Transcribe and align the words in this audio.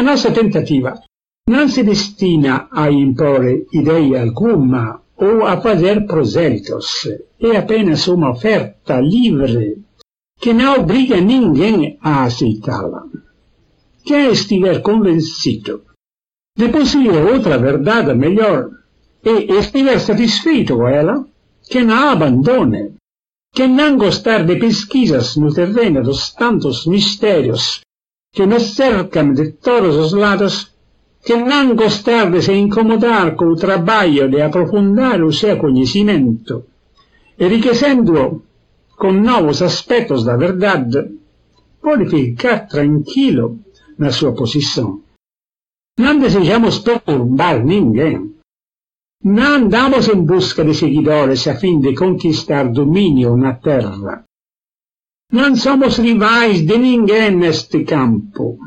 A 0.00 0.02
nossa 0.02 0.30
tentativa 0.32 0.98
não 1.46 1.68
se 1.68 1.82
destina 1.82 2.68
a 2.72 2.90
impor 2.90 3.44
ideia 3.70 4.22
alguma 4.22 5.02
ou 5.14 5.44
a 5.46 5.60
fazer 5.60 6.06
prosélitos. 6.06 7.06
É 7.38 7.54
apenas 7.58 8.08
uma 8.08 8.30
oferta 8.30 8.98
livre 8.98 9.84
que 10.40 10.54
não 10.54 10.80
obriga 10.80 11.20
ninguém 11.20 11.98
a 12.00 12.24
aceitá-la. 12.24 13.02
Quem 14.02 14.32
estiver 14.32 14.80
convencido 14.80 15.82
de 16.56 16.70
possuir 16.70 17.12
outra 17.32 17.58
verdade 17.58 18.14
melhor 18.14 18.70
e 19.22 19.52
estiver 19.62 20.00
satisfeito 20.00 20.78
com 20.78 20.88
ela, 20.88 21.26
que 21.70 21.82
não 21.82 22.08
abandone. 22.08 22.94
Que 23.52 23.66
não 23.66 23.98
gostar 23.98 24.46
de 24.46 24.56
pesquisas 24.56 25.36
no 25.36 25.52
terreno 25.52 26.02
dos 26.02 26.32
tantos 26.32 26.86
mistérios 26.86 27.82
que 28.32 28.46
nos 28.46 28.74
cercam 28.74 29.32
de 29.32 29.52
todos 29.52 29.96
os 29.96 30.12
lados, 30.12 30.72
que 31.24 31.36
não 31.36 31.74
gostar 31.74 32.30
de 32.30 32.40
se 32.42 32.52
incomodar 32.52 33.34
com 33.36 33.46
o 33.46 33.56
trabalho 33.56 34.30
de 34.30 34.40
aprofundar 34.40 35.22
o 35.22 35.32
seu 35.32 35.58
conhecimento, 35.58 36.64
enriquecendo-o 37.38 38.42
com 38.96 39.12
novos 39.12 39.62
aspectos 39.62 40.24
da 40.24 40.36
verdade, 40.36 41.18
pode 41.82 42.08
ficar 42.08 42.68
tranquilo 42.68 43.58
na 43.98 44.10
sua 44.10 44.32
posição. 44.32 45.02
Não 45.98 46.18
desejamos 46.18 46.78
perturbar 46.78 47.64
ninguém. 47.64 48.34
Não 49.22 49.56
andamos 49.56 50.08
em 50.08 50.22
busca 50.22 50.64
de 50.64 50.74
seguidores 50.74 51.46
a 51.46 51.56
fim 51.56 51.78
de 51.80 51.94
conquistar 51.94 52.64
domínio 52.68 53.36
na 53.36 53.54
terra. 53.54 54.24
Não 55.32 55.54
somos 55.54 55.96
rivais 55.98 56.66
de 56.66 56.76
ninguém 56.76 57.30
neste 57.36 57.84
campo. 57.84 58.58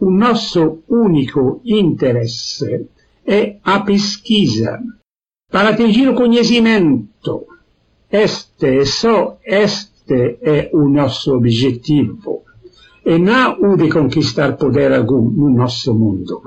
O 0.00 0.10
nosso 0.10 0.82
único 0.88 1.62
interesse 1.64 2.86
é 3.26 3.56
a 3.64 3.80
pesquisa 3.80 4.80
para 5.50 5.70
atingir 5.70 6.08
o 6.08 6.14
conhecimento. 6.14 7.46
Este, 8.10 8.84
só 8.84 9.38
este 9.44 10.38
é 10.42 10.70
o 10.74 10.88
nosso 10.88 11.34
objetivo, 11.34 12.44
e 13.04 13.18
não 13.18 13.58
o 13.60 13.76
de 13.76 13.90
conquistar 13.90 14.56
poder 14.56 14.92
algum 14.92 15.30
no 15.30 15.48
nosso 15.50 15.94
mundo. 15.94 16.42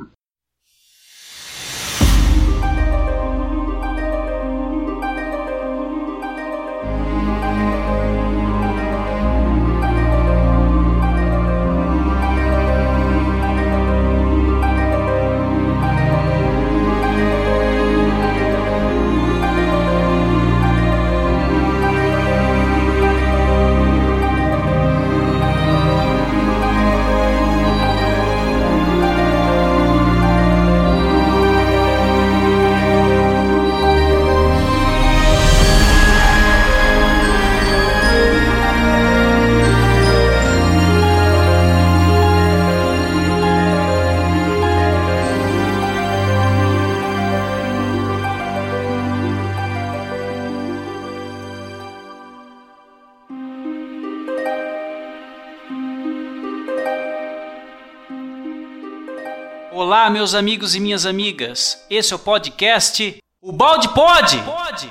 Olá, 59.91 60.09
meus 60.09 60.33
amigos 60.33 60.73
e 60.73 60.79
minhas 60.79 61.05
amigas. 61.05 61.85
Esse 61.89 62.13
é 62.13 62.15
o 62.15 62.19
podcast 62.19 63.17
O 63.41 63.51
Balde 63.51 63.89
Pode. 63.89 64.37
Pode. 64.37 64.89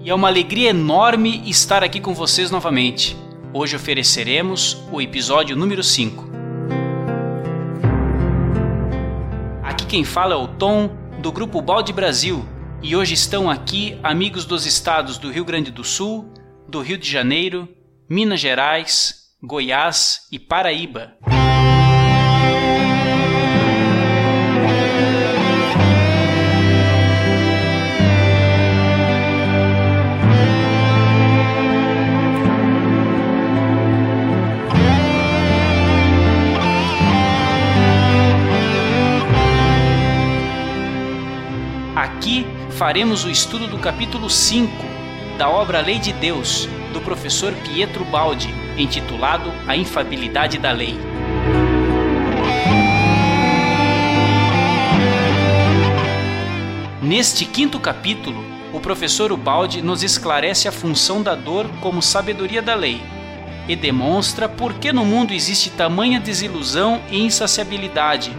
E 0.00 0.10
é 0.10 0.12
uma 0.12 0.26
alegria 0.26 0.70
enorme 0.70 1.48
estar 1.48 1.84
aqui 1.84 2.00
com 2.00 2.12
vocês 2.12 2.50
novamente. 2.50 3.16
Hoje 3.54 3.76
ofereceremos 3.76 4.82
o 4.90 5.00
episódio 5.00 5.54
número 5.54 5.80
5. 5.80 6.28
Aqui 9.62 9.86
quem 9.86 10.02
fala 10.02 10.34
é 10.34 10.38
o 10.38 10.48
Tom 10.48 10.90
do 11.20 11.30
grupo 11.30 11.62
Balde 11.62 11.92
Brasil, 11.92 12.44
e 12.82 12.96
hoje 12.96 13.14
estão 13.14 13.48
aqui 13.48 13.96
amigos 14.02 14.44
dos 14.44 14.66
estados 14.66 15.18
do 15.18 15.30
Rio 15.30 15.44
Grande 15.44 15.70
do 15.70 15.84
Sul, 15.84 16.34
do 16.68 16.80
Rio 16.80 16.98
de 16.98 17.08
Janeiro, 17.08 17.68
Minas 18.10 18.40
Gerais, 18.40 19.28
Goiás 19.40 20.22
e 20.32 20.38
Paraíba. 20.40 21.12
Faremos 42.72 43.24
o 43.24 43.30
estudo 43.30 43.66
do 43.66 43.78
capítulo 43.78 44.28
5 44.30 44.72
da 45.36 45.48
obra 45.48 45.80
Lei 45.80 45.98
de 45.98 46.12
Deus, 46.12 46.68
do 46.92 47.00
professor 47.00 47.52
Pietro 47.52 48.04
Baldi, 48.04 48.52
intitulado 48.76 49.52
A 49.66 49.76
Infabilidade 49.76 50.58
da 50.58 50.72
Lei. 50.72 50.98
Neste 57.02 57.44
quinto 57.44 57.78
capítulo, 57.78 58.42
o 58.72 58.80
professor 58.80 59.32
Ubaldi 59.32 59.82
nos 59.82 60.02
esclarece 60.02 60.66
a 60.66 60.72
função 60.72 61.22
da 61.22 61.34
dor 61.34 61.68
como 61.80 62.00
sabedoria 62.00 62.62
da 62.62 62.74
lei 62.74 63.02
e 63.68 63.76
demonstra 63.76 64.48
por 64.48 64.74
que 64.74 64.92
no 64.92 65.04
mundo 65.04 65.32
existe 65.32 65.70
tamanha 65.70 66.18
desilusão 66.18 67.00
e 67.10 67.22
insaciabilidade, 67.22 68.32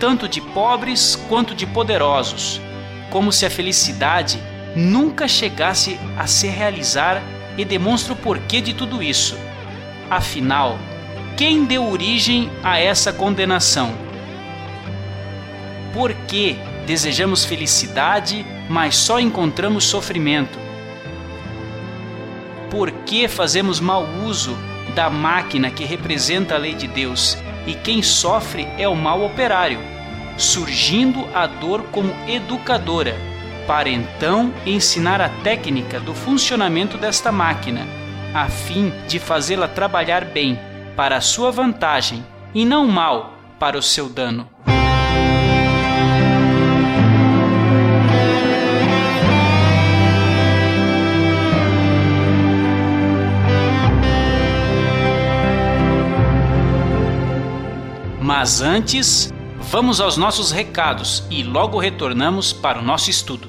tanto 0.00 0.28
de 0.28 0.40
pobres 0.40 1.14
quanto 1.28 1.54
de 1.54 1.66
poderosos, 1.66 2.60
como 3.10 3.32
se 3.32 3.46
a 3.46 3.50
felicidade 3.50 4.38
nunca 4.74 5.26
chegasse 5.26 5.98
a 6.18 6.26
se 6.26 6.48
realizar 6.48 7.22
e 7.56 7.64
demonstra 7.64 8.12
o 8.12 8.16
porquê 8.16 8.60
de 8.60 8.74
tudo 8.74 9.02
isso. 9.02 9.38
Afinal, 10.10 10.78
quem 11.36 11.64
deu 11.64 11.86
origem 11.86 12.50
a 12.62 12.78
essa 12.78 13.12
condenação? 13.12 13.92
Por 15.92 16.12
que 16.12 16.56
desejamos 16.86 17.44
felicidade, 17.44 18.44
mas 18.68 18.96
só 18.96 19.18
encontramos 19.18 19.84
sofrimento? 19.84 20.58
Por 22.70 22.90
que 22.90 23.28
fazemos 23.28 23.80
mau 23.80 24.06
uso 24.24 24.56
da 24.94 25.08
máquina 25.08 25.70
que 25.70 25.84
representa 25.84 26.54
a 26.54 26.58
lei 26.58 26.74
de 26.74 26.86
Deus 26.86 27.38
e 27.66 27.74
quem 27.74 28.02
sofre 28.02 28.68
é 28.78 28.86
o 28.86 28.94
mal 28.94 29.24
operário? 29.24 29.95
Surgindo 30.36 31.26
a 31.34 31.46
dor 31.46 31.82
como 31.92 32.14
educadora, 32.28 33.16
para 33.66 33.88
então 33.88 34.52
ensinar 34.64 35.20
a 35.20 35.28
técnica 35.28 35.98
do 35.98 36.14
funcionamento 36.14 36.96
desta 36.96 37.32
máquina, 37.32 37.86
a 38.34 38.48
fim 38.48 38.92
de 39.08 39.18
fazê-la 39.18 39.66
trabalhar 39.66 40.24
bem, 40.24 40.58
para 40.94 41.16
a 41.16 41.20
sua 41.20 41.50
vantagem, 41.50 42.24
e 42.54 42.64
não 42.64 42.86
mal, 42.86 43.34
para 43.58 43.78
o 43.78 43.82
seu 43.82 44.08
dano. 44.08 44.48
Mas 58.20 58.60
antes, 58.60 59.32
Vamos 59.68 60.00
aos 60.00 60.16
nossos 60.16 60.52
recados 60.52 61.24
e 61.28 61.42
logo 61.42 61.76
retornamos 61.76 62.52
para 62.52 62.78
o 62.78 62.82
nosso 62.82 63.10
estudo. 63.10 63.48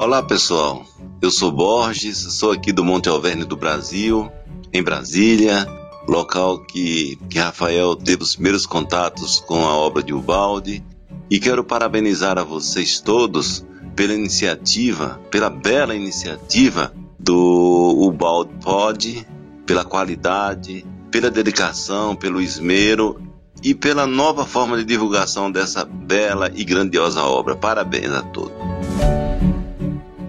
Olá 0.00 0.24
pessoal, 0.24 0.84
eu 1.22 1.30
sou 1.30 1.52
Borges, 1.52 2.18
sou 2.34 2.50
aqui 2.50 2.72
do 2.72 2.84
Monte 2.84 3.08
Alverne 3.08 3.44
do 3.44 3.56
Brasil, 3.56 4.30
em 4.72 4.82
Brasília, 4.82 5.66
local 6.06 6.58
que, 6.60 7.18
que 7.28 7.38
Rafael 7.38 7.96
teve 7.96 8.22
os 8.22 8.34
primeiros 8.34 8.66
contatos 8.66 9.40
com 9.40 9.66
a 9.66 9.76
obra 9.76 10.02
de 10.02 10.12
Ubaldi. 10.12 10.84
E 11.30 11.40
quero 11.40 11.64
parabenizar 11.64 12.38
a 12.38 12.44
vocês 12.44 13.00
todos 13.00 13.64
pela 13.94 14.14
iniciativa, 14.14 15.20
pela 15.30 15.50
bela 15.50 15.94
iniciativa 15.94 16.92
do 17.18 17.96
Ubaldi 17.98 18.52
Pod, 18.62 19.26
pela 19.64 19.84
qualidade, 19.84 20.86
pela 21.10 21.30
dedicação, 21.30 22.14
pelo 22.14 22.40
esmero 22.40 23.20
e 23.62 23.74
pela 23.74 24.06
nova 24.06 24.46
forma 24.46 24.76
de 24.76 24.84
divulgação 24.84 25.50
dessa 25.50 25.84
bela 25.84 26.50
e 26.54 26.62
grandiosa 26.62 27.22
obra. 27.22 27.56
Parabéns 27.56 28.12
a 28.12 28.22
todos. 28.22 28.52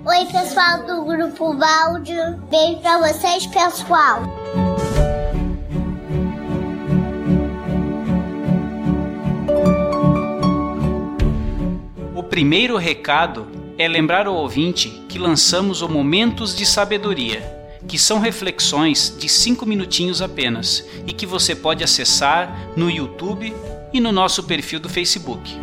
Oi, 0.06 0.26
pessoal 0.32 0.84
do 0.88 1.04
Grupo 1.04 1.54
Balde. 1.54 2.16
Beijo 2.50 2.80
pra 2.80 2.98
vocês, 3.00 3.46
pessoal. 3.48 4.24
O 12.18 12.24
primeiro 12.24 12.78
recado 12.78 13.48
é 13.78 13.88
lembrar 13.88 14.28
o 14.28 14.34
ouvinte 14.34 14.90
que 15.08 15.20
lançamos 15.20 15.84
o 15.84 15.88
Momentos 15.88 16.56
de 16.56 16.66
Sabedoria 16.66 17.56
que 17.88 18.00
são 18.00 18.18
reflexões 18.20 19.16
de 19.20 19.30
5 19.30 19.64
minutinhos 19.68 20.20
apenas 20.20 20.84
e 21.06 21.14
que 21.14 21.28
você 21.28 21.56
pode 21.56 21.84
acessar 21.84 22.72
no 22.76 22.90
YouTube 22.90 23.54
e 23.94 24.00
no 24.00 24.12
nosso 24.12 24.42
perfil 24.46 24.80
do 24.80 24.90
Facebook. 24.90 25.56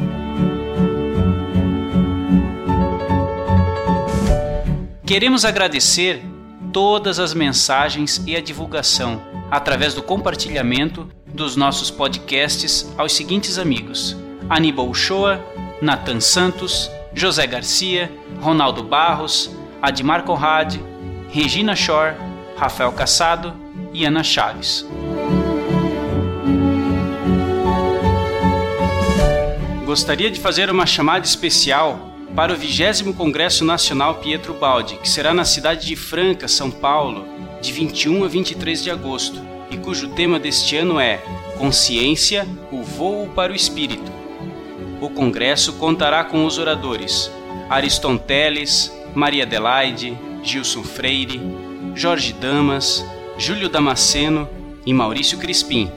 Queremos 5.05 5.45
agradecer 5.45 6.23
todas 6.73 7.19
as 7.19 7.35
mensagens 7.35 8.23
e 8.29 8.37
a 8.37 8.41
divulgação 8.41 9.21
através 9.51 9.93
do 9.93 10.05
compartilhamento 10.05 11.09
dos 11.27 11.57
nossos 11.57 11.91
podcasts 11.91 12.89
aos 12.97 13.13
seguintes 13.13 13.59
amigos: 13.59 14.17
Aníbal 14.49 14.89
Uchoa, 14.89 15.45
Nathan 15.85 16.19
Santos, 16.19 16.91
José 17.13 17.47
Garcia, 17.47 18.11
Ronaldo 18.41 18.83
Barros, 18.83 19.55
Admar 19.83 20.25
Conrad, 20.25 20.77
Regina 21.29 21.77
Shore, 21.77 22.15
Rafael 22.57 22.91
Cassado 22.93 23.55
e 23.93 24.07
Ana 24.07 24.25
Chaves. 24.25 24.87
Gostaria 29.85 30.31
de 30.31 30.41
fazer 30.41 30.71
uma 30.71 30.87
chamada 30.87 31.27
especial 31.27 32.15
para 32.35 32.55
o 32.55 32.57
20 32.57 33.13
Congresso 33.13 33.63
Nacional 33.63 34.15
Pietro 34.15 34.55
Baldi, 34.55 34.97
que 34.97 35.09
será 35.09 35.35
na 35.35 35.45
cidade 35.45 35.87
de 35.87 35.97
Franca, 35.97 36.49
São 36.49 36.71
Paulo, 36.71 37.29
de 37.61 37.71
21 37.71 38.25
a 38.25 38.29
23 38.29 38.83
de 38.83 38.91
agosto, 38.91 39.39
e 39.71 39.77
cujo 39.77 40.09
tema 40.09 40.41
deste 40.41 40.79
ano 40.79 40.99
é 40.99 41.19
Consciência, 41.59 42.49
o 42.73 42.83
voo 42.83 43.29
para 43.29 43.53
o 43.53 43.57
espírito. 43.57 44.14
O 45.05 45.11
congresso 45.11 45.75
contará 45.75 46.25
com 46.25 46.47
os 46.47 46.57
oradores 46.57 47.31
Ariston 47.69 48.17
Teles, 48.17 48.91
Maria 49.15 49.43
Adelaide, 49.45 50.17
Gilson 50.43 50.83
Freire, 50.83 51.43
Jorge 51.95 52.33
Damas, 52.33 53.05
Júlio 53.37 53.69
Damasceno 53.69 54.49
e 54.87 54.95
Maurício 54.95 55.37
Crispim. 55.37 55.93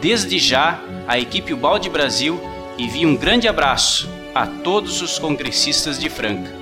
Desde 0.00 0.38
já, 0.38 0.80
a 1.08 1.18
equipe 1.18 1.52
Balde 1.52 1.90
Brasil 1.90 2.40
envia 2.78 3.08
um 3.08 3.16
grande 3.16 3.48
abraço 3.48 4.08
a 4.32 4.46
todos 4.46 5.02
os 5.02 5.18
congressistas 5.18 5.98
de 5.98 6.08
Franca. 6.08 6.52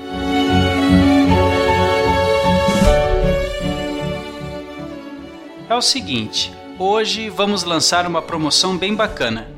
É 5.68 5.74
o 5.74 5.82
seguinte, 5.82 6.50
hoje 6.78 7.28
vamos 7.28 7.64
lançar 7.64 8.06
uma 8.06 8.22
promoção 8.22 8.78
bem 8.78 8.94
bacana. 8.94 9.57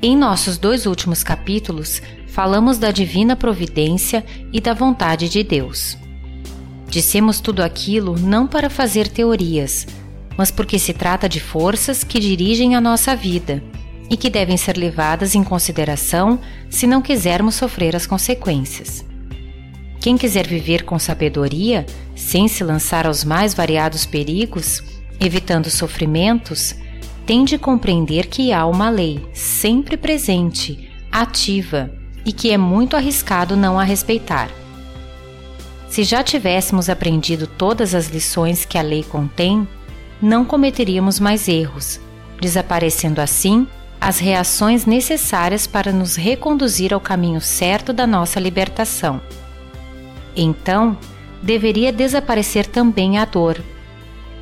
Em 0.02 0.14
nossos 0.14 0.58
dois 0.58 0.84
últimos 0.84 1.24
capítulos, 1.24 2.02
falamos 2.26 2.76
da 2.76 2.90
divina 2.90 3.34
providência 3.34 4.22
e 4.52 4.60
da 4.60 4.74
vontade 4.74 5.30
de 5.30 5.42
Deus. 5.42 5.96
Dissemos 6.90 7.40
tudo 7.40 7.62
aquilo 7.62 8.18
não 8.18 8.46
para 8.46 8.68
fazer 8.68 9.08
teorias, 9.08 9.86
mas 10.36 10.50
porque 10.50 10.78
se 10.78 10.92
trata 10.92 11.26
de 11.30 11.40
forças 11.40 12.04
que 12.04 12.20
dirigem 12.20 12.76
a 12.76 12.82
nossa 12.82 13.16
vida 13.16 13.64
e 14.10 14.14
que 14.14 14.28
devem 14.28 14.58
ser 14.58 14.76
levadas 14.76 15.34
em 15.34 15.42
consideração 15.42 16.38
se 16.68 16.86
não 16.86 17.00
quisermos 17.00 17.54
sofrer 17.54 17.96
as 17.96 18.06
consequências. 18.06 19.06
Quem 20.00 20.16
quiser 20.16 20.46
viver 20.46 20.84
com 20.84 20.98
sabedoria, 20.98 21.84
sem 22.14 22.48
se 22.48 22.62
lançar 22.62 23.06
aos 23.06 23.24
mais 23.24 23.54
variados 23.54 24.06
perigos, 24.06 24.82
evitando 25.20 25.70
sofrimentos, 25.70 26.74
tem 27.24 27.44
de 27.44 27.58
compreender 27.58 28.26
que 28.26 28.52
há 28.52 28.64
uma 28.66 28.88
lei 28.88 29.26
sempre 29.32 29.96
presente, 29.96 30.88
ativa, 31.10 31.90
e 32.24 32.32
que 32.32 32.50
é 32.50 32.58
muito 32.58 32.96
arriscado 32.96 33.56
não 33.56 33.78
a 33.78 33.84
respeitar. 33.84 34.50
Se 35.88 36.02
já 36.02 36.22
tivéssemos 36.22 36.88
aprendido 36.88 37.46
todas 37.46 37.94
as 37.94 38.08
lições 38.08 38.64
que 38.64 38.76
a 38.76 38.82
lei 38.82 39.04
contém, 39.04 39.66
não 40.20 40.44
cometeríamos 40.44 41.20
mais 41.20 41.48
erros, 41.48 42.00
desaparecendo 42.40 43.20
assim 43.20 43.66
as 44.00 44.18
reações 44.18 44.84
necessárias 44.84 45.66
para 45.66 45.92
nos 45.92 46.16
reconduzir 46.16 46.92
ao 46.92 47.00
caminho 47.00 47.40
certo 47.40 47.92
da 47.92 48.06
nossa 48.06 48.38
libertação. 48.38 49.20
Então, 50.36 50.98
deveria 51.42 51.92
desaparecer 51.92 52.66
também 52.66 53.18
a 53.18 53.24
dor, 53.24 53.62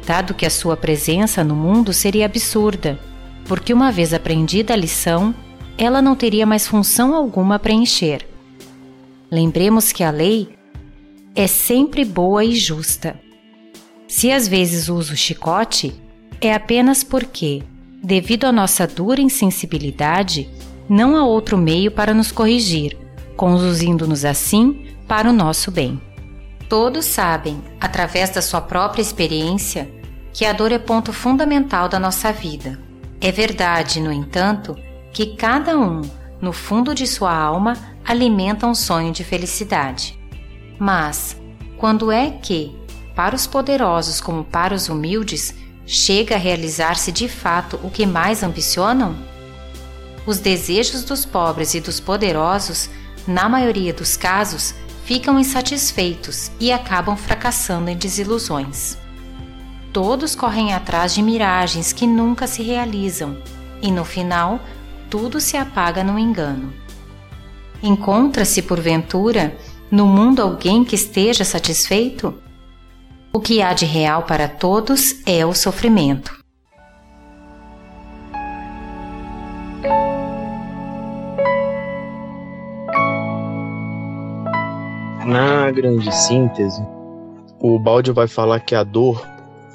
dado 0.04 0.34
que 0.34 0.44
a 0.44 0.50
sua 0.50 0.76
presença 0.76 1.44
no 1.44 1.54
mundo 1.54 1.92
seria 1.92 2.26
absurda, 2.26 2.98
porque 3.46 3.72
uma 3.72 3.92
vez 3.92 4.12
aprendida 4.12 4.74
a 4.74 4.76
lição, 4.76 5.34
ela 5.78 6.02
não 6.02 6.16
teria 6.16 6.46
mais 6.46 6.66
função 6.66 7.14
alguma 7.14 7.56
a 7.56 7.58
preencher. 7.58 8.26
Lembremos 9.30 9.92
que 9.92 10.02
a 10.02 10.10
lei 10.10 10.48
é 11.34 11.46
sempre 11.46 12.04
boa 12.04 12.44
e 12.44 12.54
justa. 12.54 13.18
Se 14.06 14.30
às 14.30 14.46
vezes 14.46 14.88
uso 14.88 15.16
chicote, 15.16 15.94
é 16.40 16.54
apenas 16.54 17.02
porque, 17.02 17.62
devido 18.02 18.44
à 18.44 18.52
nossa 18.52 18.86
dura 18.86 19.20
insensibilidade, 19.20 20.48
não 20.88 21.16
há 21.16 21.24
outro 21.24 21.56
meio 21.56 21.90
para 21.90 22.14
nos 22.14 22.30
corrigir, 22.30 22.96
conduzindo-nos 23.36 24.24
assim 24.24 24.83
para 25.06 25.28
o 25.28 25.32
nosso 25.32 25.70
bem. 25.70 26.00
Todos 26.68 27.04
sabem, 27.04 27.62
através 27.80 28.30
da 28.30 28.42
sua 28.42 28.60
própria 28.60 29.02
experiência, 29.02 29.90
que 30.32 30.44
a 30.44 30.52
dor 30.52 30.72
é 30.72 30.78
ponto 30.78 31.12
fundamental 31.12 31.88
da 31.88 32.00
nossa 32.00 32.32
vida. 32.32 32.80
É 33.20 33.30
verdade, 33.30 34.00
no 34.00 34.12
entanto, 34.12 34.76
que 35.12 35.36
cada 35.36 35.78
um, 35.78 36.02
no 36.40 36.52
fundo 36.52 36.94
de 36.94 37.06
sua 37.06 37.34
alma, 37.34 37.74
alimenta 38.04 38.66
um 38.66 38.74
sonho 38.74 39.12
de 39.12 39.22
felicidade. 39.22 40.18
Mas, 40.78 41.40
quando 41.78 42.10
é 42.10 42.30
que, 42.30 42.76
para 43.14 43.36
os 43.36 43.46
poderosos 43.46 44.20
como 44.20 44.42
para 44.42 44.74
os 44.74 44.88
humildes, 44.88 45.54
chega 45.86 46.34
a 46.34 46.38
realizar-se 46.38 47.12
de 47.12 47.28
fato 47.28 47.78
o 47.82 47.90
que 47.90 48.04
mais 48.04 48.42
ambicionam? 48.42 49.16
Os 50.26 50.38
desejos 50.38 51.04
dos 51.04 51.24
pobres 51.24 51.74
e 51.74 51.80
dos 51.80 52.00
poderosos, 52.00 52.90
na 53.26 53.48
maioria 53.48 53.92
dos 53.92 54.16
casos, 54.16 54.74
ficam 55.04 55.38
insatisfeitos 55.38 56.50
e 56.58 56.72
acabam 56.72 57.16
fracassando 57.16 57.90
em 57.90 57.96
desilusões. 57.96 58.98
Todos 59.92 60.34
correm 60.34 60.72
atrás 60.72 61.14
de 61.14 61.22
miragens 61.22 61.92
que 61.92 62.06
nunca 62.06 62.46
se 62.46 62.62
realizam, 62.62 63.36
e 63.80 63.90
no 63.90 64.04
final, 64.04 64.58
tudo 65.08 65.40
se 65.40 65.56
apaga 65.56 66.02
no 66.02 66.18
engano. 66.18 66.72
Encontra-se, 67.82 68.62
porventura, 68.62 69.56
no 69.90 70.06
mundo 70.06 70.40
alguém 70.40 70.82
que 70.84 70.94
esteja 70.94 71.44
satisfeito? 71.44 72.34
O 73.32 73.38
que 73.38 73.60
há 73.60 73.72
de 73.72 73.84
real 73.84 74.22
para 74.22 74.48
todos 74.48 75.16
é 75.26 75.44
o 75.44 75.52
sofrimento. 75.52 76.43
Na 85.26 85.70
grande 85.70 86.14
síntese, 86.14 86.86
o 87.58 87.78
Balde 87.78 88.12
vai 88.12 88.28
falar 88.28 88.60
que 88.60 88.74
a 88.74 88.84
dor 88.84 89.26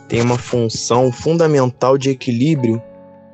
tem 0.07 0.21
uma 0.21 0.37
função 0.37 1.11
fundamental 1.11 1.97
de 1.97 2.11
equilíbrio 2.11 2.79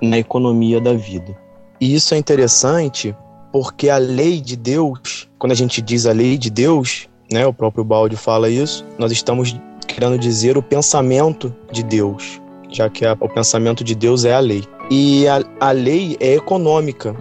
na 0.01 0.17
economia 0.17 0.79
da 0.79 0.93
vida. 0.93 1.37
E 1.79 1.93
isso 1.93 2.13
é 2.13 2.17
interessante 2.17 3.13
porque 3.51 3.89
a 3.89 3.97
lei 3.97 4.39
de 4.39 4.55
Deus, 4.55 5.29
quando 5.37 5.51
a 5.51 5.55
gente 5.55 5.81
diz 5.81 6.05
a 6.05 6.13
lei 6.13 6.37
de 6.37 6.49
Deus, 6.49 7.09
né, 7.29 7.45
o 7.45 7.53
próprio 7.53 7.83
Balde 7.83 8.15
fala 8.15 8.49
isso, 8.49 8.85
nós 8.97 9.11
estamos 9.11 9.59
querendo 9.85 10.17
dizer 10.17 10.57
o 10.57 10.63
pensamento 10.63 11.53
de 11.69 11.83
Deus, 11.83 12.41
já 12.71 12.89
que 12.89 13.05
a, 13.05 13.11
o 13.19 13.27
pensamento 13.27 13.83
de 13.83 13.93
Deus 13.93 14.23
é 14.23 14.33
a 14.33 14.39
lei. 14.39 14.63
E 14.89 15.27
a, 15.27 15.43
a 15.59 15.71
lei 15.71 16.15
é 16.21 16.35
econômica, 16.35 17.13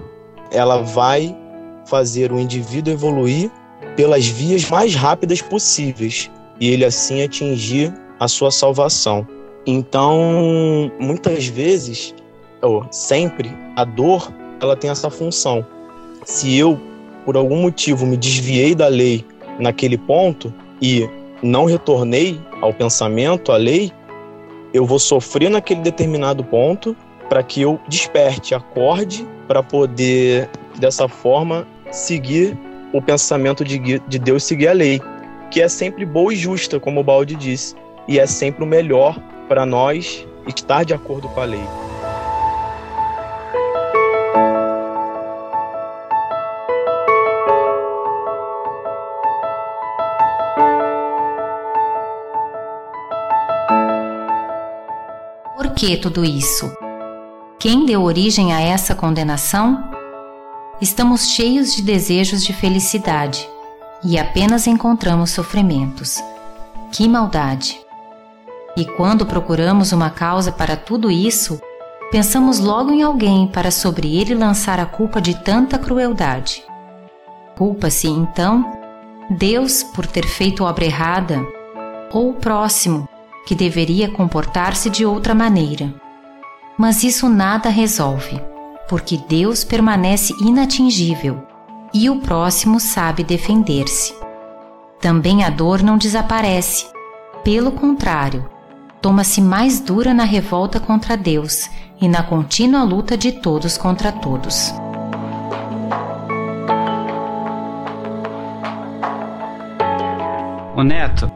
ela 0.52 0.82
vai 0.82 1.36
fazer 1.84 2.30
o 2.30 2.38
indivíduo 2.38 2.92
evoluir 2.92 3.50
pelas 3.96 4.26
vias 4.26 4.68
mais 4.68 4.94
rápidas 4.94 5.40
possíveis 5.40 6.30
e 6.60 6.70
ele 6.70 6.84
assim 6.84 7.22
atingir 7.22 7.92
a 8.18 8.28
sua 8.28 8.50
salvação. 8.50 9.26
Então, 9.66 10.90
muitas 10.98 11.46
vezes, 11.46 12.14
ou 12.62 12.86
sempre, 12.90 13.50
a 13.76 13.84
dor 13.84 14.32
ela 14.60 14.76
tem 14.76 14.90
essa 14.90 15.10
função. 15.10 15.64
Se 16.24 16.56
eu, 16.56 16.78
por 17.24 17.36
algum 17.36 17.60
motivo, 17.62 18.06
me 18.06 18.16
desviei 18.16 18.74
da 18.74 18.88
lei 18.88 19.24
naquele 19.58 19.98
ponto 19.98 20.52
e 20.80 21.08
não 21.42 21.64
retornei 21.64 22.40
ao 22.60 22.72
pensamento, 22.72 23.52
à 23.52 23.56
lei, 23.56 23.92
eu 24.72 24.84
vou 24.84 24.98
sofrer 24.98 25.50
naquele 25.50 25.80
determinado 25.80 26.42
ponto 26.42 26.96
para 27.28 27.42
que 27.42 27.62
eu 27.62 27.78
desperte, 27.88 28.54
acorde, 28.54 29.26
para 29.46 29.62
poder, 29.62 30.48
dessa 30.78 31.08
forma, 31.08 31.66
seguir 31.90 32.56
o 32.94 33.02
pensamento 33.02 33.64
de, 33.64 33.98
de 33.98 34.18
Deus, 34.18 34.44
seguir 34.44 34.68
a 34.68 34.72
lei, 34.72 35.00
que 35.50 35.60
é 35.60 35.68
sempre 35.68 36.06
boa 36.06 36.32
e 36.32 36.36
justa, 36.36 36.78
como 36.78 37.00
o 37.00 37.04
Balde 37.04 37.34
disse, 37.34 37.74
e 38.08 38.18
é 38.18 38.26
sempre 38.26 38.62
o 38.62 38.66
melhor 38.66 39.18
para 39.48 39.66
nós 39.66 40.26
estar 40.46 40.84
de 40.84 40.94
acordo 40.94 41.28
com 41.28 41.40
a 41.40 41.44
lei. 41.44 41.64
que 55.76 55.98
tudo 55.98 56.24
isso? 56.24 56.72
Quem 57.58 57.84
deu 57.84 58.02
origem 58.02 58.54
a 58.54 58.60
essa 58.60 58.94
condenação? 58.94 59.93
Estamos 60.84 61.30
cheios 61.30 61.74
de 61.74 61.80
desejos 61.80 62.44
de 62.44 62.52
felicidade 62.52 63.48
e 64.04 64.18
apenas 64.18 64.66
encontramos 64.66 65.30
sofrimentos. 65.30 66.22
Que 66.92 67.08
maldade! 67.08 67.80
E 68.76 68.84
quando 68.84 69.24
procuramos 69.24 69.92
uma 69.92 70.10
causa 70.10 70.52
para 70.52 70.76
tudo 70.76 71.10
isso, 71.10 71.58
pensamos 72.10 72.58
logo 72.58 72.92
em 72.92 73.02
alguém 73.02 73.48
para 73.48 73.70
sobre 73.70 74.14
ele 74.14 74.34
lançar 74.34 74.78
a 74.78 74.84
culpa 74.84 75.22
de 75.22 75.34
tanta 75.42 75.78
crueldade. 75.78 76.62
Culpa-se, 77.56 78.06
então, 78.06 78.70
Deus 79.30 79.82
por 79.82 80.06
ter 80.06 80.26
feito 80.26 80.64
obra 80.64 80.84
errada, 80.84 81.40
ou 82.12 82.28
o 82.28 82.34
próximo 82.34 83.08
que 83.46 83.54
deveria 83.54 84.10
comportar-se 84.10 84.90
de 84.90 85.06
outra 85.06 85.34
maneira. 85.34 85.94
Mas 86.76 87.02
isso 87.02 87.26
nada 87.26 87.70
resolve, 87.70 88.38
porque 88.88 89.16
Deus 89.16 89.64
permanece 89.64 90.34
inatingível 90.40 91.42
e 91.92 92.10
o 92.10 92.20
próximo 92.20 92.80
sabe 92.80 93.22
defender-se. 93.22 94.14
Também 95.00 95.44
a 95.44 95.50
dor 95.50 95.82
não 95.82 95.96
desaparece, 95.96 96.86
pelo 97.44 97.72
contrário, 97.72 98.48
toma-se 99.00 99.40
mais 99.40 99.80
dura 99.80 100.14
na 100.14 100.24
revolta 100.24 100.80
contra 100.80 101.16
Deus 101.16 101.68
e 102.00 102.08
na 102.08 102.22
contínua 102.22 102.82
luta 102.82 103.16
de 103.16 103.32
todos 103.32 103.76
contra 103.76 104.10
todos. 104.10 104.72
O 110.76 110.82
Neto, 110.82 111.30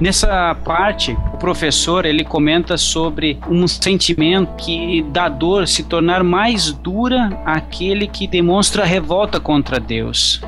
Nessa 0.00 0.54
parte, 0.64 1.12
o 1.34 1.36
professor 1.36 2.06
ele 2.06 2.24
comenta 2.24 2.78
sobre 2.78 3.38
um 3.48 3.68
sentimento 3.68 4.54
que 4.56 5.02
da 5.10 5.28
dor 5.28 5.68
se 5.68 5.82
tornar 5.82 6.24
mais 6.24 6.72
dura 6.72 7.38
aquele 7.44 8.06
que 8.06 8.26
demonstra 8.26 8.84
revolta 8.84 9.38
contra 9.38 9.78
Deus. 9.78 10.40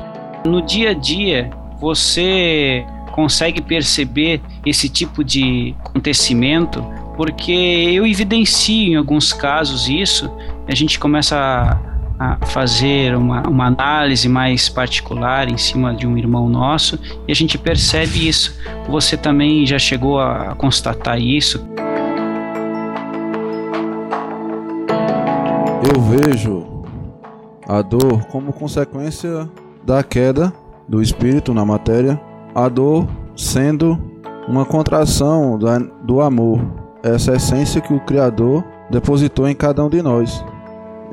No 0.43 0.59
dia 0.59 0.89
a 0.89 0.93
dia, 0.93 1.51
você 1.79 2.83
consegue 3.11 3.61
perceber 3.61 4.41
esse 4.65 4.89
tipo 4.89 5.23
de 5.23 5.75
acontecimento 5.85 6.83
porque 7.15 7.51
eu 7.51 8.07
evidencio 8.07 8.93
em 8.93 8.95
alguns 8.95 9.31
casos 9.31 9.87
isso, 9.87 10.31
a 10.67 10.73
gente 10.73 10.97
começa 10.97 11.37
a 11.37 11.92
a 12.23 12.45
fazer 12.45 13.15
uma, 13.15 13.47
uma 13.47 13.67
análise 13.67 14.29
mais 14.29 14.69
particular 14.69 15.49
em 15.49 15.57
cima 15.57 15.93
de 15.93 16.07
um 16.07 16.17
irmão 16.17 16.47
nosso 16.47 16.99
e 17.27 17.31
a 17.31 17.35
gente 17.35 17.57
percebe 17.57 18.27
isso. 18.27 18.57
Você 18.87 19.17
também 19.17 19.65
já 19.65 19.77
chegou 19.77 20.19
a 20.19 20.55
constatar 20.55 21.19
isso? 21.19 21.65
Eu 25.93 26.01
vejo 26.01 26.65
a 27.67 27.81
dor 27.81 28.25
como 28.27 28.53
consequência 28.53 29.49
da 29.85 30.01
queda 30.01 30.53
do 30.87 31.01
espírito 31.01 31.53
na 31.53 31.65
matéria, 31.65 32.19
a 32.55 32.69
dor 32.69 33.07
sendo 33.35 33.99
uma 34.47 34.65
contração 34.65 35.57
do 36.03 36.21
amor, 36.21 36.59
essa 37.01 37.33
essência 37.33 37.81
que 37.81 37.93
o 37.93 37.99
Criador 38.01 38.63
depositou 38.89 39.47
em 39.47 39.55
cada 39.55 39.83
um 39.83 39.89
de 39.89 40.01
nós. 40.01 40.43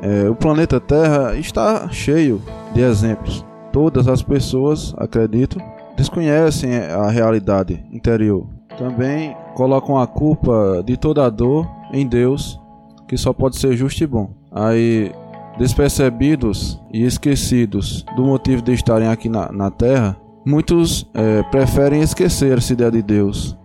É, 0.01 0.27
o 0.27 0.35
planeta 0.35 0.79
Terra 0.79 1.35
está 1.35 1.87
cheio 1.89 2.41
de 2.73 2.81
exemplos. 2.81 3.45
Todas 3.71 4.07
as 4.07 4.21
pessoas, 4.23 4.93
acredito, 4.97 5.59
desconhecem 5.95 6.75
a 6.75 7.09
realidade 7.09 7.85
interior. 7.91 8.47
Também 8.77 9.35
colocam 9.53 9.97
a 9.97 10.07
culpa 10.07 10.81
de 10.85 10.97
toda 10.97 11.25
a 11.25 11.29
dor 11.29 11.69
em 11.93 12.07
Deus, 12.07 12.59
que 13.07 13.15
só 13.15 13.31
pode 13.31 13.57
ser 13.57 13.75
justo 13.75 14.03
e 14.03 14.07
bom. 14.07 14.31
Aí, 14.51 15.11
despercebidos 15.57 16.81
e 16.91 17.05
esquecidos 17.05 18.03
do 18.15 18.25
motivo 18.25 18.61
de 18.61 18.73
estarem 18.73 19.07
aqui 19.07 19.29
na, 19.29 19.51
na 19.51 19.69
Terra, 19.69 20.17
muitos 20.45 21.07
é, 21.13 21.43
preferem 21.43 22.01
esquecer 22.01 22.57
essa 22.57 22.73
ideia 22.73 22.91
de 22.91 23.01
Deus. 23.03 23.57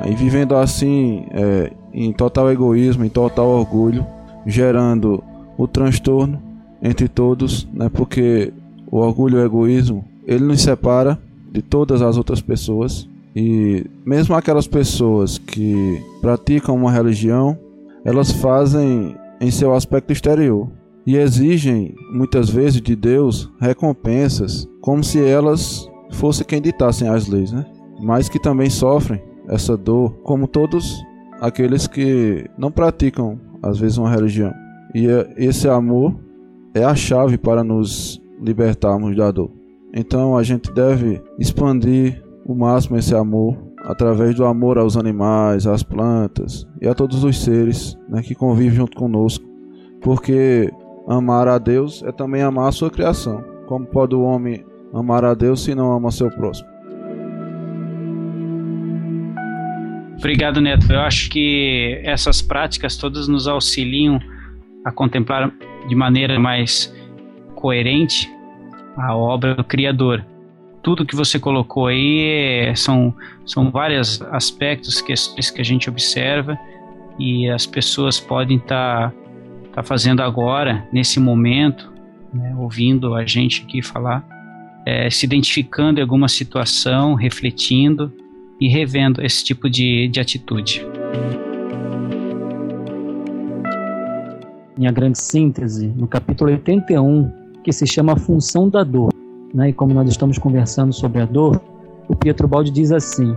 Aí, 0.00 0.14
vivendo 0.14 0.54
assim, 0.54 1.26
é, 1.30 1.72
em 1.92 2.12
total 2.12 2.50
egoísmo, 2.50 3.04
em 3.04 3.08
total 3.08 3.48
orgulho, 3.48 4.06
gerando 4.46 5.24
o 5.58 5.68
transtorno 5.68 6.40
entre 6.80 7.08
todos, 7.08 7.68
né? 7.74 7.90
Porque 7.90 8.52
o 8.90 8.98
orgulho 8.98 9.38
e 9.38 9.42
o 9.42 9.44
egoísmo, 9.44 10.04
ele 10.26 10.44
nos 10.44 10.62
separa 10.62 11.18
de 11.52 11.60
todas 11.60 12.00
as 12.00 12.16
outras 12.16 12.40
pessoas 12.40 13.06
E 13.40 13.86
mesmo 14.04 14.34
aquelas 14.34 14.66
pessoas 14.66 15.38
que 15.38 16.02
praticam 16.20 16.74
uma 16.74 16.90
religião, 16.90 17.56
elas 18.04 18.32
fazem 18.32 19.14
em 19.40 19.50
seu 19.50 19.74
aspecto 19.74 20.12
exterior 20.12 20.68
e 21.06 21.16
exigem 21.16 21.94
muitas 22.12 22.50
vezes 22.50 22.80
de 22.80 22.96
Deus 22.96 23.48
recompensas, 23.60 24.68
como 24.80 25.04
se 25.04 25.22
elas 25.22 25.88
fossem 26.10 26.44
quem 26.44 26.60
ditassem 26.60 27.08
as 27.08 27.28
leis, 27.28 27.52
né? 27.52 27.64
Mas 28.00 28.28
que 28.28 28.40
também 28.40 28.70
sofrem 28.70 29.22
essa 29.48 29.76
dor, 29.76 30.10
como 30.24 30.48
todos 30.48 31.00
aqueles 31.40 31.86
que 31.86 32.44
não 32.58 32.72
praticam 32.72 33.38
às 33.62 33.78
vezes 33.78 33.98
uma 33.98 34.10
religião. 34.10 34.52
E 34.98 35.06
é, 35.06 35.32
esse 35.36 35.68
amor 35.68 36.18
é 36.74 36.82
a 36.82 36.92
chave 36.92 37.38
para 37.38 37.62
nos 37.62 38.20
libertarmos 38.42 39.16
da 39.16 39.30
dor. 39.30 39.52
Então 39.94 40.36
a 40.36 40.42
gente 40.42 40.72
deve 40.72 41.22
expandir 41.38 42.20
o 42.44 42.52
máximo 42.52 42.98
esse 42.98 43.14
amor 43.14 43.56
através 43.84 44.34
do 44.34 44.44
amor 44.44 44.76
aos 44.76 44.96
animais, 44.96 45.68
às 45.68 45.84
plantas 45.84 46.66
e 46.82 46.88
a 46.88 46.94
todos 46.94 47.22
os 47.22 47.38
seres 47.38 47.96
né, 48.08 48.22
que 48.22 48.34
convivem 48.34 48.74
junto 48.74 48.96
conosco. 48.96 49.44
Porque 50.02 50.68
amar 51.08 51.46
a 51.46 51.58
Deus 51.58 52.02
é 52.02 52.10
também 52.10 52.42
amar 52.42 52.68
a 52.68 52.72
sua 52.72 52.90
criação. 52.90 53.44
Como 53.68 53.86
pode 53.86 54.16
o 54.16 54.22
homem 54.22 54.64
amar 54.92 55.24
a 55.24 55.32
Deus 55.32 55.62
se 55.62 55.76
não 55.76 55.92
ama 55.92 56.10
seu 56.10 56.28
próximo? 56.28 56.68
Obrigado, 60.18 60.60
Neto. 60.60 60.92
Eu 60.92 60.98
acho 61.02 61.30
que 61.30 62.00
essas 62.02 62.42
práticas 62.42 62.96
todas 62.96 63.28
nos 63.28 63.46
auxiliam 63.46 64.18
a 64.84 64.92
contemplar 64.92 65.52
de 65.86 65.94
maneira 65.94 66.38
mais 66.38 66.94
coerente 67.54 68.30
a 68.96 69.14
obra 69.14 69.54
do 69.54 69.64
Criador. 69.64 70.24
Tudo 70.82 71.06
que 71.06 71.14
você 71.14 71.38
colocou 71.38 71.86
aí 71.86 72.66
é, 72.66 72.74
são, 72.74 73.14
são 73.46 73.70
vários 73.70 74.20
aspectos, 74.22 75.00
questões 75.00 75.50
que 75.50 75.60
a 75.60 75.64
gente 75.64 75.88
observa 75.88 76.58
e 77.18 77.48
as 77.48 77.66
pessoas 77.66 78.18
podem 78.18 78.58
estar 78.58 79.10
tá, 79.10 79.16
tá 79.74 79.82
fazendo 79.82 80.22
agora, 80.22 80.86
nesse 80.92 81.18
momento, 81.20 81.92
né, 82.32 82.54
ouvindo 82.56 83.14
a 83.14 83.26
gente 83.26 83.62
aqui 83.62 83.82
falar, 83.82 84.24
é, 84.86 85.10
se 85.10 85.26
identificando 85.26 86.00
em 86.00 86.02
alguma 86.02 86.28
situação, 86.28 87.14
refletindo 87.14 88.12
e 88.60 88.68
revendo 88.68 89.24
esse 89.24 89.44
tipo 89.44 89.68
de, 89.68 90.08
de 90.08 90.20
atitude. 90.20 90.84
Em 94.78 94.86
a 94.86 94.92
grande 94.92 95.18
síntese, 95.18 95.92
no 95.96 96.06
capítulo 96.06 96.52
81, 96.52 97.28
que 97.64 97.72
se 97.72 97.84
chama 97.84 98.12
a 98.12 98.16
função 98.16 98.68
da 98.68 98.84
dor. 98.84 99.12
Né? 99.52 99.70
E 99.70 99.72
como 99.72 99.92
nós 99.92 100.08
estamos 100.08 100.38
conversando 100.38 100.92
sobre 100.92 101.20
a 101.20 101.26
dor, 101.26 101.60
o 102.06 102.14
Pietro 102.14 102.46
Baldi 102.46 102.70
diz 102.70 102.92
assim: 102.92 103.36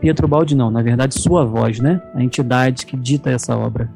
Pietro 0.00 0.28
Baldi 0.28 0.54
não, 0.54 0.70
na 0.70 0.82
verdade 0.82 1.20
sua 1.20 1.44
voz, 1.44 1.80
né? 1.80 2.00
A 2.14 2.22
entidade 2.22 2.86
que 2.86 2.96
dita 2.96 3.28
essa 3.28 3.56
obra. 3.56 3.90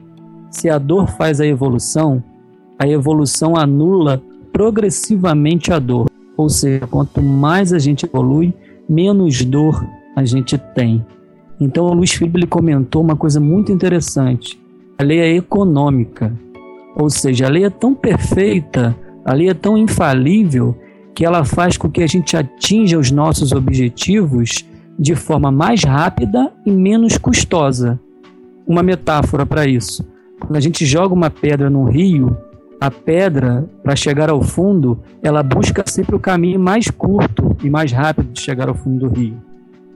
Se 0.51 0.69
a 0.69 0.77
dor 0.77 1.07
faz 1.11 1.41
a 1.41 1.47
evolução, 1.47 2.21
a 2.77 2.89
evolução 2.89 3.57
anula 3.57 4.21
progressivamente 4.53 5.73
a 5.73 5.79
dor. 5.79 6.11
Ou 6.37 6.49
seja, 6.49 6.85
quanto 6.89 7.23
mais 7.23 7.73
a 7.73 7.79
gente 7.79 8.07
evolui, 8.07 8.53
menos 8.89 9.45
dor 9.45 9.87
a 10.17 10.25
gente 10.25 10.59
tem. 10.59 11.07
Então 11.61 11.85
o 11.85 11.95
Luiz 11.95 12.11
Felipe 12.13 12.39
ele 12.39 12.47
comentou 12.49 13.03
uma 13.03 13.15
coisa 13.15 13.39
muito 13.39 13.71
interessante. 13.71 14.61
A 15.01 15.03
lei 15.03 15.19
é 15.19 15.35
econômica. 15.35 16.31
Ou 16.95 17.09
seja, 17.09 17.47
a 17.47 17.49
lei 17.49 17.65
é 17.65 17.71
tão 17.71 17.95
perfeita 17.95 18.95
a 19.25 19.33
lei 19.33 19.49
é 19.49 19.55
tão 19.55 19.77
infalível 19.77 20.77
que 21.15 21.25
ela 21.25 21.45
faz 21.45 21.77
com 21.77 21.91
que 21.91 22.03
a 22.03 22.07
gente 22.07 22.37
atinja 22.37 22.99
os 22.99 23.11
nossos 23.11 23.53
objetivos 23.53 24.67
de 24.99 25.15
forma 25.15 25.51
mais 25.51 25.85
rápida 25.85 26.53
e 26.65 26.71
menos 26.71 27.19
custosa. 27.19 28.01
Uma 28.67 28.83
metáfora 28.83 29.45
para 29.45 29.67
isso. 29.67 30.05
Quando 30.41 30.57
a 30.57 30.61
gente 30.61 30.87
joga 30.87 31.15
uma 31.15 31.31
pedra 31.31 31.69
no 31.69 31.85
rio, 31.85 32.37
a 32.81 32.91
pedra, 32.91 33.69
para 33.83 33.95
chegar 33.95 34.31
ao 34.31 34.43
fundo, 34.43 34.99
ela 35.23 35.43
busca 35.43 35.85
sempre 35.87 36.17
o 36.17 36.21
caminho 36.21 36.59
mais 36.59 36.91
curto 36.91 37.57
e 37.63 37.69
mais 37.69 37.93
rápido 37.93 38.33
de 38.33 38.41
chegar 38.41 38.69
ao 38.69 38.75
fundo 38.75 39.07
do 39.07 39.15
rio. 39.15 39.37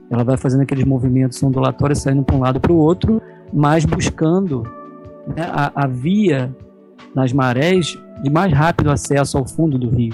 Ela 0.09 0.23
vai 0.23 0.37
fazendo 0.37 0.61
aqueles 0.61 0.85
movimentos 0.85 1.41
ondulatórios, 1.41 1.99
saindo 1.99 2.23
para 2.23 2.35
um 2.35 2.39
lado 2.39 2.59
para 2.59 2.71
o 2.71 2.77
outro, 2.77 3.19
mas 3.51 3.85
buscando 3.85 4.63
né, 5.27 5.43
a, 5.51 5.71
a 5.75 5.87
via 5.87 6.55
nas 7.13 7.31
marés 7.31 7.97
de 8.21 8.29
mais 8.29 8.51
rápido 8.51 8.91
acesso 8.91 9.37
ao 9.37 9.47
fundo 9.47 9.77
do 9.77 9.89
rio. 9.89 10.13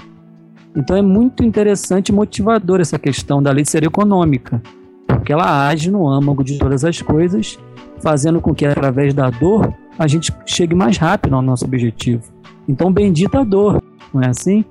Então 0.76 0.96
é 0.96 1.02
muito 1.02 1.44
interessante 1.44 2.08
e 2.08 2.12
motivador 2.12 2.80
essa 2.80 2.98
questão 2.98 3.42
da 3.42 3.50
lei 3.50 3.64
ser 3.64 3.84
econômica, 3.84 4.62
porque 5.06 5.32
ela 5.32 5.68
age 5.68 5.90
no 5.90 6.08
âmago 6.08 6.42
de 6.42 6.58
todas 6.58 6.84
as 6.84 7.02
coisas, 7.02 7.58
fazendo 8.00 8.40
com 8.40 8.54
que 8.54 8.64
através 8.64 9.12
da 9.12 9.28
dor 9.28 9.72
a 9.98 10.06
gente 10.06 10.32
chegue 10.46 10.74
mais 10.74 10.96
rápido 10.96 11.36
ao 11.36 11.42
nosso 11.42 11.64
objetivo. 11.64 12.22
Então 12.66 12.92
bendita 12.92 13.40
a 13.40 13.44
dor, 13.44 13.82
não 14.14 14.22
é 14.22 14.28
assim? 14.28 14.64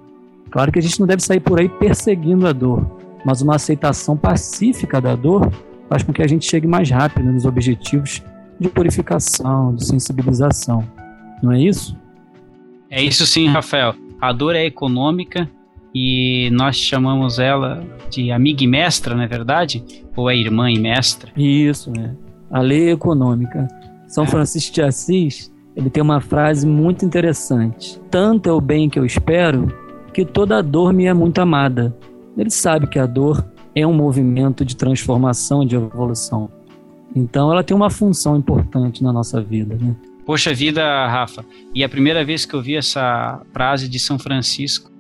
Claro 0.49 0.71
que 0.71 0.80
a 0.80 0.82
gente 0.82 0.99
não 0.99 1.08
deve 1.08 1.21
sair 1.21 1.39
por 1.39 1.60
aí 1.60 1.69
perseguindo 1.69 2.47
a 2.47 2.51
dor, 2.51 2.84
mas 3.23 3.41
uma 3.41 3.56
aceitação 3.56 4.17
pacífica 4.17 4.99
da 4.99 5.15
dor 5.15 5.51
faz 5.88 6.01
com 6.04 6.12
que 6.12 6.23
a 6.23 6.27
gente 6.27 6.49
chegue 6.49 6.67
mais 6.67 6.89
rápido 6.89 7.32
nos 7.32 7.45
objetivos 7.45 8.23
de 8.62 8.69
purificação, 8.69 9.74
de 9.74 9.84
sensibilização. 9.84 10.88
Não 11.41 11.52
é 11.52 11.60
isso? 11.60 11.97
É 12.91 13.02
isso 13.02 13.26
sim, 13.26 13.47
Rafael. 13.47 13.95
A 14.21 14.32
dor 14.32 14.56
é 14.56 14.63
econômica 14.63 15.50
e 15.95 16.47
nós 16.52 16.76
chamamos 16.76 17.39
ela 17.39 17.84
de 18.12 18.32
amiga 18.32 18.63
e 18.63 18.67
mestra, 18.67 19.15
não 19.15 19.24
é 19.24 19.28
verdade? 19.28 19.84
Ou 20.15 20.30
é 20.30 20.38
irmã 20.38 20.69
e 20.69 20.78
mestra? 20.78 21.32
Isso, 21.36 21.89
né? 21.89 22.15
A 22.52 22.62
lei 22.62 22.89
é 22.89 22.91
econômica. 22.91 23.67
São 24.08 24.28
Francisco 24.28 24.76
de 24.76 24.84
Assis, 24.84 25.52
ele 25.76 25.89
tem 25.89 26.04
uma 26.04 26.21
frase 26.21 26.67
muito 26.67 27.04
interessante. 27.04 28.00
Tanto 28.12 28.47
é 28.47 28.54
o 28.54 28.62
bem 28.62 28.91
que 28.91 29.00
eu 29.00 29.06
espero, 29.08 29.74
que 30.13 30.24
toda 30.24 30.62
dor 30.62 30.93
me 30.93 31.06
é 31.06 31.13
muito 31.15 31.39
amada. 31.39 31.97
Ele 32.38 32.52
sabe 32.52 32.86
que 32.86 33.00
a 33.00 33.08
dor 33.08 33.43
é 33.74 33.88
um 33.88 33.93
movimento 33.93 34.63
de 34.63 34.76
transformação, 34.76 35.65
de 35.65 35.76
evolução. 35.76 36.61
Então 37.15 37.52
ela 37.52 37.63
tem 37.63 37.76
uma 37.76 37.89
função 37.89 38.38
importante 38.38 39.04
na 39.04 39.12
nossa 39.12 39.41
vida, 39.41 39.78
né? 39.80 39.95
Poxa 40.26 40.54
vida, 40.54 40.82
Rafa. 41.08 41.43
E 41.74 41.84
a 41.84 41.89
primeira 41.89 42.24
vez 42.24 42.45
que 42.45 42.54
eu 42.54 42.62
vi 42.62 42.76
essa 42.76 43.41
frase 43.52 43.89
de 43.89 44.00
São 44.00 44.17
Francisco, 44.17 44.91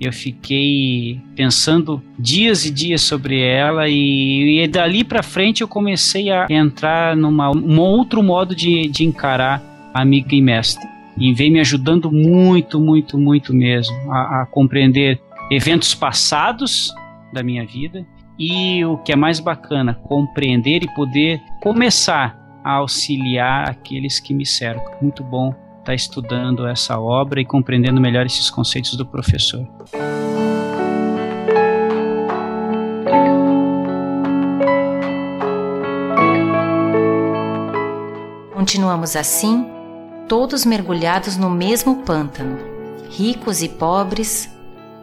eu 0.00 0.12
fiquei 0.12 1.20
pensando 1.36 2.02
dias 2.18 2.66
e 2.66 2.70
dias 2.70 3.00
sobre 3.00 3.40
ela 3.40 3.88
e, 3.88 4.60
e 4.62 4.68
dali 4.68 5.04
para 5.04 5.22
frente 5.22 5.60
eu 5.62 5.68
comecei 5.68 6.30
a 6.30 6.46
entrar 6.50 7.16
numa 7.16 7.50
um 7.50 7.78
outro 7.78 8.22
modo 8.22 8.54
de, 8.54 8.88
de 8.88 9.04
encarar 9.04 9.62
amiga 9.94 10.34
e 10.34 10.42
mestre. 10.42 10.86
E 11.16 11.32
vem 11.32 11.50
me 11.50 11.60
ajudando 11.60 12.10
muito, 12.10 12.80
muito, 12.80 13.16
muito 13.16 13.54
mesmo 13.54 13.94
a, 14.12 14.42
a 14.42 14.46
compreender 14.46 15.20
eventos 15.50 15.94
passados 15.94 16.92
da 17.32 17.42
minha 17.42 17.64
vida 17.64 18.04
e 18.38 18.84
o 18.84 18.98
que 18.98 19.12
é 19.12 19.16
mais 19.16 19.40
bacana, 19.40 19.94
compreender 19.94 20.82
e 20.82 20.94
poder 20.94 21.40
começar 21.62 22.36
a 22.62 22.74
auxiliar 22.74 23.68
aqueles 23.68 24.18
que 24.18 24.34
me 24.34 24.46
cercam. 24.46 24.92
Muito 25.00 25.22
bom 25.22 25.50
estar 25.50 25.84
tá 25.84 25.94
estudando 25.94 26.66
essa 26.66 26.98
obra 26.98 27.40
e 27.40 27.44
compreendendo 27.44 28.00
melhor 28.00 28.26
esses 28.26 28.50
conceitos 28.50 28.96
do 28.96 29.06
professor. 29.06 29.66
Continuamos 38.54 39.14
assim, 39.14 39.66
todos 40.26 40.64
mergulhados 40.64 41.36
no 41.36 41.50
mesmo 41.50 42.02
pântano, 42.02 42.58
ricos 43.10 43.62
e 43.62 43.68
pobres, 43.68 44.50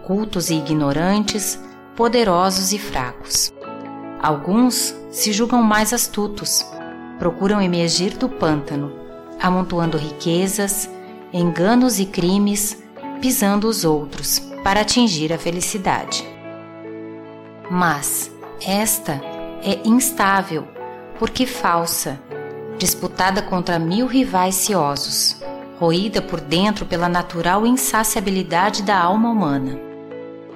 cultos 0.03 0.49
e 0.49 0.55
ignorantes, 0.55 1.59
poderosos 1.95 2.71
e 2.71 2.79
fracos. 2.79 3.51
Alguns 4.21 4.95
se 5.11 5.33
julgam 5.33 5.61
mais 5.61 5.93
astutos, 5.93 6.65
procuram 7.19 7.61
emergir 7.61 8.17
do 8.17 8.29
pântano, 8.29 8.91
amontoando 9.41 9.97
riquezas, 9.97 10.89
enganos 11.33 11.99
e 11.99 12.05
crimes, 12.05 12.81
pisando 13.21 13.67
os 13.67 13.83
outros 13.83 14.39
para 14.63 14.81
atingir 14.81 15.33
a 15.33 15.37
felicidade. 15.37 16.27
Mas 17.69 18.31
esta 18.65 19.21
é 19.63 19.79
instável, 19.87 20.67
porque 21.17 21.45
falsa, 21.45 22.19
disputada 22.77 23.41
contra 23.41 23.79
mil 23.79 24.07
rivais 24.07 24.55
ciosos, 24.55 25.41
roída 25.79 26.21
por 26.21 26.39
dentro 26.41 26.85
pela 26.85 27.09
natural 27.09 27.65
insaciabilidade 27.65 28.83
da 28.83 28.99
alma 28.99 29.29
humana. 29.29 29.90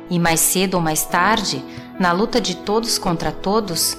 E 0.10 0.20
mais 0.20 0.40
cedo 0.40 0.76
ou 0.76 0.82
mais 0.82 1.04
tarde, 1.04 1.64
na 2.00 2.12
luta 2.12 2.40
de 2.40 2.56
todos 2.56 2.98
contra 2.98 3.32
todos, 3.32 3.98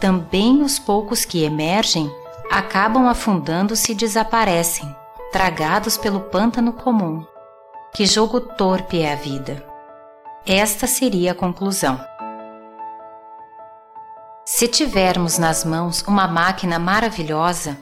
também 0.00 0.62
os 0.62 0.78
poucos 0.78 1.24
que 1.24 1.44
emergem 1.44 2.10
acabam 2.50 3.08
afundando-se 3.08 3.92
e 3.92 3.94
desaparecem, 3.94 4.94
tragados 5.32 5.96
pelo 5.96 6.20
pântano 6.20 6.72
comum. 6.72 7.24
Que 7.94 8.04
jogo 8.06 8.40
torpe 8.40 9.00
é 9.00 9.12
a 9.12 9.16
vida! 9.16 9.64
Esta 10.46 10.86
seria 10.86 11.32
a 11.32 11.34
conclusão. 11.34 11.98
Se 14.44 14.68
tivermos 14.68 15.38
nas 15.38 15.64
mãos 15.64 16.02
uma 16.02 16.28
máquina 16.28 16.78
maravilhosa, 16.78 17.76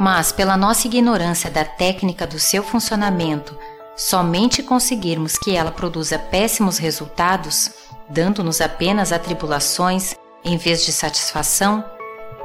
mas 0.00 0.32
pela 0.32 0.56
nossa 0.56 0.88
ignorância 0.88 1.48
da 1.48 1.64
técnica 1.64 2.26
do 2.26 2.38
seu 2.38 2.64
funcionamento, 2.64 3.56
somente 3.96 4.62
conseguirmos 4.62 5.36
que 5.36 5.56
ela 5.56 5.70
produza 5.70 6.18
péssimos 6.18 6.78
resultados, 6.78 7.70
dando-nos 8.08 8.60
apenas 8.60 9.12
atribulações 9.12 10.14
em 10.44 10.56
vez 10.56 10.84
de 10.84 10.92
satisfação, 10.92 11.84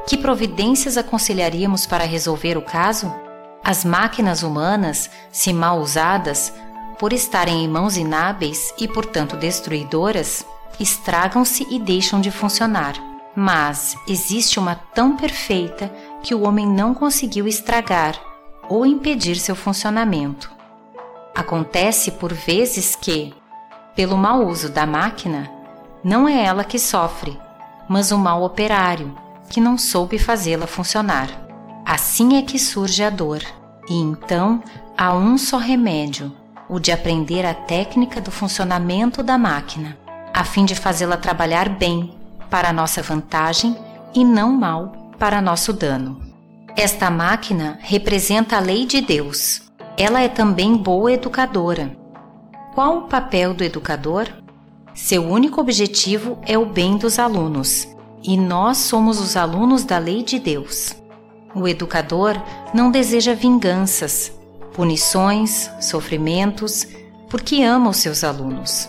que 0.07 0.17
providências 0.17 0.97
aconselharíamos 0.97 1.85
para 1.85 2.05
resolver 2.05 2.57
o 2.57 2.61
caso? 2.61 3.13
As 3.63 3.83
máquinas 3.83 4.41
humanas, 4.41 5.09
se 5.31 5.51
mal 5.51 5.79
usadas, 5.79 6.53
por 6.97 7.13
estarem 7.13 7.63
em 7.63 7.67
mãos 7.67 7.97
inábeis 7.97 8.73
e, 8.77 8.87
portanto, 8.87 9.35
destruidoras, 9.35 10.45
estragam-se 10.79 11.67
e 11.69 11.79
deixam 11.79 12.19
de 12.21 12.31
funcionar. 12.31 12.95
Mas 13.35 13.95
existe 14.07 14.59
uma 14.59 14.75
tão 14.75 15.15
perfeita 15.15 15.93
que 16.23 16.33
o 16.33 16.41
homem 16.41 16.67
não 16.67 16.93
conseguiu 16.93 17.47
estragar 17.47 18.19
ou 18.67 18.85
impedir 18.85 19.37
seu 19.37 19.55
funcionamento. 19.55 20.58
Acontece 21.39 22.11
por 22.11 22.33
vezes 22.33 22.97
que, 22.97 23.33
pelo 23.95 24.17
mau 24.17 24.45
uso 24.45 24.67
da 24.67 24.85
máquina, 24.85 25.49
não 26.03 26.27
é 26.27 26.43
ela 26.43 26.65
que 26.65 26.77
sofre, 26.77 27.39
mas 27.87 28.11
o 28.11 28.17
mau 28.17 28.43
operário, 28.43 29.15
que 29.49 29.61
não 29.61 29.77
soube 29.77 30.19
fazê-la 30.19 30.67
funcionar. 30.67 31.29
Assim 31.85 32.37
é 32.37 32.41
que 32.41 32.59
surge 32.59 33.01
a 33.01 33.09
dor, 33.09 33.41
e 33.89 33.93
então 33.93 34.61
há 34.97 35.15
um 35.15 35.37
só 35.37 35.57
remédio, 35.57 36.35
o 36.67 36.77
de 36.77 36.91
aprender 36.91 37.45
a 37.45 37.53
técnica 37.53 38.19
do 38.19 38.31
funcionamento 38.31 39.23
da 39.23 39.37
máquina, 39.37 39.97
a 40.33 40.43
fim 40.43 40.65
de 40.65 40.75
fazê-la 40.75 41.15
trabalhar 41.15 41.69
bem, 41.69 42.17
para 42.49 42.73
nossa 42.73 43.01
vantagem 43.01 43.77
e 44.13 44.25
não 44.25 44.51
mal 44.51 44.91
para 45.17 45.41
nosso 45.41 45.71
dano. 45.71 46.19
Esta 46.75 47.09
máquina 47.09 47.79
representa 47.81 48.57
a 48.57 48.59
lei 48.59 48.85
de 48.85 48.99
Deus. 48.99 49.68
Ela 50.01 50.21
é 50.21 50.29
também 50.29 50.77
boa 50.77 51.11
educadora. 51.11 51.93
Qual 52.73 52.99
o 52.99 53.01
papel 53.09 53.53
do 53.53 53.65
educador? 53.65 54.29
Seu 54.93 55.25
único 55.25 55.59
objetivo 55.59 56.39
é 56.45 56.57
o 56.57 56.65
bem 56.65 56.95
dos 56.95 57.19
alunos, 57.19 57.85
e 58.23 58.37
nós 58.37 58.77
somos 58.77 59.19
os 59.19 59.35
alunos 59.35 59.83
da 59.83 59.97
lei 59.97 60.23
de 60.23 60.39
Deus. 60.39 60.95
O 61.53 61.67
educador 61.67 62.41
não 62.73 62.89
deseja 62.89 63.33
vinganças, 63.33 64.31
punições, 64.73 65.69
sofrimentos, 65.81 66.87
porque 67.29 67.61
ama 67.61 67.89
os 67.89 67.97
seus 67.97 68.23
alunos. 68.23 68.87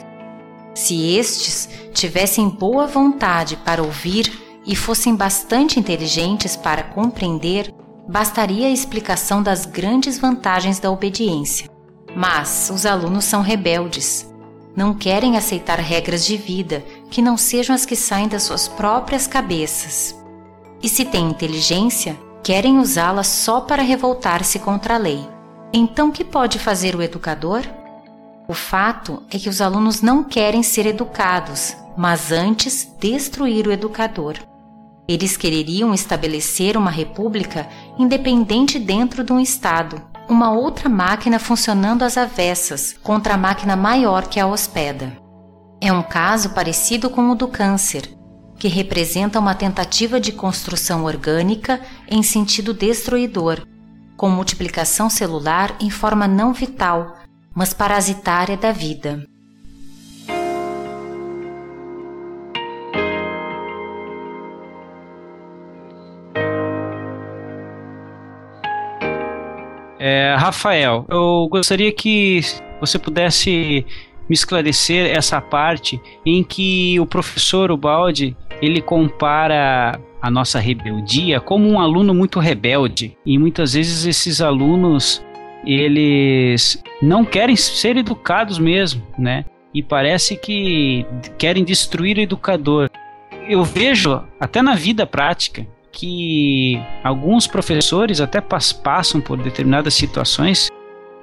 Se 0.76 1.16
estes 1.16 1.68
tivessem 1.92 2.48
boa 2.48 2.86
vontade 2.86 3.56
para 3.56 3.82
ouvir 3.82 4.32
e 4.64 4.76
fossem 4.76 5.16
bastante 5.16 5.80
inteligentes 5.80 6.54
para 6.54 6.84
compreender, 6.84 7.74
bastaria 8.10 8.66
a 8.66 8.70
explicação 8.70 9.40
das 9.40 9.64
grandes 9.64 10.18
vantagens 10.18 10.80
da 10.80 10.90
obediência. 10.90 11.70
Mas 12.14 12.68
os 12.74 12.84
alunos 12.84 13.24
são 13.24 13.40
rebeldes. 13.40 14.28
Não 14.74 14.92
querem 14.92 15.36
aceitar 15.36 15.78
regras 15.78 16.24
de 16.24 16.36
vida 16.36 16.84
que 17.08 17.22
não 17.22 17.36
sejam 17.36 17.74
as 17.74 17.86
que 17.86 17.94
saem 17.94 18.26
das 18.26 18.42
suas 18.42 18.66
próprias 18.66 19.28
cabeças. 19.28 20.16
E 20.82 20.88
se 20.88 21.04
têm 21.04 21.30
inteligência, 21.30 22.18
querem 22.42 22.78
usá-la 22.78 23.22
só 23.22 23.60
para 23.60 23.82
revoltar-se 23.82 24.58
contra 24.58 24.96
a 24.96 24.98
lei. 24.98 25.24
Então, 25.72 26.10
que 26.10 26.24
pode 26.24 26.58
fazer 26.58 26.96
o 26.96 27.02
educador? 27.02 27.62
O 28.48 28.54
fato 28.54 29.22
é 29.30 29.38
que 29.38 29.48
os 29.48 29.60
alunos 29.60 30.02
não 30.02 30.24
querem 30.24 30.64
ser 30.64 30.84
educados, 30.84 31.76
mas 31.96 32.32
antes 32.32 32.92
destruir 32.98 33.68
o 33.68 33.72
educador. 33.72 34.34
Eles 35.10 35.36
quereriam 35.36 35.92
estabelecer 35.92 36.76
uma 36.76 36.88
república 36.88 37.68
independente 37.98 38.78
dentro 38.78 39.24
de 39.24 39.32
um 39.32 39.40
Estado, 39.40 40.00
uma 40.28 40.52
outra 40.52 40.88
máquina 40.88 41.40
funcionando 41.40 42.04
às 42.04 42.16
avessas 42.16 42.94
contra 43.02 43.34
a 43.34 43.36
máquina 43.36 43.74
maior 43.74 44.28
que 44.28 44.38
a 44.38 44.46
hospeda. 44.46 45.16
É 45.80 45.92
um 45.92 46.00
caso 46.00 46.50
parecido 46.50 47.10
com 47.10 47.28
o 47.28 47.34
do 47.34 47.48
câncer, 47.48 48.08
que 48.56 48.68
representa 48.68 49.40
uma 49.40 49.52
tentativa 49.52 50.20
de 50.20 50.30
construção 50.30 51.02
orgânica 51.02 51.80
em 52.08 52.22
sentido 52.22 52.72
destruidor, 52.72 53.66
com 54.16 54.30
multiplicação 54.30 55.10
celular 55.10 55.74
em 55.80 55.90
forma 55.90 56.28
não 56.28 56.52
vital, 56.52 57.16
mas 57.52 57.74
parasitária 57.74 58.56
da 58.56 58.70
vida. 58.70 59.26
É, 70.02 70.34
Rafael, 70.38 71.04
eu 71.10 71.46
gostaria 71.50 71.92
que 71.92 72.40
você 72.80 72.98
pudesse 72.98 73.84
me 74.26 74.34
esclarecer 74.34 75.14
essa 75.14 75.42
parte 75.42 76.00
em 76.24 76.42
que 76.42 76.98
o 76.98 77.04
professor 77.04 77.70
Ubaldi 77.70 78.34
ele 78.62 78.80
compara 78.80 80.00
a 80.22 80.30
nossa 80.30 80.58
rebeldia 80.58 81.38
como 81.38 81.68
um 81.68 81.78
aluno 81.78 82.14
muito 82.14 82.40
rebelde 82.40 83.14
e 83.26 83.38
muitas 83.38 83.74
vezes 83.74 84.06
esses 84.06 84.40
alunos 84.40 85.22
eles 85.66 86.82
não 87.02 87.22
querem 87.22 87.54
ser 87.54 87.98
educados 87.98 88.58
mesmo, 88.58 89.02
né? 89.18 89.44
E 89.74 89.82
parece 89.82 90.34
que 90.34 91.04
querem 91.36 91.62
destruir 91.62 92.16
o 92.16 92.22
educador. 92.22 92.88
Eu 93.46 93.62
vejo 93.64 94.22
até 94.40 94.62
na 94.62 94.74
vida 94.74 95.06
prática 95.06 95.66
que 95.92 96.80
alguns 97.02 97.46
professores 97.46 98.20
até 98.20 98.40
passam 98.40 99.20
por 99.20 99.38
determinadas 99.38 99.94
situações 99.94 100.70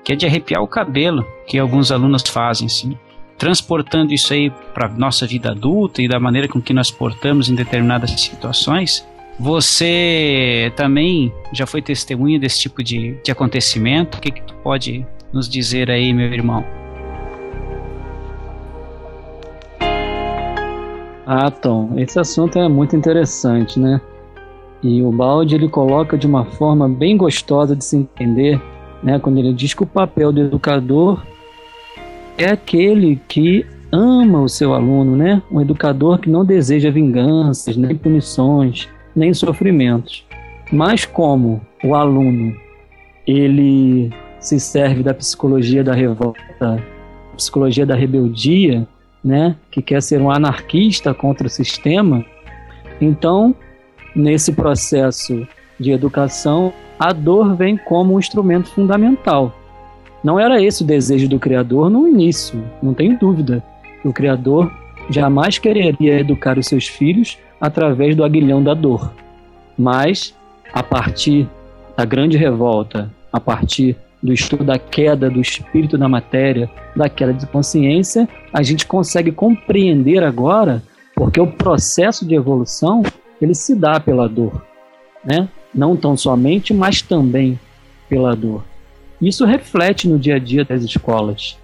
que 0.04 0.14
é 0.14 0.16
de 0.16 0.26
arrepiar 0.26 0.62
o 0.62 0.68
cabelo 0.68 1.28
que 1.46 1.60
alguns 1.60 1.92
alunos 1.92 2.24
fazem, 2.26 2.70
sim. 2.70 2.98
Transportando 3.38 4.14
isso 4.14 4.34
aí 4.34 4.50
para 4.74 4.88
nossa 4.88 5.28
vida 5.28 5.52
adulta 5.52 6.02
e 6.02 6.08
da 6.08 6.20
maneira 6.20 6.48
com 6.48 6.62
que 6.62 6.74
nós 6.74 6.90
portamos 6.90 7.50
em 7.50 7.56
determinadas 7.56 8.12
situações, 8.12 9.06
você 9.40 10.72
também 10.76 11.32
já 11.52 11.68
foi 11.68 11.82
testemunha 11.82 12.40
desse 12.40 12.60
tipo 12.60 12.82
de, 12.82 13.18
de 13.24 13.32
acontecimento? 13.32 14.18
O 14.18 14.22
que, 14.22 14.32
que 14.32 14.42
tu 14.42 14.56
pode 14.64 15.06
nos 15.32 15.48
dizer 15.48 15.92
aí, 15.92 16.14
meu 16.14 16.32
irmão? 16.34 16.66
Ah, 21.26 21.52
Tom, 21.52 21.92
esse 21.98 22.18
assunto 22.18 22.58
é 22.58 22.70
muito 22.70 22.96
interessante, 22.96 23.78
né? 23.78 24.00
E 24.88 25.04
o 25.04 25.12
Balde 25.12 25.54
ele 25.54 25.68
coloca 25.68 26.18
de 26.18 26.26
uma 26.26 26.46
forma 26.46 26.88
bem 26.88 27.18
gostosa 27.18 27.76
de 27.76 27.84
se 27.84 27.98
entender, 27.98 28.62
né, 29.04 29.20
quando 29.20 29.38
ele 29.38 29.52
diz 29.52 29.74
que 29.74 29.84
o 29.84 29.86
papel 29.86 30.32
do 30.32 30.40
educador 30.40 31.26
é 32.38 32.46
aquele 32.46 33.20
que 33.28 33.66
ama 33.92 34.42
o 34.42 34.48
seu 34.48 34.74
aluno, 34.74 35.18
né? 35.18 35.42
Um 35.52 35.60
educador 35.60 36.20
que 36.20 36.30
não 36.30 36.46
deseja 36.46 36.90
vinganças, 36.90 37.76
nem 37.76 37.98
punições, 37.98 38.88
nem 39.14 39.34
sofrimentos. 39.34 40.26
Mas 40.72 41.06
como 41.06 41.60
o 41.84 41.94
aluno 41.94 42.56
ele 43.26 44.10
se 44.40 44.58
serve 44.58 45.04
da 45.04 45.14
psicologia 45.14 45.84
da 45.84 45.94
revolta, 45.94 46.82
psicologia 47.36 47.86
da 47.86 47.96
rebeldia, 47.96 48.88
né, 49.22 49.58
que 49.70 49.82
quer 49.82 50.02
ser 50.02 50.22
um 50.22 50.32
anarquista 50.32 51.14
contra 51.14 51.48
o 51.48 51.50
sistema, 51.50 52.24
então 53.02 53.54
nesse 54.18 54.52
processo 54.52 55.48
de 55.80 55.92
educação, 55.92 56.74
a 57.00 57.14
dor 57.14 57.56
vem 57.56 57.78
como 57.78 58.16
um 58.16 58.20
instrumento 58.20 58.70
fundamental. 58.70 59.56
Não 60.24 60.40
era 60.40 60.62
esse 60.62 60.84
o 60.84 60.86
desejo 60.86 61.30
do 61.30 61.40
Criador 61.40 61.90
no 61.90 62.08
início, 62.08 62.62
não 62.82 62.94
tenho 62.94 63.18
dúvida. 63.20 63.64
O 64.04 64.12
Criador 64.12 64.72
jamais 65.10 65.60
quereria 65.60 66.20
educar 66.20 66.58
os 66.58 66.66
seus 66.66 66.88
filhos 66.88 67.38
através 67.62 68.16
do 68.16 68.24
aguilhão 68.24 68.64
da 68.64 68.74
dor. 68.74 69.14
Mas, 69.78 70.36
a 70.74 70.82
partir 70.82 71.48
da 71.96 72.04
grande 72.04 72.36
revolta, 72.36 73.12
a 73.32 73.40
partir 73.40 73.96
do 74.22 74.34
estudo 74.34 74.64
da 74.64 74.80
queda 74.80 75.30
do 75.30 75.40
espírito 75.40 75.98
da 75.98 76.10
matéria, 76.10 76.68
da 76.96 77.08
queda 77.08 77.34
de 77.34 77.46
consciência, 77.46 78.28
a 78.52 78.64
gente 78.64 78.88
consegue 78.88 79.32
compreender 79.32 80.24
agora 80.24 80.82
porque 81.16 81.40
o 81.40 81.48
processo 81.48 82.26
de 82.26 82.34
evolução 82.34 83.04
ele 83.42 83.54
se 83.54 83.76
dá 83.76 84.00
pela 84.00 84.28
dor, 84.28 84.66
né? 85.24 85.48
Não 85.74 85.96
tão 85.96 86.18
somente, 86.18 86.74
mas 86.74 87.02
também 87.02 87.60
pela 88.10 88.36
dor. 88.36 88.64
Isso 89.22 89.46
reflete 89.46 90.08
no 90.08 90.18
dia 90.18 90.36
a 90.36 90.40
dia 90.40 90.64
das 90.64 90.84
escolas. 90.84 91.58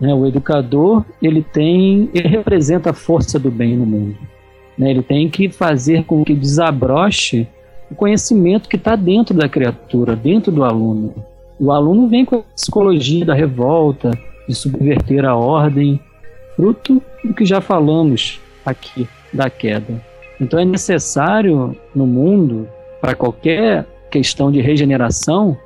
Né? 0.00 0.14
O 0.14 0.26
educador 0.26 1.04
ele 1.20 1.42
tem, 1.42 2.08
ele 2.14 2.28
representa 2.28 2.90
a 2.90 2.94
força 2.94 3.38
do 3.38 3.50
bem 3.50 3.76
no 3.76 3.84
mundo. 3.84 4.16
Né? 4.78 4.90
Ele 4.90 5.02
tem 5.02 5.28
que 5.28 5.50
fazer 5.50 6.04
com 6.04 6.24
que 6.24 6.34
desabroche 6.34 7.46
o 7.90 7.94
conhecimento 7.94 8.68
que 8.68 8.76
está 8.76 8.96
dentro 8.96 9.34
da 9.34 9.48
criatura, 9.48 10.16
dentro 10.16 10.50
do 10.50 10.64
aluno. 10.64 11.14
O 11.58 11.70
aluno 11.70 12.08
vem 12.08 12.24
com 12.24 12.36
a 12.36 12.42
psicologia 12.54 13.24
da 13.24 13.34
revolta, 13.34 14.10
de 14.48 14.54
subverter 14.54 15.24
a 15.24 15.36
ordem, 15.36 16.00
fruto 16.56 17.02
do 17.22 17.34
que 17.34 17.44
já 17.44 17.60
falamos 17.60 18.40
aqui 18.64 19.06
da 19.32 19.50
queda. 19.50 20.09
Então 20.40 20.58
é 20.58 20.64
necessário 20.64 21.76
no 21.94 22.06
mundo, 22.06 22.68
para 23.00 23.14
qualquer 23.14 23.86
questão 24.10 24.50
de 24.50 24.60
regeneração, 24.60 25.56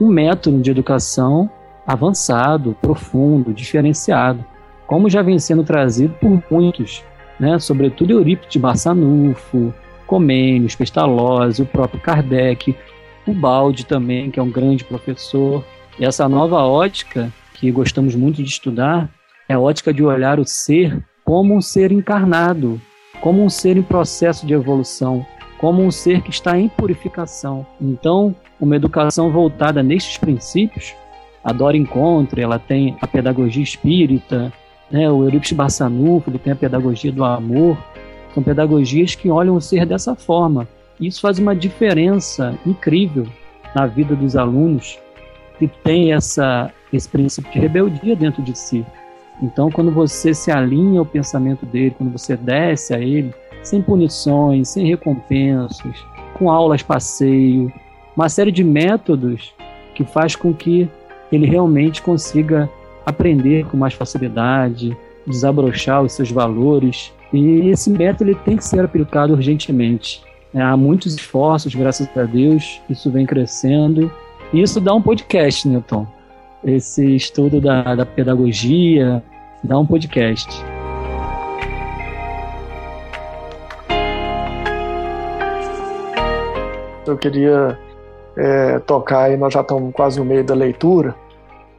um 0.00 0.06
método 0.06 0.60
de 0.60 0.70
educação 0.70 1.50
avançado, 1.86 2.76
profundo, 2.80 3.52
diferenciado, 3.52 4.44
como 4.86 5.08
já 5.08 5.22
vem 5.22 5.38
sendo 5.38 5.64
trazido 5.64 6.14
por 6.20 6.42
muitos, 6.50 7.02
né? 7.40 7.58
sobretudo 7.58 8.12
Eurípides 8.12 8.60
Barçanufo, 8.60 9.72
Comênios, 10.06 10.74
Pestalozzi, 10.74 11.62
o 11.62 11.66
próprio 11.66 12.00
Kardec, 12.00 12.74
o 13.26 13.32
Balde 13.32 13.84
também, 13.84 14.30
que 14.30 14.40
é 14.40 14.42
um 14.42 14.50
grande 14.50 14.84
professor. 14.84 15.64
E 15.98 16.04
essa 16.04 16.28
nova 16.28 16.62
ótica, 16.62 17.30
que 17.54 17.70
gostamos 17.70 18.14
muito 18.14 18.42
de 18.42 18.48
estudar, 18.48 19.10
é 19.48 19.54
a 19.54 19.60
ótica 19.60 19.92
de 19.92 20.02
olhar 20.02 20.38
o 20.38 20.46
ser 20.46 21.02
como 21.24 21.54
um 21.54 21.60
ser 21.60 21.92
encarnado, 21.92 22.80
como 23.20 23.42
um 23.42 23.48
ser 23.48 23.76
em 23.76 23.82
processo 23.82 24.46
de 24.46 24.54
evolução, 24.54 25.24
como 25.58 25.82
um 25.82 25.90
ser 25.90 26.22
que 26.22 26.30
está 26.30 26.58
em 26.58 26.68
purificação. 26.68 27.66
Então, 27.80 28.34
uma 28.60 28.76
educação 28.76 29.30
voltada 29.30 29.82
nestes 29.82 30.16
princípios, 30.16 30.94
a 31.42 31.52
Dora 31.52 31.76
Encontre, 31.76 32.42
ela 32.42 32.58
tem 32.58 32.96
a 33.00 33.06
pedagogia 33.06 33.62
espírita, 33.62 34.52
né? 34.90 35.10
o 35.10 35.24
Eurípides 35.24 35.52
Barçanufo, 35.52 36.30
ele 36.30 36.38
tem 36.38 36.52
a 36.52 36.56
pedagogia 36.56 37.12
do 37.12 37.24
amor, 37.24 37.76
são 38.34 38.42
pedagogias 38.42 39.14
que 39.14 39.30
olham 39.30 39.56
o 39.56 39.60
ser 39.60 39.86
dessa 39.86 40.14
forma. 40.14 40.68
Isso 41.00 41.20
faz 41.20 41.38
uma 41.38 41.54
diferença 41.54 42.58
incrível 42.66 43.26
na 43.74 43.86
vida 43.86 44.14
dos 44.14 44.36
alunos 44.36 44.98
que 45.58 45.68
tem 45.68 46.12
essa, 46.12 46.72
esse 46.92 47.08
princípio 47.08 47.50
de 47.52 47.58
rebeldia 47.58 48.14
dentro 48.14 48.42
de 48.42 48.56
si. 48.56 48.84
Então, 49.42 49.70
quando 49.70 49.90
você 49.90 50.34
se 50.34 50.50
alinha 50.50 50.98
ao 50.98 51.06
pensamento 51.06 51.64
dele, 51.64 51.94
quando 51.96 52.10
você 52.10 52.36
desce 52.36 52.94
a 52.94 52.98
ele, 52.98 53.32
sem 53.62 53.80
punições, 53.80 54.68
sem 54.68 54.86
recompensas, 54.86 56.04
com 56.34 56.50
aulas 56.50 56.82
passeio, 56.82 57.72
uma 58.16 58.28
série 58.28 58.50
de 58.50 58.64
métodos 58.64 59.54
que 59.94 60.04
faz 60.04 60.34
com 60.34 60.52
que 60.52 60.88
ele 61.30 61.46
realmente 61.46 62.02
consiga 62.02 62.68
aprender 63.04 63.66
com 63.66 63.76
mais 63.76 63.94
facilidade, 63.94 64.96
desabrochar 65.26 66.02
os 66.02 66.12
seus 66.12 66.30
valores. 66.30 67.12
E 67.32 67.68
esse 67.68 67.90
método 67.90 68.30
ele 68.30 68.38
tem 68.44 68.56
que 68.56 68.64
ser 68.64 68.80
aplicado 68.80 69.34
urgentemente. 69.34 70.22
É, 70.52 70.60
há 70.60 70.76
muitos 70.76 71.14
esforços, 71.14 71.74
graças 71.74 72.08
a 72.16 72.22
Deus, 72.22 72.80
isso 72.88 73.10
vem 73.10 73.26
crescendo. 73.26 74.10
E 74.52 74.62
isso 74.62 74.80
dá 74.80 74.94
um 74.94 75.02
podcast, 75.02 75.68
Newton. 75.68 76.06
Esse 76.64 77.14
estudo 77.14 77.60
da, 77.60 77.94
da 77.94 78.04
pedagogia 78.04 79.22
dá 79.62 79.78
um 79.78 79.86
podcast. 79.86 80.48
Eu 87.06 87.16
queria 87.16 87.78
é, 88.36 88.78
tocar 88.80 89.24
aí, 89.24 89.36
nós 89.36 89.54
já 89.54 89.60
estamos 89.60 89.92
quase 89.94 90.18
no 90.18 90.24
meio 90.24 90.44
da 90.44 90.54
leitura, 90.54 91.14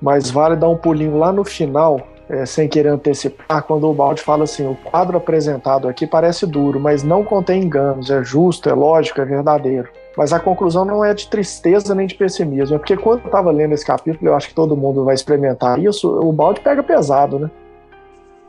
mas 0.01 0.31
vale 0.31 0.55
dar 0.55 0.69
um 0.69 0.77
pulinho 0.77 1.17
lá 1.17 1.31
no 1.31 1.43
final, 1.43 1.99
é, 2.29 2.45
sem 2.45 2.67
querer 2.67 2.89
antecipar, 2.89 3.63
quando 3.63 3.87
o 3.87 3.93
Balde 3.93 4.21
fala 4.21 4.45
assim: 4.45 4.65
o 4.65 4.75
quadro 4.75 5.17
apresentado 5.17 5.89
aqui 5.89 6.07
parece 6.07 6.47
duro, 6.47 6.79
mas 6.79 7.03
não 7.03 7.23
contém 7.23 7.63
enganos, 7.63 8.09
é 8.09 8.23
justo, 8.23 8.69
é 8.69 8.73
lógico, 8.73 9.19
é 9.19 9.25
verdadeiro. 9.25 9.89
Mas 10.17 10.33
a 10.33 10.39
conclusão 10.39 10.83
não 10.83 11.03
é 11.03 11.13
de 11.13 11.27
tristeza 11.27 11.93
nem 11.95 12.07
de 12.07 12.15
pessimismo, 12.15 12.75
é 12.75 12.79
porque 12.79 12.97
quando 12.97 13.21
eu 13.21 13.25
estava 13.27 13.51
lendo 13.51 13.73
esse 13.73 13.85
capítulo, 13.85 14.29
eu 14.29 14.35
acho 14.35 14.49
que 14.49 14.55
todo 14.55 14.75
mundo 14.75 15.05
vai 15.05 15.15
experimentar 15.15 15.79
isso, 15.79 16.09
o 16.09 16.31
balde 16.31 16.59
pega 16.61 16.83
pesado, 16.83 17.39
né? 17.39 17.51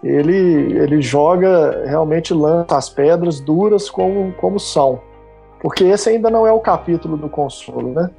Ele, 0.02 0.78
ele 0.78 1.02
joga, 1.02 1.84
realmente 1.86 2.32
lança 2.32 2.76
as 2.76 2.88
pedras 2.88 3.38
duras 3.38 3.90
como, 3.90 4.32
como 4.32 4.58
são. 4.58 5.00
Porque 5.60 5.84
esse 5.84 6.08
ainda 6.08 6.30
não 6.30 6.46
é 6.46 6.52
o 6.52 6.58
capítulo 6.58 7.18
do 7.18 7.28
consolo, 7.28 7.92
né? 7.92 8.10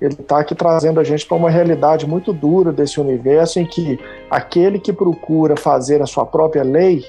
Ele 0.00 0.14
está 0.14 0.40
aqui 0.40 0.54
trazendo 0.54 1.00
a 1.00 1.04
gente 1.04 1.26
para 1.26 1.36
uma 1.36 1.50
realidade 1.50 2.06
muito 2.06 2.32
dura 2.32 2.70
desse 2.70 3.00
universo 3.00 3.58
em 3.58 3.66
que 3.66 3.98
aquele 4.30 4.78
que 4.78 4.92
procura 4.92 5.56
fazer 5.56 6.02
a 6.02 6.06
sua 6.06 6.24
própria 6.24 6.62
lei 6.62 7.04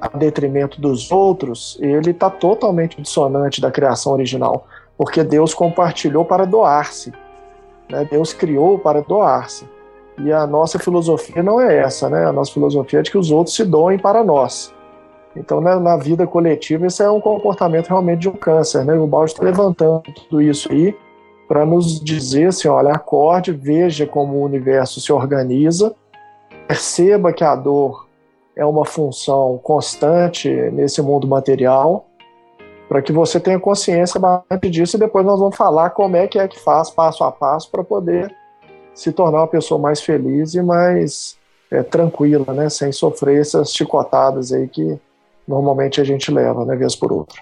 a 0.00 0.08
detrimento 0.16 0.80
dos 0.80 1.12
outros, 1.12 1.78
ele 1.80 2.10
está 2.10 2.30
totalmente 2.30 3.00
dissonante 3.00 3.60
da 3.60 3.70
criação 3.70 4.12
original, 4.12 4.66
porque 5.00 5.24
Deus 5.24 5.54
compartilhou 5.54 6.26
para 6.26 6.44
doar-se, 6.44 7.10
né? 7.88 8.06
Deus 8.10 8.34
criou 8.34 8.78
para 8.78 9.00
doar-se. 9.00 9.66
E 10.18 10.30
a 10.30 10.46
nossa 10.46 10.78
filosofia 10.78 11.42
não 11.42 11.58
é 11.58 11.78
essa, 11.78 12.10
né? 12.10 12.26
A 12.26 12.32
nossa 12.32 12.52
filosofia 12.52 12.98
é 12.98 13.02
de 13.02 13.10
que 13.10 13.16
os 13.16 13.30
outros 13.30 13.56
se 13.56 13.64
doem 13.64 13.98
para 13.98 14.22
nós. 14.22 14.74
Então, 15.34 15.58
né, 15.58 15.74
na 15.76 15.96
vida 15.96 16.26
coletiva, 16.26 16.86
esse 16.86 17.02
é 17.02 17.10
um 17.10 17.18
comportamento 17.18 17.88
realmente 17.88 18.20
de 18.20 18.28
um 18.28 18.34
câncer, 18.34 18.84
né? 18.84 18.92
O 18.92 19.06
Balde 19.06 19.32
está 19.32 19.42
levantando 19.42 20.02
tudo 20.02 20.42
isso 20.42 20.70
aí 20.70 20.94
para 21.48 21.64
nos 21.64 21.98
dizer 21.98 22.48
assim, 22.48 22.68
olha, 22.68 22.92
acorde, 22.92 23.52
veja 23.52 24.06
como 24.06 24.34
o 24.34 24.44
universo 24.44 25.00
se 25.00 25.10
organiza, 25.10 25.94
perceba 26.68 27.32
que 27.32 27.42
a 27.42 27.56
dor 27.56 28.06
é 28.54 28.66
uma 28.66 28.84
função 28.84 29.58
constante 29.62 30.50
nesse 30.72 31.00
mundo 31.00 31.26
material, 31.26 32.09
para 32.90 33.00
que 33.00 33.12
você 33.12 33.38
tenha 33.38 33.60
consciência 33.60 34.18
bastante 34.18 34.68
disso 34.68 34.96
e 34.96 34.98
depois 34.98 35.24
nós 35.24 35.38
vamos 35.38 35.56
falar 35.56 35.90
como 35.90 36.16
é 36.16 36.26
que 36.26 36.40
é 36.40 36.48
que 36.48 36.58
faz 36.58 36.90
passo 36.90 37.22
a 37.22 37.30
passo 37.30 37.70
para 37.70 37.84
poder 37.84 38.34
se 38.92 39.12
tornar 39.12 39.38
uma 39.38 39.46
pessoa 39.46 39.80
mais 39.80 40.00
feliz 40.00 40.54
e 40.54 40.60
mais 40.60 41.38
é, 41.70 41.84
tranquila, 41.84 42.52
né, 42.52 42.68
sem 42.68 42.90
sofrer 42.90 43.42
essas 43.42 43.72
chicotadas 43.72 44.52
aí 44.52 44.66
que 44.66 44.98
normalmente 45.46 46.00
a 46.00 46.04
gente 46.04 46.32
leva, 46.32 46.64
né, 46.64 46.74
vez 46.74 46.96
por 46.96 47.12
outra. 47.12 47.40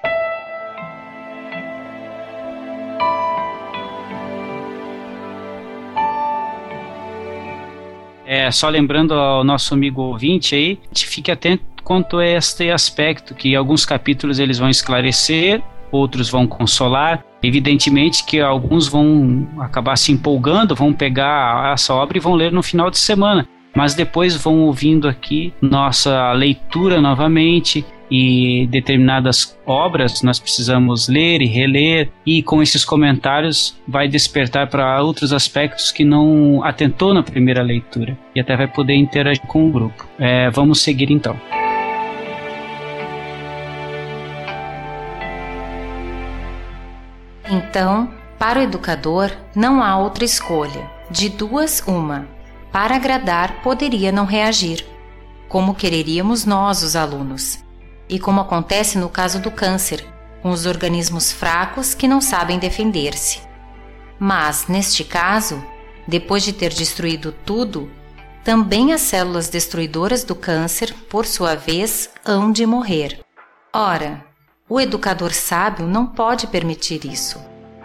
É, 8.27 8.51
só 8.51 8.69
lembrando 8.69 9.15
ao 9.15 9.43
nosso 9.43 9.73
amigo 9.73 10.03
ouvinte 10.03 10.55
aí, 10.55 10.79
fique 10.95 11.31
atento 11.31 11.65
quanto 11.89 12.19
a 12.19 12.27
este 12.27 12.71
aspecto, 12.71 13.35
que 13.35 13.57
alguns 13.57 13.87
capítulos 13.87 14.39
eles 14.39 14.59
vão 14.59 14.69
esclarecer, 14.69 15.63
outros 15.91 16.29
vão 16.29 16.47
consolar. 16.47 17.25
Evidentemente 17.43 18.27
que 18.27 18.41
alguns 18.41 18.87
vão 18.87 19.49
acabar 19.59 19.97
se 19.97 20.13
empolgando, 20.13 20.75
vão 20.75 20.93
pegar 20.93 21.73
essa 21.73 21.95
obra 21.95 22.19
e 22.19 22.21
vão 22.21 22.35
ler 22.35 22.53
no 22.53 22.63
final 22.63 22.91
de 22.91 22.99
semana, 22.99 23.49
mas 23.75 23.95
depois 23.95 24.37
vão 24.37 24.65
ouvindo 24.65 25.09
aqui 25.09 25.55
nossa 25.63 26.31
leitura 26.33 27.01
novamente 27.01 27.87
e 28.11 28.67
determinadas 28.71 29.59
obras 29.67 30.23
nós 30.23 30.39
precisamos 30.39 31.09
ler 31.09 31.43
e 31.43 31.47
reler 31.47 32.11
e 32.25 32.43
com 32.43 32.63
esses 32.63 32.85
comentários 32.85 33.79
vai 33.87 34.09
despertar 34.09 34.67
para 34.67 35.03
outros 35.03 35.33
aspectos 35.33 35.93
que 35.93 36.05
não 36.05 36.63
atentou 36.65 37.15
na 37.15 37.23
primeira 37.23 37.63
leitura 37.63 38.19
e 38.35 38.41
até 38.41 38.57
vai 38.57 38.67
poder 38.67 38.95
interagir 38.95 39.47
com 39.47 39.69
o 39.69 39.71
grupo. 39.71 40.07
É, 40.19 40.51
vamos 40.51 40.81
seguir 40.83 41.11
então. 41.11 41.39
Então, 47.51 48.13
para 48.39 48.61
o 48.61 48.63
educador, 48.63 49.31
não 49.55 49.83
há 49.83 49.97
outra 49.97 50.25
escolha. 50.25 50.91
De 51.11 51.29
duas, 51.29 51.83
uma. 51.87 52.29
Para 52.71 52.97
agradar, 52.97 53.63
poderia 53.63 54.13
não 54.13 54.27
reagir, 54.27 54.87
como 55.49 55.75
quereríamos 55.75 56.45
nós, 56.45 56.83
os 56.83 56.95
alunos 56.95 57.67
e 58.09 58.19
como 58.19 58.41
acontece 58.41 58.97
no 58.97 59.09
caso 59.09 59.41
do 59.41 59.51
câncer, 59.51 60.05
com 60.43 60.51
os 60.51 60.67
organismos 60.67 61.31
fracos 61.31 61.95
que 61.95 62.09
não 62.09 62.21
sabem 62.21 62.59
defender-se. 62.59 63.41
Mas, 64.19 64.67
neste 64.67 65.05
caso, 65.05 65.63
depois 66.07 66.43
de 66.43 66.53
ter 66.53 66.73
destruído 66.73 67.33
tudo, 67.45 67.91
também 68.43 68.93
as 68.93 69.03
células 69.03 69.49
destruidoras 69.49 70.25
do 70.25 70.35
câncer, 70.35 70.95
por 71.11 71.27
sua 71.27 71.55
vez, 71.55 72.11
hão 72.25 72.51
de 72.51 72.65
morrer. 72.65 73.21
Ora, 73.73 74.25
o 74.69 74.79
educador 74.79 75.33
sábio 75.33 75.87
não 75.87 76.07
pode 76.07 76.47
permitir 76.47 77.07
isso. 77.07 77.41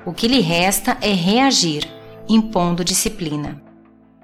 O 0.06 0.12
que 0.12 0.28
lhe 0.28 0.42
resta 0.42 0.98
é 1.00 1.14
reagir, 1.14 1.88
impondo 2.28 2.84
disciplina. 2.84 3.62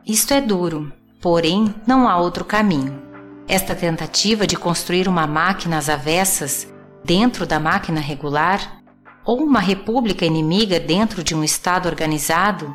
Isto 0.05 0.33
é 0.33 0.41
duro, 0.41 0.91
porém 1.21 1.73
não 1.87 2.07
há 2.07 2.17
outro 2.17 2.43
caminho. 2.43 3.01
Esta 3.47 3.73
tentativa 3.73 4.45
de 4.45 4.57
construir 4.57 5.07
uma 5.07 5.25
máquina 5.25 5.77
às 5.77 5.87
avessas 5.87 6.67
dentro 7.03 7.45
da 7.47 7.59
máquina 7.59 8.01
regular, 8.01 8.81
ou 9.25 9.41
uma 9.41 9.59
república 9.59 10.25
inimiga 10.25 10.79
dentro 10.79 11.23
de 11.23 11.33
um 11.33 11.43
Estado 11.43 11.87
organizado, 11.87 12.73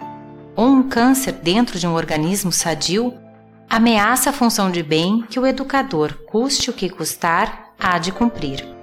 ou 0.56 0.66
um 0.66 0.88
câncer 0.88 1.32
dentro 1.32 1.78
de 1.78 1.86
um 1.86 1.94
organismo 1.94 2.50
sadio, 2.50 3.12
ameaça 3.68 4.30
a 4.30 4.32
função 4.32 4.70
de 4.70 4.82
bem 4.82 5.22
que 5.28 5.38
o 5.38 5.46
educador, 5.46 6.14
custe 6.26 6.70
o 6.70 6.72
que 6.72 6.88
custar, 6.88 7.72
há 7.78 7.98
de 7.98 8.12
cumprir. 8.12 8.73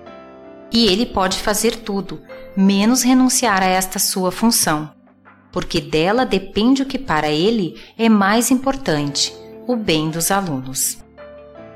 E 0.72 0.88
ele 0.88 1.06
pode 1.06 1.38
fazer 1.38 1.78
tudo, 1.78 2.22
menos 2.56 3.04
renunciar 3.04 3.62
a 3.62 3.68
esta 3.68 4.00
sua 4.00 4.32
função, 4.32 4.92
porque 5.52 5.82
dela 5.82 6.26
depende 6.26 6.82
o 6.82 6.86
que 6.86 6.98
para 6.98 7.30
ele 7.30 7.76
é 7.98 8.08
mais 8.08 8.52
importante: 8.52 9.34
o 9.68 9.76
bem 9.76 10.10
dos 10.10 10.32
alunos. 10.32 10.98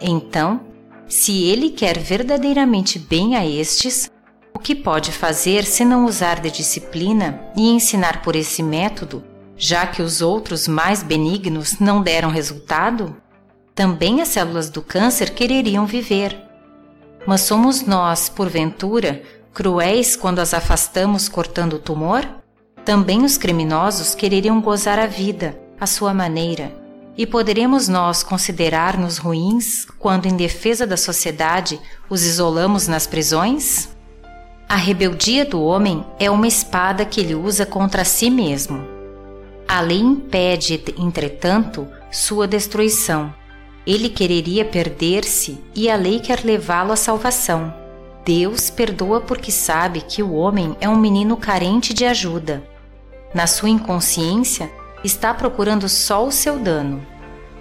Então, 0.02 0.62
se 1.08 1.44
ele 1.44 1.70
quer 1.70 1.98
verdadeiramente 2.00 2.98
bem 2.98 3.36
a 3.36 3.46
estes, 3.46 4.10
que 4.66 4.74
pode 4.74 5.12
fazer 5.12 5.64
se 5.64 5.86
não 5.86 6.06
usar 6.06 6.40
de 6.40 6.50
disciplina 6.50 7.40
e 7.56 7.70
ensinar 7.70 8.24
por 8.24 8.36
esse 8.36 8.64
método, 8.64 9.24
já 9.56 9.86
que 9.86 10.02
os 10.02 10.24
outros 10.24 10.68
mais 10.68 11.04
benignos 11.04 11.78
não 11.80 12.02
deram 12.02 12.32
resultado? 12.32 13.16
Também 13.76 14.22
as 14.22 14.30
células 14.30 14.68
do 14.68 14.82
câncer 14.82 15.36
quereriam 15.36 15.86
viver. 15.86 16.45
Mas 17.26 17.42
somos 17.42 17.82
nós, 17.82 18.30
porventura, 18.30 19.22
cruéis 19.54 20.16
quando 20.16 20.40
as 20.40 20.54
afastamos 20.54 21.28
cortando 21.28 21.74
o 21.74 21.80
tumor? 21.80 22.28
Também 22.84 23.24
os 23.24 23.38
criminosos 23.38 24.14
quereriam 24.14 24.62
gozar 24.62 25.00
a 25.00 25.08
vida, 25.08 25.58
à 25.80 25.88
sua 25.88 26.14
maneira. 26.14 26.72
E 27.18 27.26
poderemos 27.26 27.88
nós 27.88 28.22
considerar-nos 28.22 29.18
ruins 29.18 29.86
quando, 29.98 30.28
em 30.28 30.36
defesa 30.36 30.86
da 30.86 30.98
sociedade, 30.98 31.80
os 32.10 32.24
isolamos 32.24 32.88
nas 32.88 33.08
prisões? 33.08 33.90
A 34.68 34.76
rebeldia 34.76 35.46
do 35.46 35.64
homem 35.64 36.06
é 36.20 36.30
uma 36.30 36.48
espada 36.48 37.06
que 37.06 37.22
ele 37.22 37.34
usa 37.34 37.66
contra 37.66 38.04
si 38.04 38.30
mesmo. 38.30 38.86
A 39.68 39.80
lei 39.80 40.00
impede, 40.00 40.84
entretanto, 40.98 41.88
sua 42.12 42.48
destruição. 42.48 43.34
Ele 43.86 44.10
quereria 44.10 44.66
perder-se 44.66 45.60
e 45.76 45.90
a 45.90 45.96
lei 45.96 46.20
quer 46.20 46.44
levá-lo 46.44 46.92
à 46.92 46.96
salvação. 46.96 47.74
Deus 48.26 48.72
perdoa 48.72 49.22
porque 49.22 49.52
sabe 49.52 50.02
que 50.02 50.24
o 50.24 50.34
homem 50.34 50.76
é 50.82 50.90
um 50.90 50.98
menino 50.98 51.38
carente 51.38 51.94
de 51.94 52.06
ajuda. 52.06 52.64
Na 53.34 53.46
sua 53.46 53.70
inconsciência, 53.70 54.72
está 55.04 55.34
procurando 55.34 55.88
só 55.88 56.26
o 56.26 56.32
seu 56.32 56.58
dano. 56.58 57.06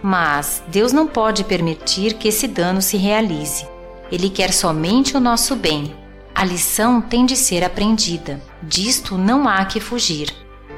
Mas 0.03 0.63
Deus 0.69 0.93
não 0.93 1.07
pode 1.07 1.45
permitir 1.45 2.15
que 2.15 2.29
esse 2.29 2.49
dano 2.49 2.81
se 2.81 2.97
realize. 2.97 3.67
Ele 4.11 4.31
quer 4.31 4.53
somente 4.53 5.17
o 5.17 5.21
nosso 5.21 5.55
bem. 5.55 5.95
A 6.35 6.45
lição 6.45 7.03
tem 7.03 7.27
de 7.27 7.37
ser 7.37 7.63
aprendida. 7.63 8.41
Disto 8.63 9.19
não 9.19 9.47
há 9.47 9.63
que 9.67 9.81
fugir, 9.81 10.33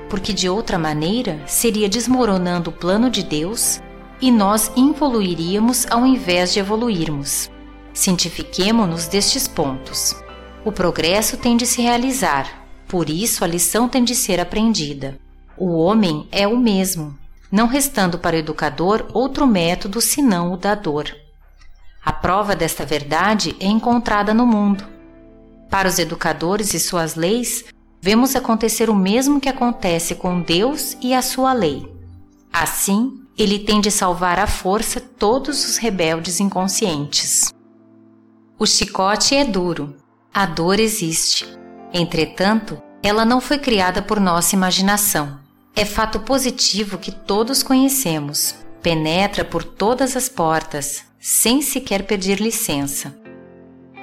porque 0.08 0.32
de 0.32 0.48
outra 0.48 0.78
maneira 0.78 1.40
seria 1.46 1.88
desmoronando 1.88 2.70
o 2.70 2.72
plano 2.72 3.08
de 3.08 3.22
Deus 3.22 3.80
e 4.20 4.30
nós 4.30 4.70
involuiríamos 4.76 5.86
ao 5.90 6.06
invés 6.06 6.52
de 6.52 6.60
evoluirmos. 6.60 7.50
Cientifiquemo-nos 7.92 9.06
destes 9.06 9.48
pontos. 9.48 10.14
O 10.64 10.72
progresso 10.72 11.36
tem 11.36 11.56
de 11.56 11.66
se 11.66 11.80
realizar, 11.80 12.66
por 12.88 13.08
isso 13.08 13.44
a 13.44 13.46
lição 13.46 13.88
tem 13.88 14.04
de 14.04 14.14
ser 14.14 14.40
aprendida. 14.40 15.18
O 15.56 15.76
homem 15.78 16.28
é 16.30 16.46
o 16.46 16.56
mesmo, 16.56 17.16
não 17.50 17.66
restando 17.66 18.18
para 18.18 18.36
o 18.36 18.38
educador 18.38 19.06
outro 19.12 19.46
método 19.46 20.00
senão 20.00 20.52
o 20.52 20.56
da 20.56 20.74
dor. 20.74 21.14
A 22.04 22.12
prova 22.12 22.54
desta 22.54 22.84
verdade 22.84 23.56
é 23.58 23.66
encontrada 23.66 24.32
no 24.32 24.46
mundo. 24.46 24.84
Para 25.70 25.88
os 25.88 25.98
educadores 25.98 26.74
e 26.74 26.80
suas 26.80 27.16
leis, 27.16 27.64
vemos 28.00 28.36
acontecer 28.36 28.88
o 28.88 28.94
mesmo 28.94 29.40
que 29.40 29.48
acontece 29.48 30.14
com 30.14 30.40
Deus 30.40 30.96
e 31.00 31.12
a 31.12 31.22
sua 31.22 31.52
lei. 31.52 31.84
Assim, 32.52 33.25
ele 33.36 33.58
tem 33.58 33.80
de 33.80 33.90
salvar 33.90 34.38
à 34.38 34.46
força 34.46 35.00
todos 35.00 35.64
os 35.68 35.76
rebeldes 35.76 36.40
inconscientes. 36.40 37.52
O 38.58 38.66
chicote 38.66 39.34
é 39.34 39.44
duro, 39.44 39.96
a 40.32 40.46
dor 40.46 40.80
existe. 40.80 41.46
Entretanto, 41.92 42.82
ela 43.02 43.24
não 43.24 43.40
foi 43.40 43.58
criada 43.58 44.00
por 44.00 44.18
nossa 44.18 44.54
imaginação 44.54 45.46
é 45.78 45.84
fato 45.84 46.20
positivo 46.20 46.96
que 46.96 47.12
todos 47.12 47.62
conhecemos, 47.62 48.54
penetra 48.80 49.44
por 49.44 49.62
todas 49.62 50.16
as 50.16 50.26
portas, 50.26 51.04
sem 51.20 51.60
sequer 51.60 52.06
pedir 52.06 52.40
licença. 52.40 53.14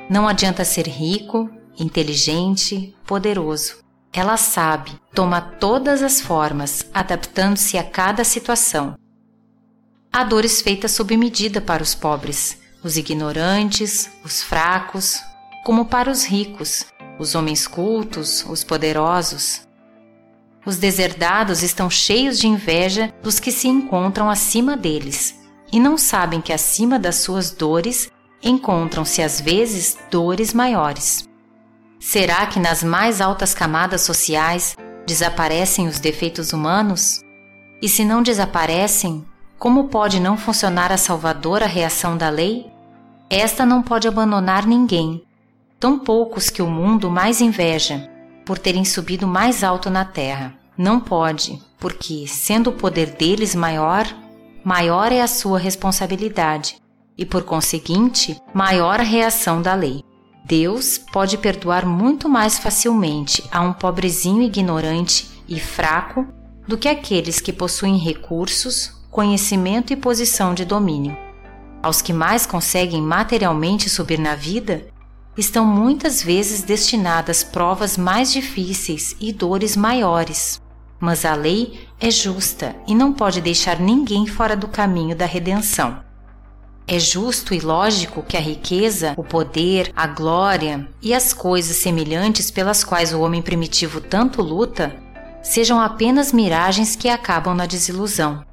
Não 0.07 0.27
adianta 0.27 0.63
ser 0.63 0.87
rico, 0.87 1.49
inteligente, 1.79 2.95
poderoso. 3.07 3.77
Ela 4.13 4.37
sabe, 4.37 4.91
toma 5.15 5.41
todas 5.41 6.03
as 6.03 6.21
formas, 6.21 6.85
adaptando-se 6.93 7.75
a 7.79 7.83
cada 7.83 8.23
situação. 8.23 8.93
Há 10.15 10.23
dores 10.23 10.61
feitas 10.61 10.91
sob 10.91 11.17
medida 11.17 11.59
para 11.59 11.81
os 11.81 11.95
pobres, 11.95 12.59
os 12.83 12.97
ignorantes, 12.97 14.11
os 14.23 14.43
fracos, 14.43 15.19
como 15.65 15.85
para 15.85 16.11
os 16.11 16.23
ricos, 16.23 16.85
os 17.17 17.33
homens 17.33 17.65
cultos, 17.65 18.45
os 18.47 18.63
poderosos. 18.63 19.67
Os 20.63 20.77
deserdados 20.77 21.63
estão 21.63 21.89
cheios 21.89 22.37
de 22.37 22.45
inveja 22.45 23.11
dos 23.23 23.39
que 23.39 23.51
se 23.51 23.67
encontram 23.67 24.29
acima 24.29 24.77
deles 24.77 25.33
e 25.71 25.79
não 25.79 25.97
sabem 25.97 26.41
que 26.41 26.53
acima 26.53 26.99
das 26.99 27.15
suas 27.15 27.49
dores 27.49 28.11
encontram-se 28.43 29.19
às 29.19 29.41
vezes 29.41 29.97
dores 30.11 30.53
maiores. 30.53 31.27
Será 31.99 32.45
que 32.45 32.59
nas 32.59 32.83
mais 32.83 33.19
altas 33.19 33.55
camadas 33.55 34.01
sociais 34.01 34.77
desaparecem 35.07 35.87
os 35.87 35.99
defeitos 35.99 36.53
humanos? 36.53 37.19
E 37.81 37.89
se 37.89 38.05
não 38.05 38.21
desaparecem, 38.21 39.25
como 39.63 39.85
pode 39.85 40.19
não 40.19 40.35
funcionar 40.35 40.91
a 40.91 40.97
salvadora 40.97 41.65
reação 41.65 42.17
da 42.17 42.29
lei? 42.29 42.69
Esta 43.29 43.65
não 43.65 43.81
pode 43.81 44.09
abandonar 44.09 44.67
ninguém, 44.67 45.23
tão 45.79 45.97
poucos 45.97 46.49
que 46.49 46.61
o 46.61 46.67
mundo 46.67 47.09
mais 47.09 47.39
inveja, 47.39 48.11
por 48.45 48.59
terem 48.59 48.83
subido 48.83 49.25
mais 49.25 49.63
alto 49.63 49.89
na 49.89 50.03
terra. 50.03 50.53
Não 50.77 50.99
pode, 50.99 51.61
porque, 51.79 52.27
sendo 52.27 52.71
o 52.71 52.73
poder 52.73 53.11
deles 53.11 53.55
maior, 53.55 54.05
maior 54.65 55.13
é 55.13 55.21
a 55.21 55.27
sua 55.27 55.59
responsabilidade 55.59 56.75
e, 57.17 57.25
por 57.25 57.43
conseguinte, 57.43 58.37
maior 58.53 58.99
a 58.99 59.03
reação 59.03 59.61
da 59.61 59.73
lei. 59.73 60.03
Deus 60.43 60.97
pode 60.97 61.37
perdoar 61.37 61.85
muito 61.85 62.27
mais 62.27 62.59
facilmente 62.59 63.41
a 63.49 63.61
um 63.61 63.71
pobrezinho 63.71 64.41
ignorante 64.41 65.41
e 65.47 65.57
fraco 65.57 66.27
do 66.67 66.77
que 66.77 66.89
aqueles 66.89 67.39
que 67.39 67.53
possuem 67.53 67.95
recursos, 67.95 69.01
conhecimento 69.13 69.93
e 69.93 69.95
posição 69.95 70.55
de 70.55 70.65
domínio. 70.65 71.15
Aos 71.83 72.01
que 72.01 72.11
mais 72.11 72.47
conseguem 72.47 72.99
materialmente 72.99 73.87
subir 73.87 74.17
na 74.17 74.33
vida, 74.33 74.87
estão 75.37 75.63
muitas 75.63 76.23
vezes 76.23 76.63
destinadas 76.63 77.43
provas 77.43 77.95
mais 77.95 78.31
difíceis 78.31 79.15
e 79.19 79.31
dores 79.31 79.77
maiores. 79.77 80.59
Mas 80.99 81.25
a 81.25 81.35
lei 81.35 81.87
é 81.99 82.09
justa 82.09 82.75
e 82.87 82.95
não 82.95 83.13
pode 83.13 83.39
deixar 83.39 83.79
ninguém 83.79 84.25
fora 84.25 84.57
do 84.57 84.67
caminho 84.67 85.15
da 85.15 85.27
redenção. 85.27 86.03
É 86.87 86.97
justo 86.97 87.53
e 87.53 87.59
lógico 87.59 88.23
que 88.23 88.35
a 88.35 88.41
riqueza, 88.41 89.13
o 89.15 89.23
poder, 89.23 89.91
a 89.95 90.07
glória 90.07 90.89
e 91.01 91.13
as 91.13 91.33
coisas 91.33 91.77
semelhantes 91.77 92.49
pelas 92.49 92.83
quais 92.83 93.13
o 93.13 93.21
homem 93.21 93.43
primitivo 93.43 94.01
tanto 94.01 94.41
luta 94.41 94.95
sejam 95.43 95.79
apenas 95.79 96.31
miragens 96.33 96.95
que 96.95 97.07
acabam 97.07 97.53
na 97.53 97.67
desilusão. 97.67 98.43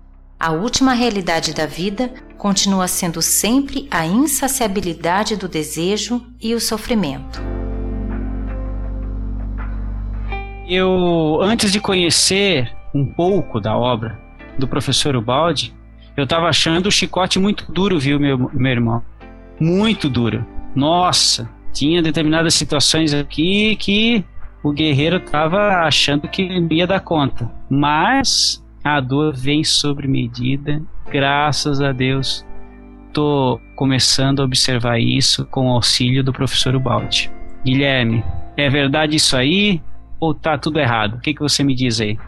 A 0.43 0.53
última 0.53 0.95
realidade 0.95 1.53
da 1.53 1.67
vida 1.67 2.11
continua 2.39 2.89
sendo 2.89 3.21
sempre 3.21 3.87
a 3.91 4.07
insaciabilidade 4.07 5.37
do 5.37 5.47
desejo 5.47 6.25
e 6.41 6.55
o 6.55 6.61
sofrimento. 6.61 7.43
Eu, 10.67 11.43
antes 11.43 11.71
de 11.71 11.79
conhecer 11.79 12.75
um 12.95 13.05
pouco 13.05 13.61
da 13.61 13.77
obra 13.77 14.19
do 14.59 14.67
professor 14.67 15.15
Ubaldi, 15.15 15.75
eu 16.17 16.25
estava 16.25 16.49
achando 16.49 16.87
o 16.87 16.91
chicote 16.91 17.39
muito 17.39 17.71
duro, 17.71 17.99
viu, 17.99 18.19
meu, 18.19 18.51
meu 18.55 18.73
irmão? 18.73 19.03
Muito 19.61 20.09
duro. 20.09 20.47
Nossa, 20.75 21.51
tinha 21.71 22.01
determinadas 22.01 22.55
situações 22.55 23.13
aqui 23.13 23.77
que 23.77 24.25
o 24.63 24.73
guerreiro 24.73 25.19
estava 25.19 25.83
achando 25.83 26.27
que 26.29 26.67
ia 26.71 26.87
dar 26.87 27.01
conta. 27.01 27.53
Mas 27.69 28.65
a 28.83 29.01
dor 29.01 29.35
vem 29.35 29.63
sobre 29.63 30.09
medida, 30.09 30.83
graças 31.11 31.81
a 31.81 31.93
Deus. 31.93 32.47
Tô 33.13 33.61
começando 33.77 34.41
a 34.41 34.45
observar 34.45 34.99
isso 34.99 35.45
com 35.47 35.69
o 35.69 35.73
auxílio 35.73 36.25
do 36.25 36.33
professor 36.33 36.75
Ubaldi. 36.75 37.31
Guilherme, 37.65 38.25
é 38.57 38.71
verdade 38.71 39.17
isso 39.17 39.37
aí 39.37 39.83
ou 40.19 40.35
tá 40.35 40.57
tudo 40.57 40.79
errado? 40.79 41.15
O 41.17 41.21
que, 41.21 41.35
que 41.35 41.41
você 41.41 41.63
me 41.63 41.75
diz 41.75 42.01
aí? 42.01 42.19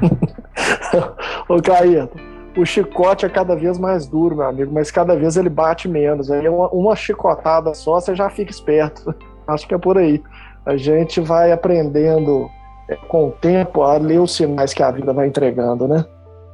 Ô 1.48 1.60
Caíto, 1.60 2.16
o 2.56 2.64
chicote 2.64 3.26
é 3.26 3.28
cada 3.28 3.56
vez 3.56 3.78
mais 3.78 4.06
duro, 4.06 4.36
meu 4.36 4.46
amigo, 4.46 4.72
mas 4.72 4.90
cada 4.90 5.16
vez 5.16 5.36
ele 5.36 5.48
bate 5.48 5.88
menos. 5.88 6.30
Aí 6.30 6.48
uma, 6.48 6.68
uma 6.68 6.94
chicotada 6.94 7.74
só, 7.74 8.00
você 8.00 8.14
já 8.14 8.30
fica 8.30 8.52
esperto. 8.52 9.12
Acho 9.46 9.66
que 9.66 9.74
é 9.74 9.78
por 9.78 9.98
aí 9.98 10.22
a 10.64 10.76
gente 10.76 11.20
vai 11.20 11.52
aprendendo 11.52 12.50
é, 12.88 12.96
com 12.96 13.28
o 13.28 13.30
tempo 13.30 13.82
a 13.82 13.96
ler 13.96 14.20
os 14.20 14.34
sinais 14.34 14.72
que 14.72 14.82
a 14.82 14.90
vida 14.90 15.12
vai 15.12 15.26
entregando, 15.26 15.86
né? 15.86 16.04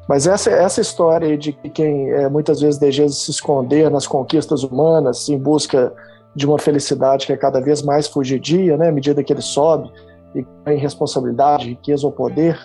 Mas 0.08 0.26
essa, 0.26 0.50
essa 0.50 0.80
história 0.80 1.38
de 1.38 1.52
que 1.52 1.70
quem 1.70 2.10
é, 2.10 2.28
muitas 2.28 2.60
vezes 2.60 2.78
deseja 2.78 3.08
se 3.08 3.30
esconder 3.30 3.88
nas 3.90 4.06
conquistas 4.06 4.64
humanas 4.64 5.28
em 5.28 5.38
busca 5.38 5.92
de 6.34 6.46
uma 6.46 6.58
felicidade 6.58 7.26
que 7.26 7.32
é 7.32 7.36
cada 7.36 7.60
vez 7.60 7.82
mais 7.82 8.08
fugidia, 8.08 8.76
né, 8.76 8.88
à 8.88 8.92
medida 8.92 9.22
que 9.22 9.32
ele 9.32 9.42
sobe 9.42 9.90
e 10.34 10.44
tem 10.64 10.78
responsabilidade, 10.78 11.68
riqueza 11.68 12.06
ou 12.06 12.12
poder, 12.12 12.58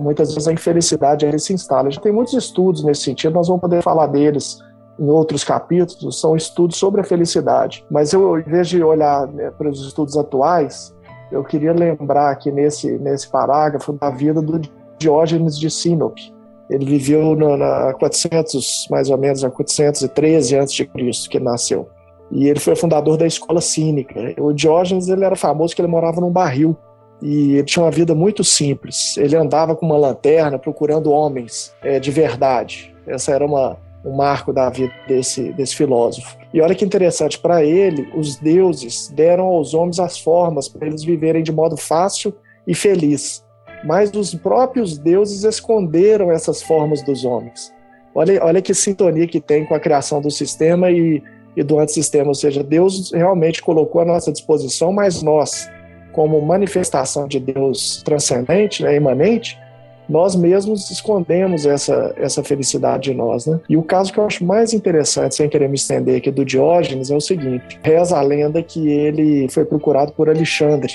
muitas 0.00 0.32
vezes 0.32 0.48
a 0.48 0.52
infelicidade 0.52 1.24
ele 1.24 1.38
se 1.38 1.52
instala. 1.52 1.90
Gente 1.90 2.02
tem 2.02 2.12
muitos 2.12 2.34
estudos 2.34 2.82
nesse 2.84 3.02
sentido, 3.02 3.34
nós 3.34 3.48
vamos 3.48 3.60
poder 3.60 3.82
falar 3.82 4.06
deles 4.06 4.58
em 4.98 5.08
outros 5.08 5.42
capítulos 5.44 6.20
são 6.20 6.36
estudos 6.36 6.76
sobre 6.76 7.00
a 7.00 7.04
felicidade. 7.04 7.84
Mas 7.90 8.12
eu, 8.12 8.38
em 8.38 8.42
vez 8.42 8.68
de 8.68 8.82
olhar 8.82 9.26
né, 9.28 9.50
para 9.50 9.68
os 9.68 9.80
estudos 9.86 10.16
atuais, 10.16 10.94
eu 11.30 11.42
queria 11.42 11.72
lembrar 11.72 12.30
aqui 12.30 12.52
nesse, 12.52 12.98
nesse 12.98 13.28
parágrafo 13.28 13.92
da 13.94 14.10
vida 14.10 14.40
do 14.42 14.60
Diógenes 14.98 15.58
de 15.58 15.70
Sinope. 15.70 16.32
Ele 16.70 16.84
viveu 16.84 17.34
na 17.34 17.92
400, 17.94 18.86
mais 18.90 19.10
ou 19.10 19.18
menos, 19.18 19.44
a 19.44 19.50
413 19.50 20.58
a.C. 20.58 20.88
que 21.28 21.40
nasceu. 21.40 21.88
E 22.30 22.48
ele 22.48 22.60
foi 22.60 22.74
fundador 22.74 23.16
da 23.16 23.26
escola 23.26 23.60
cínica. 23.60 24.34
O 24.38 24.52
Diógenes 24.52 25.08
ele 25.08 25.24
era 25.24 25.36
famoso 25.36 25.72
porque 25.72 25.82
ele 25.82 25.88
morava 25.88 26.20
num 26.20 26.30
barril 26.30 26.76
e 27.20 27.54
ele 27.54 27.64
tinha 27.64 27.84
uma 27.84 27.90
vida 27.90 28.14
muito 28.14 28.42
simples. 28.42 29.16
Ele 29.18 29.36
andava 29.36 29.76
com 29.76 29.84
uma 29.84 29.98
lanterna 29.98 30.58
procurando 30.58 31.12
homens 31.12 31.74
é, 31.82 32.00
de 32.00 32.10
verdade. 32.10 32.94
Essa 33.06 33.32
era 33.32 33.44
uma, 33.44 33.76
um 34.04 34.12
marco 34.12 34.52
da 34.52 34.68
vida 34.68 34.92
desse, 35.06 35.52
desse 35.52 35.76
filósofo. 35.76 36.36
E 36.52 36.60
olha 36.60 36.74
que 36.74 36.84
interessante, 36.84 37.38
para 37.38 37.64
ele, 37.64 38.10
os 38.14 38.36
deuses 38.36 39.08
deram 39.08 39.44
aos 39.44 39.74
homens 39.74 39.98
as 39.98 40.18
formas 40.18 40.68
para 40.68 40.86
eles 40.86 41.04
viverem 41.04 41.42
de 41.42 41.52
modo 41.52 41.76
fácil 41.76 42.34
e 42.66 42.74
feliz. 42.74 43.44
Mas 43.84 44.12
os 44.12 44.34
próprios 44.34 44.98
deuses 44.98 45.44
esconderam 45.44 46.30
essas 46.30 46.62
formas 46.62 47.02
dos 47.02 47.24
homens. 47.24 47.72
Olha, 48.14 48.44
olha 48.44 48.62
que 48.62 48.74
sintonia 48.74 49.26
que 49.26 49.40
tem 49.40 49.64
com 49.64 49.74
a 49.74 49.80
criação 49.80 50.20
do 50.20 50.30
sistema 50.30 50.90
e, 50.90 51.22
e 51.56 51.62
do 51.62 51.78
antissistema, 51.78 52.28
ou 52.28 52.34
seja, 52.34 52.62
Deus 52.62 53.10
realmente 53.12 53.62
colocou 53.62 54.00
à 54.00 54.04
nossa 54.04 54.30
disposição, 54.30 54.92
mas 54.92 55.22
nós, 55.22 55.70
como 56.12 56.40
manifestação 56.42 57.26
de 57.26 57.40
Deus 57.40 58.02
transcendente, 58.04 58.82
né, 58.82 58.96
imanente, 58.96 59.58
nós 60.08 60.34
mesmos 60.34 60.90
escondemos 60.90 61.64
essa, 61.64 62.14
essa 62.16 62.42
felicidade 62.42 63.10
de 63.10 63.14
nós. 63.14 63.46
Né? 63.46 63.60
E 63.68 63.76
o 63.76 63.82
caso 63.82 64.12
que 64.12 64.18
eu 64.18 64.26
acho 64.26 64.44
mais 64.44 64.72
interessante, 64.72 65.34
sem 65.34 65.48
querer 65.48 65.68
me 65.68 65.76
estender 65.76 66.16
aqui, 66.16 66.30
do 66.30 66.44
Diógenes 66.44 67.10
é 67.10 67.16
o 67.16 67.20
seguinte: 67.20 67.78
reza 67.82 68.18
a 68.18 68.22
lenda 68.22 68.62
que 68.62 68.88
ele 68.88 69.48
foi 69.48 69.64
procurado 69.64 70.12
por 70.12 70.28
Alexandre, 70.28 70.92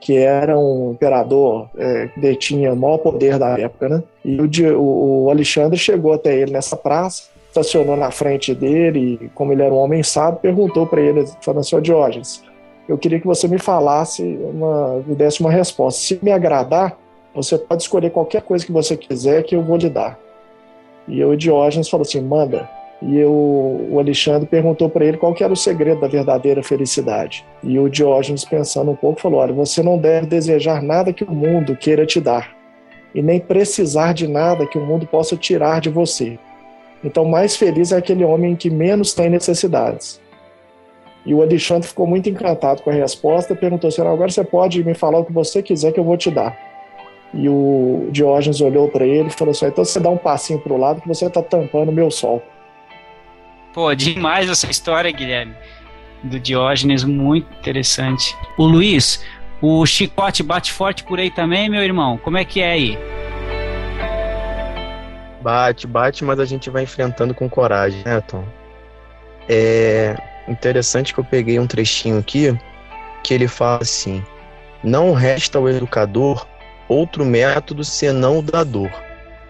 que 0.00 0.16
era 0.16 0.58
um 0.58 0.92
imperador 0.92 1.68
é, 1.76 2.08
que 2.08 2.20
detinha 2.20 2.72
o 2.72 2.76
maior 2.76 2.98
poder 2.98 3.38
da 3.38 3.58
época. 3.58 3.88
Né? 3.88 4.02
E 4.24 4.40
o, 4.40 5.24
o 5.24 5.30
Alexandre 5.30 5.78
chegou 5.78 6.12
até 6.12 6.36
ele 6.36 6.52
nessa 6.52 6.76
praça, 6.76 7.24
estacionou 7.48 7.96
na 7.96 8.10
frente 8.10 8.54
dele, 8.54 9.18
e 9.22 9.28
como 9.28 9.52
ele 9.52 9.62
era 9.62 9.72
um 9.72 9.78
homem 9.78 10.02
sábio, 10.02 10.40
perguntou 10.40 10.86
para 10.86 11.00
ele, 11.00 11.24
falando 11.40 11.60
assim, 11.60 11.80
Diógenes, 11.80 12.42
eu 12.88 12.98
queria 12.98 13.20
que 13.20 13.26
você 13.26 13.46
me 13.46 13.58
falasse, 13.58 14.22
uma, 14.22 15.02
me 15.06 15.14
desse 15.14 15.40
uma 15.40 15.50
resposta. 15.50 16.00
Se 16.00 16.18
me 16.22 16.32
agradar, 16.32 16.98
você 17.34 17.56
pode 17.56 17.82
escolher 17.82 18.10
qualquer 18.10 18.42
coisa 18.42 18.64
que 18.64 18.72
você 18.72 18.96
quiser 18.96 19.42
que 19.42 19.54
eu 19.54 19.62
vou 19.62 19.76
lhe 19.76 19.88
dar. 19.88 20.18
E 21.08 21.24
o 21.24 21.36
Diógenes 21.36 21.88
falou 21.88 22.02
assim: 22.02 22.20
manda. 22.20 22.68
E 23.04 23.18
eu, 23.18 23.32
o 23.32 23.98
Alexandre 23.98 24.46
perguntou 24.46 24.88
para 24.88 25.04
ele 25.04 25.16
qual 25.16 25.34
era 25.40 25.52
o 25.52 25.56
segredo 25.56 26.00
da 26.00 26.06
verdadeira 26.06 26.62
felicidade. 26.62 27.44
E 27.62 27.76
o 27.76 27.88
Diógenes, 27.88 28.44
pensando 28.44 28.92
um 28.92 28.96
pouco, 28.96 29.20
falou: 29.20 29.40
Olha, 29.40 29.52
você 29.52 29.82
não 29.82 29.98
deve 29.98 30.26
desejar 30.26 30.80
nada 30.80 31.12
que 31.12 31.24
o 31.24 31.32
mundo 31.32 31.76
queira 31.76 32.06
te 32.06 32.20
dar, 32.20 32.54
e 33.12 33.20
nem 33.20 33.40
precisar 33.40 34.12
de 34.12 34.28
nada 34.28 34.66
que 34.66 34.78
o 34.78 34.86
mundo 34.86 35.06
possa 35.06 35.36
tirar 35.36 35.80
de 35.80 35.90
você. 35.90 36.38
Então, 37.02 37.24
mais 37.24 37.56
feliz 37.56 37.90
é 37.90 37.96
aquele 37.96 38.24
homem 38.24 38.54
que 38.54 38.70
menos 38.70 39.12
tem 39.12 39.28
necessidades. 39.28 40.20
E 41.26 41.34
o 41.34 41.42
Alexandre 41.42 41.88
ficou 41.88 42.06
muito 42.06 42.28
encantado 42.28 42.82
com 42.82 42.90
a 42.90 42.92
resposta, 42.92 43.56
perguntou 43.56 43.88
assim: 43.88 44.02
agora 44.02 44.30
você 44.30 44.44
pode 44.44 44.84
me 44.84 44.94
falar 44.94 45.18
o 45.18 45.24
que 45.24 45.32
você 45.32 45.60
quiser 45.60 45.92
que 45.92 45.98
eu 45.98 46.04
vou 46.04 46.16
te 46.16 46.30
dar. 46.30 46.71
E 47.34 47.48
o 47.48 48.08
Diógenes 48.10 48.60
olhou 48.60 48.88
para 48.88 49.06
ele 49.06 49.28
e 49.28 49.32
falou 49.32 49.52
assim: 49.52 49.66
então 49.66 49.84
você 49.84 49.98
dá 49.98 50.10
um 50.10 50.18
passinho 50.18 50.58
para 50.58 50.72
o 50.72 50.76
lado 50.76 51.00
que 51.00 51.08
você 51.08 51.26
está 51.26 51.42
tampando 51.42 51.88
o 51.88 51.92
meu 51.92 52.10
sol. 52.10 52.42
Pô, 53.72 53.94
demais 53.94 54.50
essa 54.50 54.70
história, 54.70 55.10
Guilherme. 55.10 55.54
Do 56.22 56.38
Diógenes, 56.38 57.04
muito 57.04 57.50
interessante. 57.58 58.36
O 58.58 58.64
Luiz, 58.64 59.24
o 59.62 59.84
chicote 59.86 60.42
bate 60.42 60.70
forte 60.70 61.02
por 61.04 61.18
aí 61.18 61.30
também, 61.30 61.70
meu 61.70 61.82
irmão? 61.82 62.18
Como 62.18 62.36
é 62.36 62.44
que 62.44 62.60
é 62.60 62.72
aí? 62.72 62.98
Bate, 65.40 65.86
bate, 65.86 66.24
mas 66.24 66.38
a 66.38 66.44
gente 66.44 66.68
vai 66.68 66.82
enfrentando 66.82 67.34
com 67.34 67.48
coragem, 67.48 68.02
né, 68.04 68.20
Tom? 68.20 68.44
É 69.48 70.14
interessante 70.46 71.14
que 71.14 71.18
eu 71.18 71.24
peguei 71.24 71.58
um 71.58 71.66
trechinho 71.66 72.18
aqui 72.18 72.56
que 73.24 73.32
ele 73.32 73.48
fala 73.48 73.80
assim: 73.82 74.22
Não 74.84 75.12
resta 75.12 75.58
ao 75.58 75.68
educador 75.68 76.46
outro 76.92 77.24
método 77.24 77.84
senão 77.84 78.38
o 78.38 78.42
da 78.42 78.62
dor. 78.62 78.90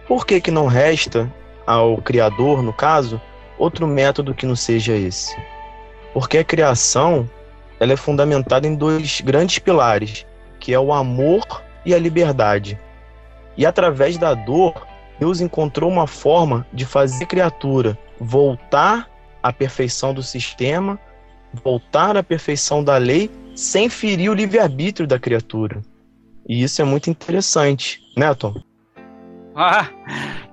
Por 0.07 0.26
que, 0.26 0.40
que 0.40 0.51
não 0.51 0.66
resta 0.66 1.32
ao 1.66 1.99
Criador, 1.99 2.62
no 2.62 2.72
caso, 2.72 3.20
outro 3.59 3.86
método 3.86 4.34
que 4.34 4.47
não 4.47 4.57
seja 4.57 4.95
esse? 4.95 5.36
Porque 6.14 6.38
a 6.38 6.45
criação 6.45 7.28
ela 7.80 7.93
é 7.93 7.97
fundamentada 7.97 8.66
em 8.66 8.74
dois 8.74 9.20
grandes 9.20 9.59
pilares, 9.59 10.24
que 10.61 10.72
é 10.72 10.78
o 10.78 10.93
amor 10.93 11.45
e 11.84 11.95
a 11.95 11.99
liberdade. 11.99 12.78
E 13.57 13.66
através 13.66 14.16
da 14.16 14.34
dor, 14.34 14.86
Deus 15.18 15.40
encontrou 15.40 15.90
uma 15.90 16.07
forma 16.07 16.66
de 16.72 16.84
fazer 16.84 17.24
a 17.24 17.26
criatura 17.26 17.99
voltar 18.20 19.11
à 19.43 19.53
perfeição 19.53 20.14
do 20.14 20.22
sistema, 20.22 20.99
voltar 21.53 22.16
à 22.16 22.22
perfeição 22.22 22.84
da 22.84 22.97
lei, 22.97 23.30
sem 23.55 23.88
ferir 23.88 24.30
o 24.30 24.34
livre-arbítrio 24.34 25.07
da 25.07 25.18
criatura. 25.18 25.82
E 26.49 26.62
isso 26.62 26.82
é 26.82 26.84
muito 26.84 27.09
interessante, 27.09 28.01
né, 28.16 28.34
Tom? 28.34 28.55
Ah, 29.55 29.88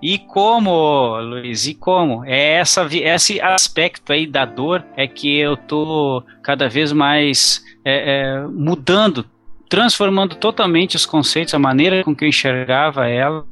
e 0.02 0.18
como, 0.18 1.20
Luiz, 1.22 1.68
e 1.68 1.74
como? 1.74 2.26
É 2.26 2.56
essa, 2.56 2.88
esse 2.92 3.40
aspecto 3.40 4.12
aí 4.12 4.28
da 4.28 4.46
dor 4.46 4.86
é 4.98 5.08
que 5.08 5.38
eu 5.38 5.56
tô 5.56 6.24
cada 6.44 6.68
vez 6.68 6.92
mais 6.92 7.64
é, 7.86 8.24
é, 8.24 8.48
mudando, 8.48 9.26
transformando 9.70 10.36
totalmente 10.36 10.96
os 10.98 11.06
conceitos, 11.06 11.54
a 11.54 11.60
maneira 11.60 12.04
com 12.04 12.16
que 12.16 12.26
eu 12.26 12.30
enxergava 12.30 13.08
ela. 13.08 13.46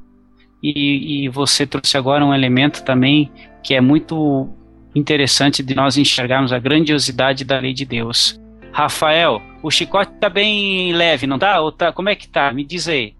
E, 0.61 1.25
e 1.25 1.29
você 1.29 1.65
trouxe 1.65 1.97
agora 1.97 2.25
um 2.25 2.33
elemento 2.33 2.83
também 2.83 3.31
que 3.63 3.73
é 3.73 3.79
muito 3.79 4.49
interessante 4.95 5.63
de 5.63 5.75
nós 5.75 5.97
enxergarmos 5.97 6.51
a 6.51 6.59
grandiosidade 6.59 7.45
da 7.45 7.59
lei 7.59 7.73
de 7.73 7.85
Deus. 7.85 8.39
Rafael, 8.71 9.41
o 9.61 9.71
chicote 9.71 10.11
tá 10.19 10.29
bem 10.29 10.93
leve, 10.93 11.27
não 11.27 11.39
tá? 11.39 11.59
Ou 11.61 11.71
tá? 11.71 11.91
Como 11.91 12.09
é 12.09 12.15
que 12.15 12.27
tá? 12.27 12.51
Me 12.51 12.63
diz 12.63 12.87
aí. 12.87 13.13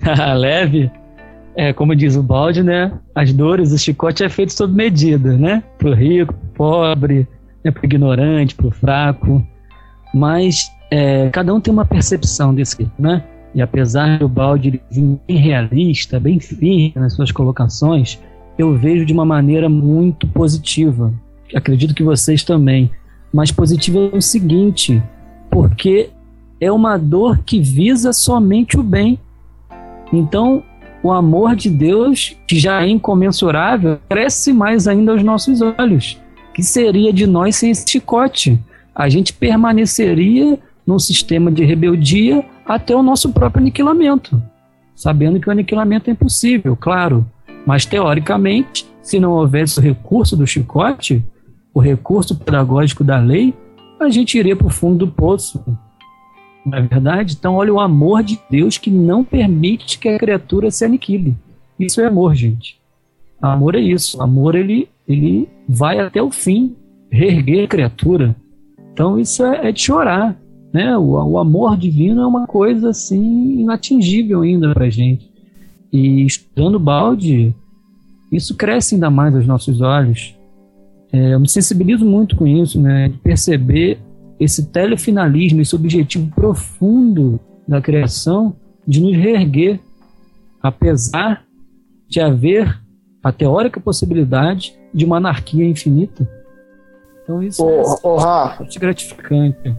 leve? 0.36 0.90
É, 1.56 1.72
como 1.72 1.96
diz 1.96 2.16
o 2.16 2.22
balde, 2.22 2.62
né? 2.62 2.92
As 3.14 3.32
dores, 3.32 3.72
o 3.72 3.78
chicote 3.78 4.22
é 4.22 4.28
feito 4.28 4.52
sob 4.52 4.74
medida, 4.74 5.36
né? 5.36 5.62
Pro 5.78 5.92
rico, 5.92 6.32
pro 6.32 6.48
pobre, 6.54 7.28
né? 7.64 7.70
pro 7.70 7.84
ignorante, 7.84 8.54
pro 8.54 8.70
fraco. 8.70 9.44
Mas 10.14 10.70
é, 10.90 11.28
cada 11.30 11.52
um 11.52 11.60
tem 11.60 11.72
uma 11.72 11.84
percepção 11.84 12.54
desse, 12.54 12.90
né? 12.98 13.24
E 13.54 13.60
apesar 13.60 14.18
do 14.18 14.28
balde 14.28 14.80
vir 14.90 15.18
bem 15.26 15.36
realista, 15.36 16.20
bem 16.20 16.38
firme 16.38 16.92
nas 16.94 17.14
suas 17.14 17.32
colocações, 17.32 18.18
eu 18.56 18.76
vejo 18.76 19.04
de 19.04 19.12
uma 19.12 19.24
maneira 19.24 19.68
muito 19.68 20.26
positiva. 20.28 21.12
Acredito 21.54 21.94
que 21.94 22.02
vocês 22.02 22.44
também 22.44 22.90
mas 23.32 23.50
positivo 23.50 24.10
é 24.12 24.16
o 24.16 24.20
seguinte, 24.20 25.02
porque 25.50 26.10
é 26.60 26.70
uma 26.70 26.96
dor 26.96 27.38
que 27.38 27.60
visa 27.60 28.12
somente 28.12 28.78
o 28.78 28.82
bem. 28.82 29.18
Então, 30.12 30.62
o 31.02 31.10
amor 31.10 31.56
de 31.56 31.70
Deus, 31.70 32.36
que 32.46 32.58
já 32.58 32.82
é 32.82 32.88
incomensurável, 32.88 33.98
cresce 34.08 34.52
mais 34.52 34.86
ainda 34.86 35.12
aos 35.12 35.22
nossos 35.22 35.60
olhos. 35.62 36.20
Que 36.52 36.62
seria 36.62 37.12
de 37.12 37.26
nós 37.26 37.56
sem 37.56 37.70
esse 37.70 37.88
chicote? 37.88 38.60
A 38.94 39.08
gente 39.08 39.32
permaneceria 39.32 40.58
num 40.86 40.98
sistema 40.98 41.50
de 41.50 41.64
rebeldia 41.64 42.44
até 42.66 42.94
o 42.94 43.02
nosso 43.02 43.32
próprio 43.32 43.62
aniquilamento, 43.62 44.42
sabendo 44.94 45.40
que 45.40 45.48
o 45.48 45.52
aniquilamento 45.52 46.10
é 46.10 46.12
impossível, 46.12 46.76
claro. 46.76 47.24
Mas 47.64 47.86
teoricamente, 47.86 48.86
se 49.02 49.18
não 49.18 49.32
houvesse 49.32 49.78
o 49.78 49.82
recurso 49.82 50.36
do 50.36 50.46
chicote, 50.46 51.24
o 51.72 51.80
recurso 51.80 52.36
pedagógico 52.36 53.04
da 53.04 53.18
lei, 53.18 53.54
a 53.98 54.08
gente 54.08 54.38
iria 54.38 54.56
para 54.56 54.66
o 54.66 54.70
fundo 54.70 55.06
do 55.06 55.12
poço. 55.12 55.62
Não 56.64 56.78
é 56.78 56.82
verdade? 56.82 57.36
Então, 57.38 57.54
olha 57.54 57.72
o 57.72 57.80
amor 57.80 58.22
de 58.22 58.38
Deus 58.50 58.78
que 58.78 58.90
não 58.90 59.24
permite 59.24 59.98
que 59.98 60.08
a 60.08 60.18
criatura 60.18 60.70
se 60.70 60.84
aniquile. 60.84 61.36
Isso 61.78 62.00
é 62.00 62.06
amor, 62.06 62.34
gente. 62.34 62.78
Amor 63.40 63.74
é 63.74 63.80
isso. 63.80 64.20
Amor, 64.22 64.54
ele, 64.54 64.88
ele 65.08 65.48
vai 65.68 65.98
até 65.98 66.22
o 66.22 66.30
fim, 66.30 66.76
reerguer 67.10 67.64
a 67.64 67.68
criatura. 67.68 68.36
Então, 68.92 69.18
isso 69.18 69.44
é, 69.44 69.68
é 69.68 69.72
de 69.72 69.80
chorar. 69.80 70.36
Né? 70.72 70.96
O, 70.96 71.12
o 71.12 71.38
amor 71.38 71.76
divino 71.76 72.22
é 72.22 72.26
uma 72.26 72.46
coisa 72.46 72.90
assim 72.90 73.60
inatingível 73.60 74.42
ainda 74.42 74.72
para 74.74 74.90
gente. 74.90 75.30
E 75.92 76.24
estudando 76.24 76.78
balde, 76.78 77.54
isso 78.30 78.54
cresce 78.56 78.94
ainda 78.94 79.10
mais 79.10 79.34
aos 79.34 79.46
nossos 79.46 79.80
olhos. 79.80 80.38
É, 81.12 81.34
eu 81.34 81.40
me 81.40 81.48
sensibilizo 81.48 82.04
muito 82.04 82.36
com 82.36 82.46
isso, 82.46 82.80
né, 82.80 83.08
de 83.08 83.18
perceber 83.18 83.98
esse 84.38 84.66
telefinalismo, 84.66 85.60
esse 85.60 85.74
objetivo 85.74 86.30
profundo 86.34 87.38
da 87.66 87.80
criação 87.80 88.56
de 88.86 89.00
nos 89.00 89.14
reerguer, 89.14 89.80
apesar 90.62 91.44
de 92.08 92.20
haver 92.20 92.80
a 93.22 93.30
teórica 93.30 93.80
possibilidade 93.80 94.74
de 94.94 95.04
uma 95.04 95.18
anarquia 95.18 95.64
infinita. 95.64 96.28
Então 97.22 97.42
isso 97.42 97.62
ô, 97.62 98.16
é 98.16 98.22
Rafa, 98.22 98.66
gratificante. 98.78 99.76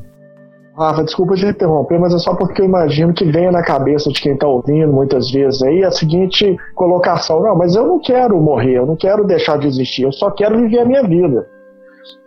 Rafa, 0.81 1.03
desculpa 1.03 1.35
te 1.35 1.45
interromper, 1.45 1.99
mas 1.99 2.13
é 2.13 2.17
só 2.17 2.33
porque 2.33 2.61
eu 2.61 2.65
imagino 2.65 3.13
que 3.13 3.25
venha 3.25 3.51
na 3.51 3.61
cabeça 3.61 4.09
de 4.09 4.19
quem 4.19 4.33
está 4.33 4.47
ouvindo 4.47 4.91
muitas 4.91 5.29
vezes 5.29 5.61
aí 5.61 5.83
a 5.83 5.91
seguinte 5.91 6.57
colocação: 6.75 7.41
não, 7.41 7.55
mas 7.55 7.75
eu 7.75 7.85
não 7.85 7.99
quero 7.99 8.39
morrer, 8.41 8.77
eu 8.77 8.85
não 8.85 8.95
quero 8.95 9.25
deixar 9.25 9.57
de 9.57 9.67
existir, 9.67 10.03
eu 10.03 10.11
só 10.11 10.31
quero 10.31 10.57
viver 10.57 10.79
a 10.79 10.85
minha 10.85 11.03
vida. 11.03 11.47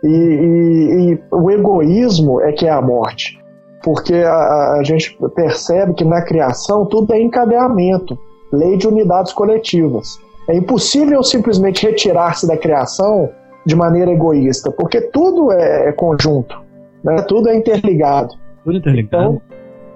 E, 0.03 0.07
e, 0.07 1.11
e 1.13 1.23
o 1.31 1.51
egoísmo 1.51 2.39
é 2.41 2.51
que 2.51 2.65
é 2.65 2.71
a 2.71 2.81
morte, 2.81 3.37
porque 3.83 4.15
a, 4.15 4.77
a 4.79 4.83
gente 4.83 5.17
percebe 5.35 5.93
que 5.93 6.05
na 6.05 6.21
criação 6.21 6.85
tudo 6.85 7.13
é 7.13 7.21
encadeamento, 7.21 8.17
lei 8.53 8.77
de 8.77 8.87
unidades 8.87 9.33
coletivas. 9.33 10.17
É 10.47 10.55
impossível 10.55 11.23
simplesmente 11.23 11.85
retirar-se 11.85 12.47
da 12.47 12.55
criação 12.55 13.29
de 13.65 13.75
maneira 13.75 14.11
egoísta, 14.11 14.71
porque 14.71 15.01
tudo 15.01 15.51
é, 15.51 15.89
é 15.89 15.91
conjunto, 15.91 16.55
né? 17.03 17.15
tudo 17.27 17.49
é 17.49 17.55
interligado. 17.55 18.44
Tudo 18.65 18.77
interligado. 18.77 19.41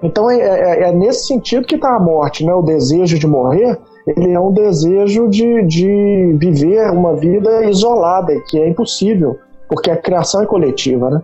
então 0.02 0.30
é, 0.30 0.38
é, 0.38 0.88
é, 0.88 0.92
nesse 0.92 1.26
sentido 1.26 1.66
que 1.66 1.74
está 1.74 1.96
a 1.96 2.00
morte, 2.00 2.44
né? 2.44 2.54
o 2.54 2.62
desejo 2.62 3.18
de 3.18 3.26
morrer, 3.26 3.78
ele 4.06 4.32
é 4.32 4.40
um 4.40 4.52
desejo 4.52 5.28
de, 5.28 5.66
de 5.66 6.36
viver 6.38 6.90
uma 6.90 7.16
vida 7.16 7.68
isolada, 7.68 8.32
que 8.48 8.58
é 8.58 8.68
impossível, 8.68 9.38
porque 9.68 9.90
a 9.90 9.96
criação 9.96 10.42
é 10.42 10.46
coletiva. 10.46 11.10
Né? 11.10 11.22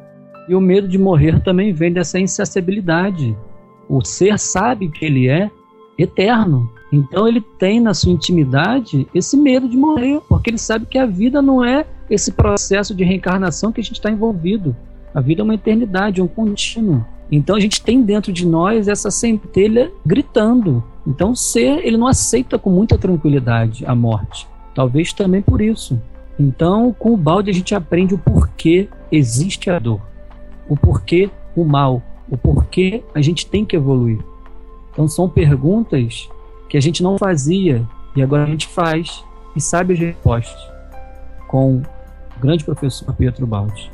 E 0.49 0.55
o 0.55 0.61
medo 0.61 0.86
de 0.86 0.99
morrer 0.99 1.42
também 1.42 1.72
vem 1.72 1.92
dessa 1.92 2.18
insaciabilidade. 2.18 3.36
O 3.88 4.05
ser 4.05 4.38
sabe 4.38 4.88
que 4.90 5.05
ele 5.05 5.28
é 5.28 5.51
eterno. 5.97 6.68
Então 6.92 7.26
ele 7.26 7.40
tem 7.59 7.80
na 7.80 7.94
sua 7.94 8.12
intimidade 8.12 9.09
esse 9.14 9.36
medo 9.36 9.68
de 9.68 9.76
morrer, 9.76 10.20
porque 10.28 10.51
ele 10.51 10.59
sabe 10.59 10.86
que 10.86 10.99
a 10.99 11.07
vida 11.07 11.40
não 11.40 11.64
é 11.64 11.84
esse 12.11 12.32
processo 12.32 12.94
de 12.94 13.05
reencarnação 13.05 13.72
que 13.72 13.80
a 13.80 13.84
gente 13.84 13.94
está 13.94 14.11
envolvido. 14.11 14.76
A 15.14 15.20
vida 15.20 15.40
é 15.40 15.44
uma 15.44 15.55
eternidade, 15.55 16.20
é 16.20 16.24
um 16.24 16.28
contínuo. 16.28 17.05
Então 17.31 17.57
a 17.57 17.61
gente 17.61 17.83
tem 17.83 18.03
dentro 18.03 18.33
de 18.33 18.47
nós 18.47 18.89
essa 18.89 19.11
centelha 19.11 19.91
gritando. 20.05 20.83
Então 21.07 21.33
o 21.33 21.37
ser, 21.37 21.85
ele 21.85 21.97
não 21.97 22.07
aceita 22.07 22.59
com 22.59 22.70
muita 22.70 22.97
tranquilidade 22.97 23.85
a 23.87 23.95
morte. 23.95 24.47
Talvez 24.74 25.12
também 25.12 25.43
por 25.43 25.61
isso. 25.61 26.01
Então, 26.39 26.93
com 26.93 27.14
o 27.14 27.16
balde 27.16 27.51
a 27.51 27.55
gente 27.55 27.74
aprende 27.74 28.14
o 28.14 28.18
porquê 28.18 28.89
existe 29.11 29.70
a 29.70 29.79
dor. 29.79 30.01
O 30.68 30.77
porquê 30.77 31.31
o 31.55 31.64
mal, 31.64 32.03
o 32.29 32.37
porquê 32.37 33.03
a 33.14 33.22
gente 33.22 33.47
tem 33.47 33.64
que 33.64 33.77
evoluir. 33.77 34.18
Então 34.93 35.09
são 35.09 35.29
perguntas 35.29 36.29
que 36.68 36.77
a 36.77 36.81
gente 36.81 37.03
não 37.03 37.16
fazia 37.16 37.87
e 38.14 38.22
agora 38.22 38.45
a 38.45 38.47
gente 38.47 38.66
faz 38.66 39.24
e 39.55 39.61
sabe 39.61 39.95
as 39.95 39.99
respostas 39.99 40.61
com 41.49 41.77
o 41.77 41.83
grande 42.41 42.64
professor 42.64 43.14
Pietro 43.14 43.47
Baldi. 43.47 43.91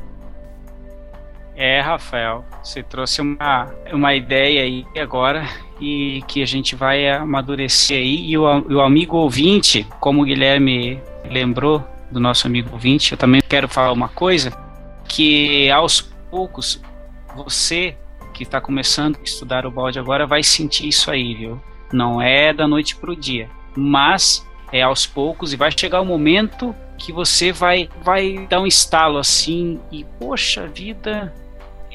É, 1.55 1.80
Rafael, 1.80 2.44
você 2.62 2.82
trouxe 2.82 3.20
uma, 3.20 3.72
uma 3.92 4.14
ideia 4.14 4.62
aí 4.62 4.86
agora 4.98 5.46
e 5.80 6.22
que 6.26 6.42
a 6.42 6.46
gente 6.46 6.74
vai 6.74 7.09
amadurecer 7.09 7.98
aí. 7.98 8.30
E 8.30 8.38
o, 8.38 8.44
o 8.44 8.80
amigo 8.80 9.16
ouvinte, 9.16 9.86
como 10.00 10.22
o 10.22 10.24
Guilherme 10.24 11.00
lembrou 11.24 11.86
do 12.11 12.18
nosso 12.18 12.46
amigo 12.46 12.70
ouvinte, 12.72 13.12
eu 13.12 13.18
também 13.18 13.42
quero 13.46 13.68
falar 13.68 13.92
uma 13.92 14.09
coisa: 14.09 14.50
que 15.09 15.70
aos 15.70 16.00
poucos 16.30 16.80
você 17.34 17.96
que 18.32 18.44
está 18.44 18.61
começando 18.61 19.18
a 19.18 19.22
estudar 19.22 19.66
o 19.66 19.70
balde 19.70 19.98
agora 19.98 20.26
vai 20.26 20.42
sentir 20.42 20.88
isso 20.88 21.11
aí, 21.11 21.34
viu? 21.34 21.61
Não 21.92 22.20
é 22.20 22.53
da 22.53 22.66
noite 22.66 22.96
para 22.96 23.11
o 23.11 23.16
dia, 23.16 23.50
mas 23.76 24.46
é 24.72 24.80
aos 24.80 25.07
poucos 25.07 25.53
e 25.53 25.57
vai 25.57 25.70
chegar 25.70 26.00
o 26.00 26.05
um 26.05 26.07
momento 26.07 26.74
que 26.96 27.12
você 27.12 27.53
vai 27.53 27.90
vai 28.03 28.46
dar 28.48 28.61
um 28.61 28.66
estalo 28.66 29.18
assim 29.18 29.78
e 29.90 30.05
poxa 30.18 30.66
vida 30.66 31.32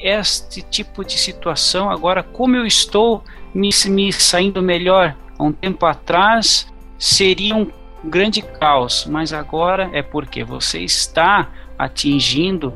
este 0.02 0.62
tipo 0.62 1.04
de 1.04 1.18
situação. 1.18 1.90
Agora 1.90 2.22
como 2.22 2.56
eu 2.56 2.66
estou 2.66 3.22
me, 3.54 3.70
me 3.86 4.12
saindo 4.12 4.62
melhor? 4.62 5.16
Há 5.38 5.42
um 5.42 5.52
tempo 5.52 5.86
atrás 5.86 6.72
seria 6.98 7.54
um 7.54 7.70
grande 8.04 8.42
caos 8.42 9.06
mas 9.10 9.32
agora 9.32 9.90
é 9.92 10.02
porque 10.02 10.44
você 10.44 10.78
está 10.80 11.48
atingindo 11.76 12.72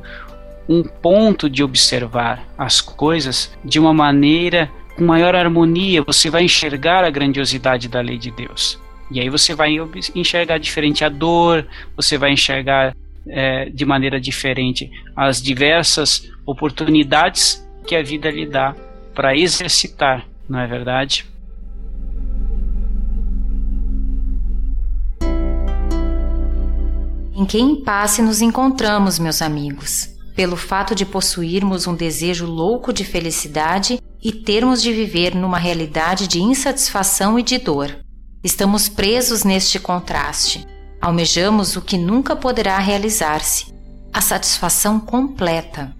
um 0.69 0.83
ponto 0.83 1.51
de 1.51 1.63
observar 1.63 2.45
as 2.57 2.81
coisas 2.81 3.57
de 3.65 3.79
uma 3.79 3.93
maneira 3.93 4.71
com 4.97 5.05
maior 5.05 5.35
harmonia, 5.35 6.03
você 6.03 6.31
vai 6.31 6.45
enxergar 6.45 7.05
a 7.05 7.11
grandiosidade 7.11 7.89
da 7.89 8.01
lei 8.01 8.19
de 8.19 8.31
Deus. 8.31 8.79
E 9.11 9.21
aí 9.21 9.29
você 9.29 9.55
vai 9.55 9.77
enxergar 10.15 10.59
diferente 10.59 11.05
a 11.05 11.09
dor, 11.09 11.67
você 11.97 12.17
vai 12.17 12.33
enxergar 12.33 12.95
é, 13.27 13.71
de 13.71 13.85
maneira 13.85 14.21
diferente 14.21 14.91
as 15.17 15.41
diversas 15.41 16.31
oportunidades 16.47 17.67
que 17.87 17.95
a 17.95 18.03
vida 18.03 18.31
lhe 18.31 18.47
dá 18.47 18.75
para 19.15 19.37
exercitar, 19.37 20.27
não 20.49 20.59
é 20.59 20.67
verdade? 20.67 21.27
Em 27.35 27.45
que 27.45 27.59
impasse 27.59 28.23
nos 28.23 28.41
encontramos, 28.41 29.19
meus 29.19 29.43
amigos? 29.43 30.09
Pelo 30.35 30.57
fato 30.57 30.95
de 30.95 31.05
possuirmos 31.05 31.87
um 31.87 31.95
desejo 31.95 32.47
louco 32.47 32.93
de 32.93 33.05
felicidade 33.05 34.01
e 34.23 34.33
termos 34.33 34.81
de 34.81 34.93
viver 34.93 35.35
numa 35.35 35.59
realidade 35.59 36.29
de 36.29 36.41
insatisfação 36.41 37.39
e 37.39 37.43
de 37.43 37.59
dor. 37.59 37.97
Estamos 38.45 38.89
presos 38.89 39.45
neste 39.45 39.79
contraste. 39.79 40.67
Almejamos 41.03 41.75
o 41.75 41.83
que 41.83 41.99
nunca 41.99 42.37
poderá 42.37 42.79
realizar-se, 42.79 43.75
a 44.13 44.21
satisfação 44.21 45.01
completa. 45.01 45.93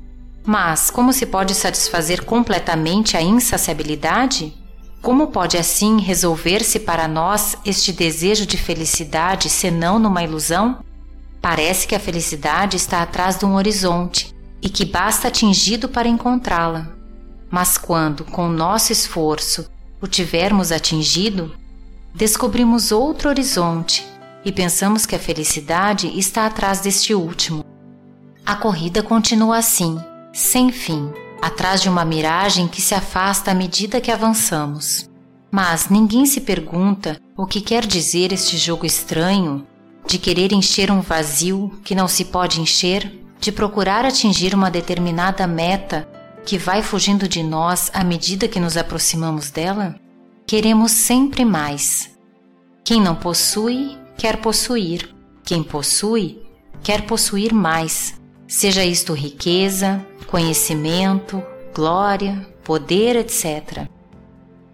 Mas 0.47 0.93
como 0.93 1.13
se 1.13 1.27
pode 1.27 1.57
satisfazer 1.57 2.25
completamente 2.25 3.17
a 3.17 3.21
insaciabilidade? 3.21 4.57
Como 5.03 5.27
pode 5.27 5.59
assim 5.59 6.01
resolver-se 6.01 6.79
para 6.79 7.09
nós 7.09 7.57
este 7.65 7.93
desejo 7.93 8.47
de 8.47 8.57
felicidade 8.57 9.51
senão 9.51 9.99
numa 9.99 10.23
ilusão? 10.23 10.85
Parece 11.41 11.89
que 11.89 11.97
a 11.97 12.01
felicidade 12.01 12.77
está 12.77 13.03
atrás 13.03 13.37
de 13.37 13.45
um 13.45 13.57
horizonte 13.57 14.33
e 14.63 14.69
que 14.69 14.85
basta 14.85 15.27
atingido 15.27 15.89
para 15.89 16.07
encontrá-la. 16.07 16.93
Mas 17.51 17.77
quando, 17.77 18.25
com 18.25 18.49
nosso 18.49 18.93
esforço, 18.93 19.69
o 20.01 20.07
tivermos 20.07 20.71
atingido, 20.71 21.53
descobrimos 22.15 22.93
outro 22.93 23.29
horizonte 23.29 24.13
e 24.45 24.51
pensamos 24.51 25.07
que 25.07 25.15
a 25.15 25.19
felicidade 25.19 26.19
está 26.19 26.47
atrás 26.47 26.81
deste 26.81 27.15
último. 27.15 27.65
A 28.45 28.57
corrida 28.57 29.03
continua 29.03 29.59
assim, 29.59 30.01
sem 30.33 30.73
fim, 30.73 31.11
atrás 31.41 31.81
de 31.81 31.89
uma 31.89 32.05
miragem 32.05 32.67
que 32.67 32.81
se 32.81 32.95
afasta 32.95 33.51
à 33.51 33.55
medida 33.55 34.01
que 34.01 34.11
avançamos. 34.11 35.09
Mas 35.51 35.89
ninguém 35.89 36.25
se 36.27 36.41
pergunta 36.41 37.21
o 37.37 37.47
que 37.47 37.61
quer 37.61 37.87
dizer 37.87 38.33
este 38.33 38.57
jogo 38.57 38.87
estranho 38.87 39.67
de 40.07 40.19
querer 40.19 40.53
encher 40.53 40.91
um 40.91 41.01
vazio 41.01 41.71
que 41.85 41.95
não 41.95 42.09
se 42.09 42.25
pode 42.25 42.61
encher, 42.61 43.21
de 43.39 43.53
procurar 43.53 44.05
atingir 44.05 44.55
uma 44.55 44.71
determinada 44.71 45.47
meta 45.47 46.09
que 46.45 46.59
vai 46.59 46.83
fugindo 46.83 47.29
de 47.29 47.43
nós 47.43 47.91
à 47.95 48.03
medida 48.03 48.49
que 48.49 48.59
nos 48.59 48.77
aproximamos 48.77 49.51
dela? 49.51 49.95
Queremos 50.47 50.93
sempre 50.93 51.45
mais. 51.45 52.11
Quem 52.85 53.01
não 53.01 53.15
possui, 53.15 53.97
quer 54.17 54.39
possuir. 54.39 55.15
Quem 55.45 55.63
possui, 55.63 56.43
quer 56.83 57.03
possuir 57.03 57.53
mais. 57.53 58.15
Seja 58.47 58.85
isto 58.85 59.13
riqueza, 59.13 60.05
conhecimento, 60.27 61.43
glória, 61.75 62.47
poder, 62.63 63.17
etc. 63.17 63.87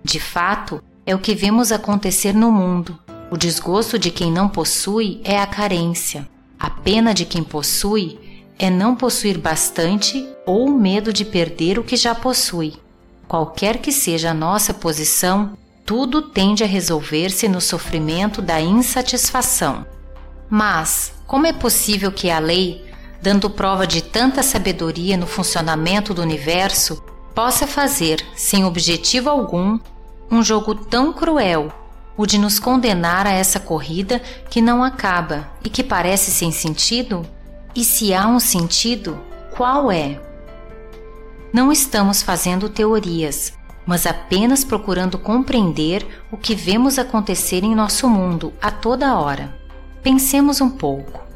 De 0.05 0.21
fato, 0.21 0.83
é 1.07 1.15
o 1.15 1.19
que 1.19 1.35
vemos 1.35 1.73
acontecer 1.73 2.35
no 2.35 2.53
mundo. 2.53 2.99
O 3.31 3.37
desgosto 3.37 3.99
de 3.99 4.11
quem 4.11 4.31
não 4.31 4.49
possui 4.49 5.21
é 5.25 5.39
a 5.39 5.47
carência. 5.47 6.29
A 6.59 6.71
pena 6.71 7.15
de 7.15 7.25
quem 7.25 7.43
possui 7.43 8.45
é 8.59 8.69
não 8.69 8.97
possuir 8.97 9.39
bastante 9.39 10.29
ou 10.45 10.67
o 10.67 10.79
medo 10.79 11.13
de 11.13 11.25
perder 11.25 11.79
o 11.79 11.85
que 11.85 11.97
já 11.97 12.15
possui. 12.15 12.75
Qualquer 13.29 13.79
que 13.79 13.93
seja 13.93 14.31
a 14.31 14.35
nossa 14.35 14.75
posição, 14.75 15.57
tudo 15.89 16.21
tende 16.21 16.63
a 16.63 16.67
resolver-se 16.67 17.49
no 17.49 17.63
sofrimento 17.63 18.43
da 18.43 18.61
insatisfação. 18.61 19.87
Mas, 20.51 21.15
como 21.27 21.47
é 21.47 21.53
possível 21.55 22.13
que 22.13 22.29
a 22.29 22.39
lei, 22.39 22.85
dando 23.23 23.49
prova 23.49 23.87
de 23.87 24.03
tanta 24.03 24.43
sabedoria 24.43 25.17
no 25.17 25.27
funcionamento 25.27 26.13
do 26.13 26.21
universo, 26.21 27.03
possa 27.35 27.67
fazer, 27.67 28.23
sem 28.37 28.67
objetivo 28.67 29.31
algum, 29.31 29.79
um 30.31 30.43
jogo 30.43 30.75
tão 30.75 31.11
cruel, 31.11 31.73
o 32.19 32.27
de 32.27 32.37
nos 32.37 32.59
condenar 32.59 33.27
a 33.27 33.33
essa 33.33 33.59
corrida 33.59 34.21
que 34.51 34.61
não 34.61 34.85
acaba 34.85 35.49
e 35.65 35.71
que 35.71 35.83
parece 35.83 36.31
sem 36.31 36.53
sentido? 36.53 37.27
E 37.75 37.83
se 37.83 38.13
há 38.13 38.29
um 38.29 38.39
sentido, 38.39 39.19
qual 39.57 39.91
é? 39.91 40.21
Não 41.51 41.73
estamos 41.73 42.21
fazendo 42.21 42.69
teorias, 42.69 43.55
mas 43.89 44.05
apenas 44.05 44.65
procurando 44.65 45.17
compreender 45.17 46.07
o 46.31 46.37
que 46.37 46.55
vemos 46.55 46.99
acontecer 46.99 47.65
em 47.65 47.75
nosso 47.75 48.07
mundo 48.07 48.53
a 48.61 48.71
toda 48.71 49.19
hora. 49.19 49.57
Pensemos 50.03 50.61
um 50.61 50.69
pouco. 50.69 51.27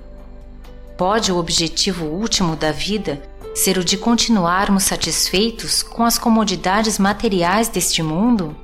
pode 0.99 1.33
o 1.33 1.39
objetivo 1.39 2.05
último 2.05 2.55
da 2.55 2.71
vida 2.71 3.23
ser 3.55 3.79
o 3.79 3.85
de 3.85 3.97
continuarmos 3.97 4.85
satisfeitos 4.85 5.83
com 5.83 6.05
as 6.05 6.19
comodidades 6.19 6.99
materiais 6.99 7.69
deste 7.69 8.03
mundo? 8.03 8.55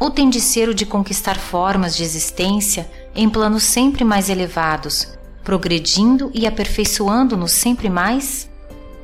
Ou 0.00 0.10
tem 0.10 0.30
de 0.30 0.40
ser 0.40 0.70
o 0.70 0.74
de 0.74 0.86
conquistar 0.86 1.36
formas 1.36 1.94
de 1.94 2.02
existência 2.02 2.90
em 3.14 3.28
planos 3.28 3.64
sempre 3.64 4.02
mais 4.02 4.30
elevados, 4.30 5.08
progredindo 5.44 6.30
e 6.32 6.46
aperfeiçoando-nos 6.46 7.52
sempre 7.52 7.90
mais? 7.90 8.50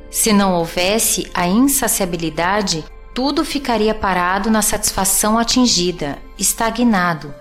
Se 0.09 0.33
não 0.33 0.55
houvesse 0.55 1.29
a 1.35 1.47
insaciabilidade, 1.47 2.83
tudo 3.13 3.43
ficaria 3.43 3.93
parado 3.93 4.49
na 4.49 4.61
satisfação 4.61 5.37
atingida, 5.37 6.17
estagnado, 6.37 7.33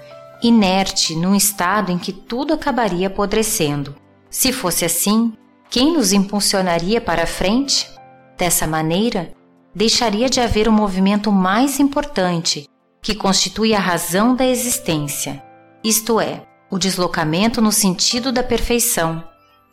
inerte 0.43 1.15
num 1.15 1.35
estado 1.35 1.93
em 1.93 1.99
que 1.99 2.13
tudo 2.13 2.55
acabaria 2.55 3.07
apodrecendo. 3.07 3.95
Se 4.29 4.53
fosse 4.53 4.85
assim, 4.85 5.33
quem 5.69 5.93
nos 5.93 6.13
impulsionaria 6.13 7.01
para 7.01 7.25
a 7.25 7.27
frente? 7.27 7.89
Dessa 8.37 8.67
maneira, 8.67 9.33
deixaria 9.75 10.29
de 10.29 10.41
haver 10.41 10.67
o 10.67 10.71
um 10.71 10.75
movimento 10.75 11.31
mais 11.31 11.79
importante, 11.79 12.69
que 13.03 13.15
constitui 13.15 13.75
a 13.75 13.79
razão 13.79 14.35
da 14.35 14.45
existência, 14.45 15.43
isto 15.83 16.21
é, 16.21 16.43
o 16.71 16.79
deslocamento 16.79 17.61
no 17.61 17.73
sentido 17.73 18.33
da 18.33 18.43
perfeição, 18.43 19.25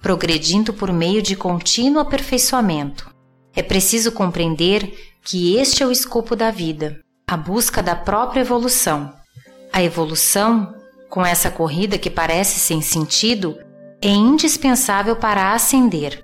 progredindo 0.02 0.74
por 0.74 0.92
meio 0.94 1.22
de 1.22 1.36
contínuo 1.36 2.00
aperfeiçoamento. 2.00 3.10
É 3.56 3.64
preciso 3.64 4.12
compreender 4.12 5.07
que 5.28 5.58
este 5.58 5.84
é 5.84 5.86
o 5.86 5.92
escopo 5.92 6.38
da 6.38 6.52
vida, 6.52 7.02
a 7.30 7.36
busca 7.36 7.84
da 7.84 7.98
própria 7.98 8.40
evolução. 8.40 9.14
A 9.74 9.84
evolução, 9.84 10.74
com 11.10 11.26
essa 11.26 11.52
corrida 11.52 11.98
que 11.98 12.10
parece 12.10 12.62
sem 12.62 12.82
sentido, 12.82 13.58
é 14.02 14.08
indispensável 14.08 15.18
para 15.18 15.54
ascender. 15.54 16.24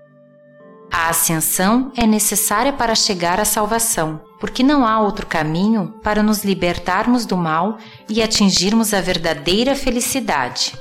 A 0.89 1.09
ascensão 1.09 1.91
é 1.97 2.07
necessária 2.07 2.71
para 2.71 2.95
chegar 2.95 3.41
à 3.41 3.45
salvação, 3.45 4.21
porque 4.39 4.63
não 4.63 4.87
há 4.87 5.01
outro 5.01 5.27
caminho 5.27 5.95
para 6.01 6.23
nos 6.23 6.45
libertarmos 6.45 7.25
do 7.25 7.35
mal 7.35 7.77
e 8.07 8.23
atingirmos 8.23 8.93
a 8.93 9.01
verdadeira 9.01 9.75
felicidade. 9.75 10.71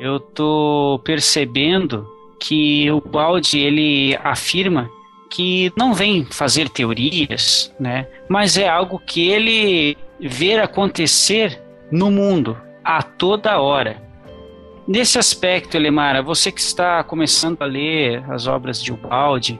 Eu 0.00 0.18
tô 0.18 1.00
percebendo 1.04 2.13
que 2.46 2.90
o 2.90 3.00
Balde 3.00 3.58
ele 3.58 4.18
afirma 4.22 4.90
que 5.30 5.72
não 5.76 5.94
vem 5.94 6.26
fazer 6.26 6.68
teorias, 6.68 7.74
né? 7.80 8.06
Mas 8.28 8.58
é 8.58 8.68
algo 8.68 8.98
que 8.98 9.28
ele 9.28 9.96
vê 10.20 10.58
acontecer 10.58 11.60
no 11.90 12.10
mundo 12.10 12.56
a 12.84 13.02
toda 13.02 13.58
hora. 13.58 13.96
Nesse 14.86 15.18
aspecto, 15.18 15.74
Elemara, 15.74 16.22
você 16.22 16.52
que 16.52 16.60
está 16.60 17.02
começando 17.02 17.62
a 17.62 17.64
ler 17.64 18.22
as 18.30 18.46
obras 18.46 18.82
de 18.82 18.92
Ubaldi, 18.92 19.58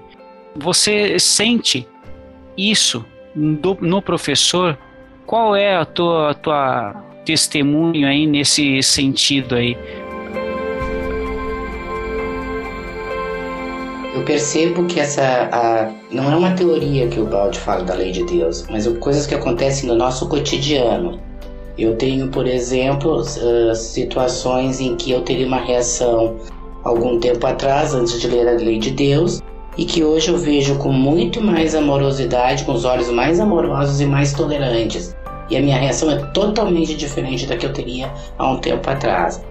você 0.55 1.19
sente 1.19 1.89
isso 2.55 3.03
do, 3.35 3.79
no 3.81 4.03
professor? 4.03 4.79
Qual 5.25 5.57
é 5.57 5.75
a 5.75 5.87
tua, 5.87 6.35
tua 6.35 6.93
testemunho 7.25 8.07
aí 8.07 8.27
nesse 8.27 8.83
sentido 8.83 9.55
aí? 9.55 9.75
Eu 14.15 14.23
percebo 14.23 14.85
que 14.87 15.01
essa 15.01 15.49
a, 15.51 15.91
não 16.09 16.31
é 16.31 16.37
uma 16.37 16.53
teoria 16.53 17.09
que 17.09 17.19
o 17.19 17.27
Balde 17.27 17.59
fala 17.59 17.83
da 17.83 17.95
lei 17.95 18.13
de 18.13 18.23
Deus, 18.23 18.65
mas 18.71 18.87
coisas 18.99 19.27
que 19.27 19.35
acontecem 19.35 19.89
no 19.89 19.97
nosso 19.97 20.29
cotidiano. 20.29 21.19
Eu 21.77 21.97
tenho, 21.97 22.29
por 22.29 22.47
exemplo, 22.47 23.23
uh, 23.23 23.75
situações 23.75 24.81
em 24.81 24.95
que 24.95 25.11
eu 25.11 25.23
teria 25.23 25.45
uma 25.45 25.59
reação 25.59 26.37
algum 26.85 27.19
tempo 27.19 27.45
atrás, 27.45 27.93
antes 27.93 28.21
de 28.21 28.29
ler 28.29 28.47
a 28.47 28.53
lei 28.53 28.79
de 28.79 28.93
Deus, 28.93 29.43
e 29.77 29.85
que 29.85 30.05
hoje 30.05 30.29
eu 30.29 30.39
vejo 30.39 30.77
com 30.77 30.93
muito 30.93 31.41
mais 31.41 31.75
amorosidade, 31.75 32.63
com 32.63 32.73
os 32.73 32.85
olhos 32.85 33.11
mais 33.11 33.41
amorosos 33.41 34.01
e 34.01 34.07
mais 34.07 34.33
tolerantes. 34.33 35.17
E 35.51 35.57
a 35.57 35.61
minha 35.61 35.77
reação 35.77 36.09
é 36.13 36.19
totalmente 36.27 36.95
diferente 36.95 37.47
da 37.47 37.57
que 37.57 37.67
eu 37.67 37.73
teria 37.73 38.13
há 38.39 38.49
um 38.49 38.59
tempo 38.59 38.89
atrás. 38.89 39.43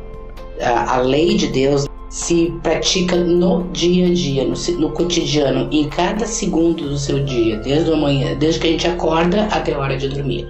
A, 0.62 0.96
a 0.96 0.98
lei 1.02 1.36
de 1.36 1.48
Deus 1.48 1.86
se 2.14 2.54
pratica 2.62 3.16
no 3.16 3.64
dia 3.72 4.06
a 4.06 4.14
dia, 4.14 4.44
no, 4.44 4.54
no, 4.80 4.92
cotidiano, 4.92 5.68
em 5.72 5.90
cada 5.90 6.28
segundo 6.28 6.88
do 6.88 6.96
seu 6.96 7.26
dia, 7.26 7.58
desde 7.58 7.92
a 7.92 7.96
manhã, 7.96 8.38
desde 8.38 8.60
que 8.60 8.68
a 8.68 8.70
gente 8.70 8.88
acorda 8.88 9.46
até 9.46 9.74
a 9.74 9.80
hora 9.80 9.98
de 9.98 10.10
dormir. 10.10 10.48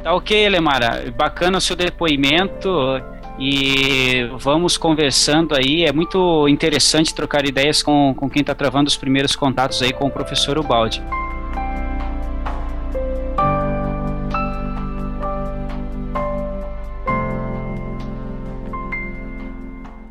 Tá 0.00 0.14
ok, 0.14 0.48
Lemara. 0.48 1.12
Bacana 1.16 1.58
o 1.58 1.60
seu 1.60 1.74
depoimento 1.74 2.70
e 3.36 4.30
vamos 4.38 4.76
conversando 4.76 5.56
aí. 5.56 5.82
É 5.82 5.92
muito 5.92 6.46
interessante 6.46 7.12
trocar 7.12 7.44
ideias 7.44 7.82
com, 7.82 8.14
com 8.16 8.30
quem 8.30 8.42
está 8.42 8.54
travando 8.54 8.86
os 8.86 8.96
primeiros 8.96 9.34
contatos 9.34 9.82
aí 9.82 9.92
com 9.92 10.06
o 10.06 10.10
professor 10.10 10.56
Ubaldi. 10.56 11.02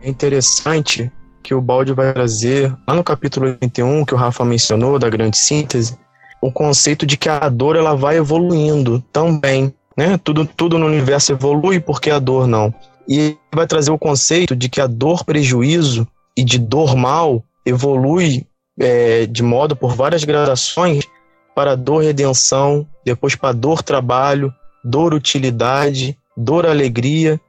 É 0.03 0.09
interessante 0.09 1.11
que 1.43 1.53
o 1.53 1.61
Balde 1.61 1.93
vai 1.93 2.13
trazer, 2.13 2.75
lá 2.87 2.93
no 2.93 3.03
capítulo 3.03 3.47
81, 3.47 4.05
que 4.05 4.13
o 4.13 4.17
Rafa 4.17 4.43
mencionou, 4.45 4.97
da 4.97 5.09
grande 5.09 5.37
síntese, 5.37 5.97
o 6.41 6.51
conceito 6.51 7.05
de 7.05 7.17
que 7.17 7.29
a 7.29 7.47
dor 7.49 7.75
ela 7.75 7.95
vai 7.95 8.17
evoluindo 8.17 9.03
também. 9.11 9.73
Né? 9.95 10.17
Tudo, 10.23 10.45
tudo 10.45 10.77
no 10.77 10.87
universo 10.87 11.31
evolui 11.31 11.79
porque 11.79 12.09
a 12.09 12.19
dor 12.19 12.47
não. 12.47 12.73
E 13.07 13.37
vai 13.53 13.67
trazer 13.67 13.91
o 13.91 13.97
conceito 13.97 14.55
de 14.55 14.69
que 14.69 14.81
a 14.81 14.87
dor 14.87 15.23
prejuízo 15.23 16.07
e 16.35 16.43
de 16.43 16.57
dor 16.57 16.95
mal 16.95 17.43
evolui 17.65 18.45
é, 18.79 19.25
de 19.25 19.43
modo 19.43 19.75
por 19.75 19.95
várias 19.95 20.23
gradações 20.23 21.05
para 21.53 21.75
dor 21.75 22.03
redenção, 22.03 22.87
depois 23.05 23.35
para 23.35 23.51
dor 23.51 23.83
trabalho, 23.83 24.53
dor 24.83 25.13
utilidade, 25.13 26.17
dor 26.35 26.65
alegria, 26.65 27.39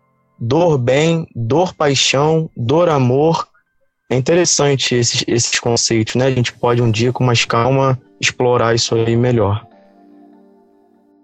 dor 0.43 0.77
bem, 0.77 1.25
dor 1.37 1.73
paixão, 1.73 2.51
dor 2.57 2.89
amor. 2.89 3.47
É 4.11 4.17
interessante 4.17 4.97
esses, 4.97 5.25
esses 5.29 5.61
conceitos, 5.61 6.17
né? 6.17 6.27
A 6.27 6.31
gente 6.31 6.53
pode 6.53 6.83
um 6.83 6.91
dia 6.91 7.13
com 7.13 7.23
mais 7.23 7.45
calma 7.45 7.99
explorar 8.21 8.75
isso 8.75 8.97
aí 8.97 9.17
melhor. 9.17 9.65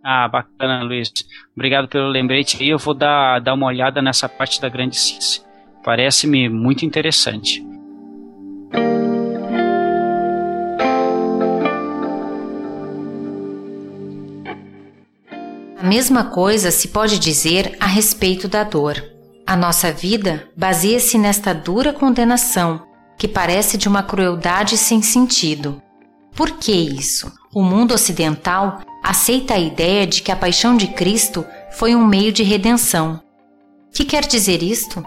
Ah, 0.05 0.29
bacana, 0.29 0.85
Luiz. 0.85 1.13
Obrigado 1.55 1.89
pelo 1.89 2.09
lembrete 2.09 2.63
aí. 2.63 2.69
Eu 2.71 2.79
vou 2.79 2.95
dar, 2.95 3.41
dar 3.41 3.55
uma 3.55 3.67
olhada 3.67 4.01
nessa 4.01 4.29
parte 4.29 4.61
da 4.61 4.69
grande 4.69 4.97
ciência. 4.97 5.43
Parece-me 5.85 6.49
muito 6.49 6.87
interessante. 6.87 7.67
A 15.81 15.87
mesma 15.87 16.25
coisa 16.25 16.73
se 16.73 16.89
pode 16.89 17.21
dizer 17.21 17.77
a 17.79 17.87
respeito 17.87 18.49
da 18.49 18.65
dor. 18.65 19.01
A 19.47 19.57
nossa 19.57 19.93
vida 19.93 20.49
baseia-se 20.57 21.17
nesta 21.17 21.55
dura 21.55 21.93
condenação, 21.93 22.83
que 23.17 23.29
parece 23.29 23.79
de 23.79 23.87
uma 23.87 24.03
crueldade 24.03 24.77
sem 24.77 25.01
sentido. 25.01 25.81
Por 26.35 26.51
que 26.59 26.73
isso? 26.73 27.33
O 27.55 27.63
mundo 27.63 27.95
ocidental 27.95 28.81
aceita 29.05 29.55
a 29.55 29.59
ideia 29.59 30.05
de 30.05 30.21
que 30.21 30.33
a 30.33 30.37
paixão 30.37 30.77
de 30.77 30.89
Cristo 30.89 31.47
foi 31.71 31.95
um 31.95 32.05
meio 32.05 32.33
de 32.33 32.43
redenção. 32.43 33.23
Que 33.95 34.05
quer 34.05 34.27
dizer 34.27 34.65
isto? 34.65 35.05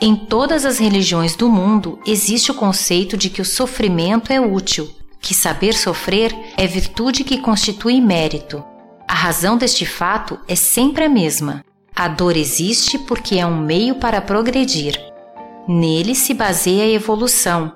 Em 0.00 0.16
todas 0.16 0.64
as 0.64 0.78
religiões 0.78 1.36
do 1.36 1.50
mundo 1.50 2.00
existe 2.06 2.50
o 2.50 2.54
conceito 2.54 3.14
de 3.14 3.28
que 3.28 3.42
o 3.42 3.44
sofrimento 3.44 4.32
é 4.32 4.40
útil, 4.40 4.88
que 5.20 5.34
saber 5.34 5.74
sofrer 5.74 6.34
é 6.56 6.66
virtude 6.66 7.24
que 7.24 7.36
constitui 7.36 8.00
mérito. 8.00 8.64
A 9.08 9.14
razão 9.14 9.56
deste 9.56 9.86
fato 9.86 10.38
é 10.46 10.54
sempre 10.54 11.04
a 11.04 11.08
mesma. 11.08 11.64
A 11.96 12.06
dor 12.08 12.36
existe 12.36 12.98
porque 12.98 13.38
é 13.38 13.46
um 13.46 13.58
meio 13.58 13.94
para 13.94 14.20
progredir. 14.20 15.00
Nele 15.66 16.14
se 16.14 16.34
baseia 16.34 16.84
a 16.84 16.88
evolução, 16.88 17.74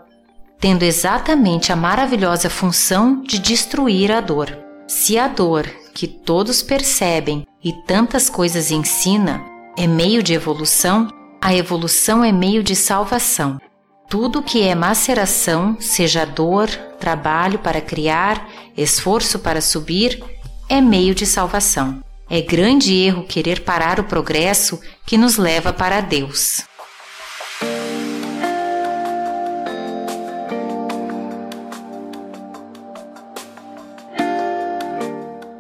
tendo 0.60 0.82
exatamente 0.82 1.72
a 1.72 1.76
maravilhosa 1.76 2.50
função 2.50 3.22
de 3.22 3.38
destruir 3.38 4.12
a 4.12 4.20
dor. 4.20 4.56
Se 4.86 5.18
a 5.18 5.26
dor, 5.26 5.66
que 5.94 6.06
todos 6.06 6.62
percebem 6.62 7.46
e 7.64 7.72
tantas 7.86 8.28
coisas 8.28 8.70
ensina, 8.70 9.42
é 9.76 9.86
meio 9.86 10.22
de 10.22 10.34
evolução, 10.34 11.08
a 11.40 11.54
evolução 11.54 12.22
é 12.22 12.30
meio 12.30 12.62
de 12.62 12.76
salvação. 12.76 13.58
Tudo 14.08 14.42
que 14.42 14.62
é 14.62 14.74
maceração, 14.74 15.76
seja 15.80 16.26
dor, 16.26 16.68
trabalho 17.00 17.58
para 17.58 17.80
criar, 17.80 18.46
esforço 18.76 19.38
para 19.38 19.62
subir, 19.62 20.22
é 20.72 20.80
meio 20.80 21.14
de 21.14 21.26
salvação. 21.26 22.02
É 22.30 22.40
grande 22.40 22.94
erro 22.94 23.24
querer 23.24 23.60
parar 23.60 24.00
o 24.00 24.04
progresso 24.04 24.80
que 25.06 25.18
nos 25.18 25.36
leva 25.36 25.70
para 25.70 26.00
Deus. 26.00 26.64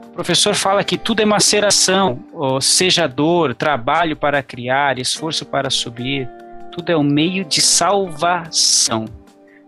O 0.06 0.14
professor 0.14 0.54
fala 0.54 0.82
que 0.82 0.96
tudo 0.96 1.20
é 1.20 1.26
maceração, 1.26 2.24
seja 2.62 3.06
dor, 3.06 3.54
trabalho 3.54 4.16
para 4.16 4.42
criar, 4.42 4.98
esforço 4.98 5.44
para 5.44 5.68
subir, 5.68 6.26
tudo 6.74 6.90
é 6.90 6.96
um 6.96 7.02
meio 7.02 7.44
de 7.44 7.60
salvação. 7.60 9.04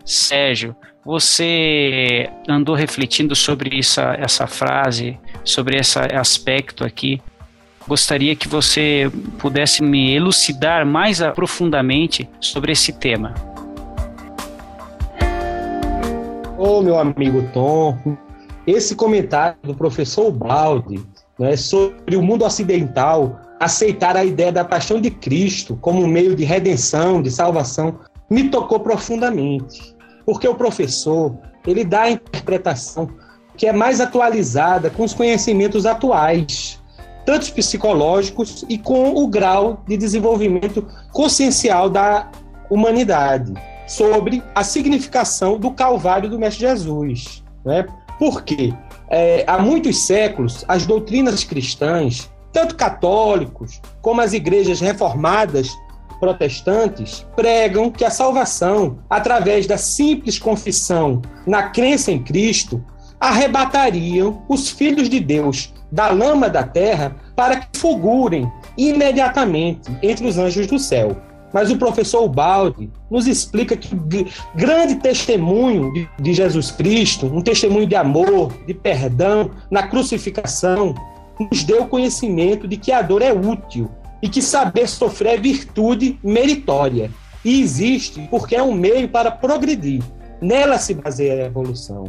Sérgio, 0.06 0.74
você 1.04 2.30
andou 2.48 2.74
refletindo 2.74 3.36
sobre 3.36 3.78
essa, 3.78 4.16
essa 4.18 4.46
frase, 4.46 5.18
sobre 5.44 5.76
esse 5.78 5.98
aspecto 5.98 6.84
aqui. 6.84 7.20
Gostaria 7.86 8.34
que 8.34 8.48
você 8.48 9.10
pudesse 9.38 9.82
me 9.82 10.14
elucidar 10.14 10.86
mais 10.86 11.20
profundamente 11.34 12.28
sobre 12.40 12.72
esse 12.72 12.92
tema. 12.92 13.34
Ô, 16.56 16.78
oh, 16.78 16.82
meu 16.82 16.98
amigo 16.98 17.46
Tom, 17.52 18.16
esse 18.66 18.94
comentário 18.94 19.58
do 19.62 19.74
professor 19.74 20.32
Baldi 20.32 21.04
né, 21.38 21.56
sobre 21.56 22.16
o 22.16 22.22
mundo 22.22 22.44
ocidental 22.44 23.38
aceitar 23.60 24.16
a 24.16 24.24
ideia 24.24 24.50
da 24.50 24.64
paixão 24.64 25.00
de 25.00 25.10
Cristo 25.10 25.76
como 25.80 26.02
um 26.02 26.06
meio 26.06 26.34
de 26.34 26.44
redenção, 26.44 27.20
de 27.20 27.30
salvação, 27.30 27.98
me 28.30 28.48
tocou 28.48 28.80
profundamente. 28.80 29.93
Porque 30.24 30.48
o 30.48 30.54
professor, 30.54 31.36
ele 31.66 31.84
dá 31.84 32.02
a 32.02 32.10
interpretação 32.10 33.08
que 33.56 33.66
é 33.66 33.72
mais 33.72 34.00
atualizada 34.00 34.90
com 34.90 35.04
os 35.04 35.14
conhecimentos 35.14 35.86
atuais, 35.86 36.82
tanto 37.24 37.52
psicológicos 37.52 38.64
e 38.68 38.76
com 38.76 39.14
o 39.14 39.26
grau 39.28 39.82
de 39.86 39.96
desenvolvimento 39.96 40.86
consciencial 41.12 41.88
da 41.88 42.30
humanidade, 42.68 43.52
sobre 43.86 44.42
a 44.54 44.64
significação 44.64 45.58
do 45.58 45.70
Calvário 45.70 46.28
do 46.28 46.38
Mestre 46.38 46.66
Jesus. 46.66 47.44
Né? 47.64 47.86
Porque 48.18 48.74
é, 49.08 49.44
há 49.46 49.58
muitos 49.58 50.06
séculos 50.06 50.64
as 50.66 50.86
doutrinas 50.86 51.44
cristãs, 51.44 52.30
tanto 52.52 52.76
católicos 52.76 53.80
como 54.00 54.20
as 54.20 54.32
igrejas 54.32 54.80
reformadas 54.80 55.70
protestantes, 56.24 57.26
pregam 57.36 57.90
que 57.90 58.02
a 58.02 58.10
salvação, 58.10 58.98
através 59.10 59.66
da 59.66 59.76
simples 59.76 60.38
confissão 60.38 61.20
na 61.46 61.64
crença 61.64 62.10
em 62.10 62.22
Cristo, 62.22 62.82
arrebatariam 63.20 64.42
os 64.48 64.70
filhos 64.70 65.10
de 65.10 65.20
Deus 65.20 65.74
da 65.92 66.08
lama 66.08 66.48
da 66.48 66.62
terra 66.62 67.14
para 67.36 67.56
que 67.56 67.78
fulgurem 67.78 68.50
imediatamente 68.76 69.90
entre 70.02 70.26
os 70.26 70.38
anjos 70.38 70.66
do 70.66 70.78
céu. 70.78 71.14
Mas 71.52 71.70
o 71.70 71.76
professor 71.76 72.26
Baldi 72.26 72.90
nos 73.10 73.26
explica 73.26 73.76
que 73.76 73.94
o 73.94 74.02
grande 74.56 74.96
testemunho 74.96 75.92
de 76.18 76.32
Jesus 76.32 76.70
Cristo, 76.70 77.26
um 77.26 77.42
testemunho 77.42 77.86
de 77.86 77.94
amor, 77.94 78.50
de 78.66 78.72
perdão, 78.72 79.50
na 79.70 79.82
crucificação, 79.86 80.94
nos 81.38 81.62
deu 81.64 81.86
conhecimento 81.86 82.66
de 82.66 82.78
que 82.78 82.90
a 82.90 83.02
dor 83.02 83.20
é 83.20 83.32
útil 83.32 83.90
e 84.24 84.28
que 84.30 84.40
saber 84.40 84.88
sofrer 84.88 85.34
é 85.34 85.36
virtude 85.36 86.18
meritória. 86.24 87.10
E 87.44 87.60
existe 87.60 88.26
porque 88.30 88.56
é 88.56 88.62
um 88.62 88.72
meio 88.72 89.06
para 89.06 89.30
progredir. 89.30 90.02
Nela 90.40 90.78
se 90.78 90.94
baseia 90.94 91.42
a 91.42 91.46
evolução. 91.46 92.04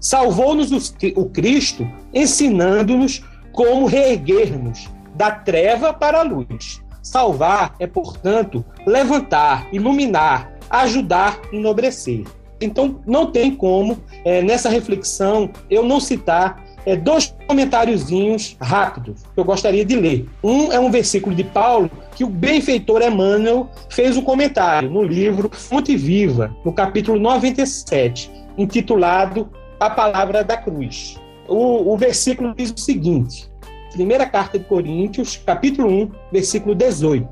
Salvou-nos 0.00 0.72
o 1.14 1.26
Cristo, 1.26 1.88
ensinando-nos 2.12 3.22
como 3.52 3.86
reerguermos 3.86 4.90
da 5.14 5.30
treva 5.30 5.92
para 5.92 6.18
a 6.18 6.22
luz. 6.24 6.82
Salvar 7.00 7.76
é, 7.78 7.86
portanto, 7.86 8.64
levantar, 8.84 9.68
iluminar, 9.72 10.52
ajudar, 10.68 11.40
enobrecer. 11.52 12.24
Então, 12.60 13.00
não 13.06 13.30
tem 13.30 13.54
como, 13.54 13.96
é, 14.24 14.42
nessa 14.42 14.68
reflexão, 14.68 15.48
eu 15.70 15.84
não 15.84 16.00
citar 16.00 16.64
é, 16.86 16.96
dois 16.96 17.34
comentáriozinhos 17.46 18.56
rápidos 18.60 19.22
que 19.22 19.40
eu 19.40 19.44
gostaria 19.44 19.84
de 19.84 19.96
ler. 19.96 20.28
Um 20.42 20.72
é 20.72 20.80
um 20.80 20.90
versículo 20.90 21.34
de 21.34 21.44
Paulo 21.44 21.90
que 22.14 22.24
o 22.24 22.28
benfeitor 22.28 23.02
Emmanuel 23.02 23.68
fez 23.90 24.16
um 24.16 24.22
comentário 24.22 24.90
no 24.90 25.02
livro 25.02 25.50
Fonte 25.52 25.96
Viva, 25.96 26.54
no 26.64 26.72
capítulo 26.72 27.18
97, 27.18 28.30
intitulado 28.56 29.48
A 29.78 29.90
Palavra 29.90 30.44
da 30.44 30.56
Cruz. 30.56 31.18
O, 31.48 31.92
o 31.92 31.96
versículo 31.96 32.54
diz 32.56 32.70
o 32.70 32.78
seguinte: 32.78 33.50
Primeira 33.92 34.26
carta 34.26 34.58
de 34.58 34.64
Coríntios, 34.64 35.36
capítulo 35.44 35.88
1, 35.88 36.10
versículo 36.32 36.74
18. 36.74 37.28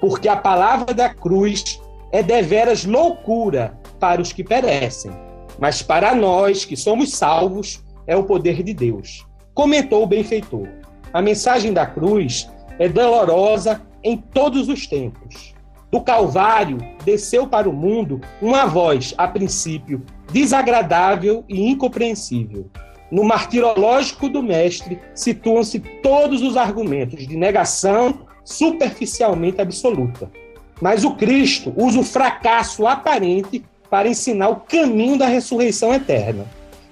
Porque 0.00 0.28
a 0.28 0.36
palavra 0.36 0.94
da 0.94 1.12
cruz 1.12 1.80
é 2.12 2.22
deveras 2.22 2.84
loucura 2.84 3.78
para 3.98 4.20
os 4.22 4.32
que 4.32 4.42
perecem, 4.42 5.10
mas 5.58 5.82
para 5.82 6.14
nós 6.14 6.64
que 6.64 6.76
somos 6.76 7.12
salvos 7.12 7.82
é 8.10 8.16
o 8.16 8.24
poder 8.24 8.62
de 8.62 8.74
Deus. 8.74 9.24
Comentou 9.54 10.02
o 10.02 10.06
benfeitor. 10.06 10.68
A 11.12 11.22
mensagem 11.22 11.72
da 11.72 11.86
cruz 11.86 12.50
é 12.78 12.88
dolorosa 12.88 13.80
em 14.04 14.18
todos 14.18 14.68
os 14.68 14.86
tempos. 14.86 15.54
Do 15.90 16.00
Calvário 16.00 16.78
desceu 17.04 17.46
para 17.46 17.70
o 17.70 17.72
mundo 17.72 18.20
uma 18.42 18.66
voz, 18.66 19.14
a 19.16 19.26
princípio, 19.26 20.02
desagradável 20.30 21.44
e 21.48 21.66
incompreensível 21.70 22.70
no 23.10 23.24
martirológico 23.24 24.28
do 24.28 24.42
mestre 24.42 25.00
situam-se 25.14 25.80
todos 25.80 26.42
os 26.42 26.56
argumentos 26.56 27.26
de 27.26 27.36
negação 27.36 28.20
superficialmente 28.44 29.60
absoluta. 29.60 30.30
Mas 30.80 31.04
o 31.04 31.14
Cristo 31.16 31.74
usa 31.76 31.98
o 31.98 32.04
fracasso 32.04 32.86
aparente 32.86 33.64
para 33.90 34.08
ensinar 34.08 34.48
o 34.50 34.60
caminho 34.60 35.18
da 35.18 35.26
ressurreição 35.26 35.92
eterna, 35.92 36.46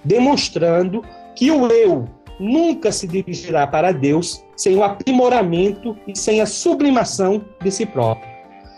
demonstrando 0.04 1.02
que 1.34 1.50
o 1.50 1.66
eu 1.68 2.08
nunca 2.38 2.92
se 2.92 3.06
dirigirá 3.06 3.66
para 3.66 3.92
Deus 3.92 4.44
sem 4.56 4.76
o 4.76 4.82
aprimoramento 4.82 5.96
e 6.06 6.16
sem 6.16 6.40
a 6.40 6.46
sublimação 6.46 7.44
de 7.60 7.70
si 7.70 7.84
próprio. 7.84 8.30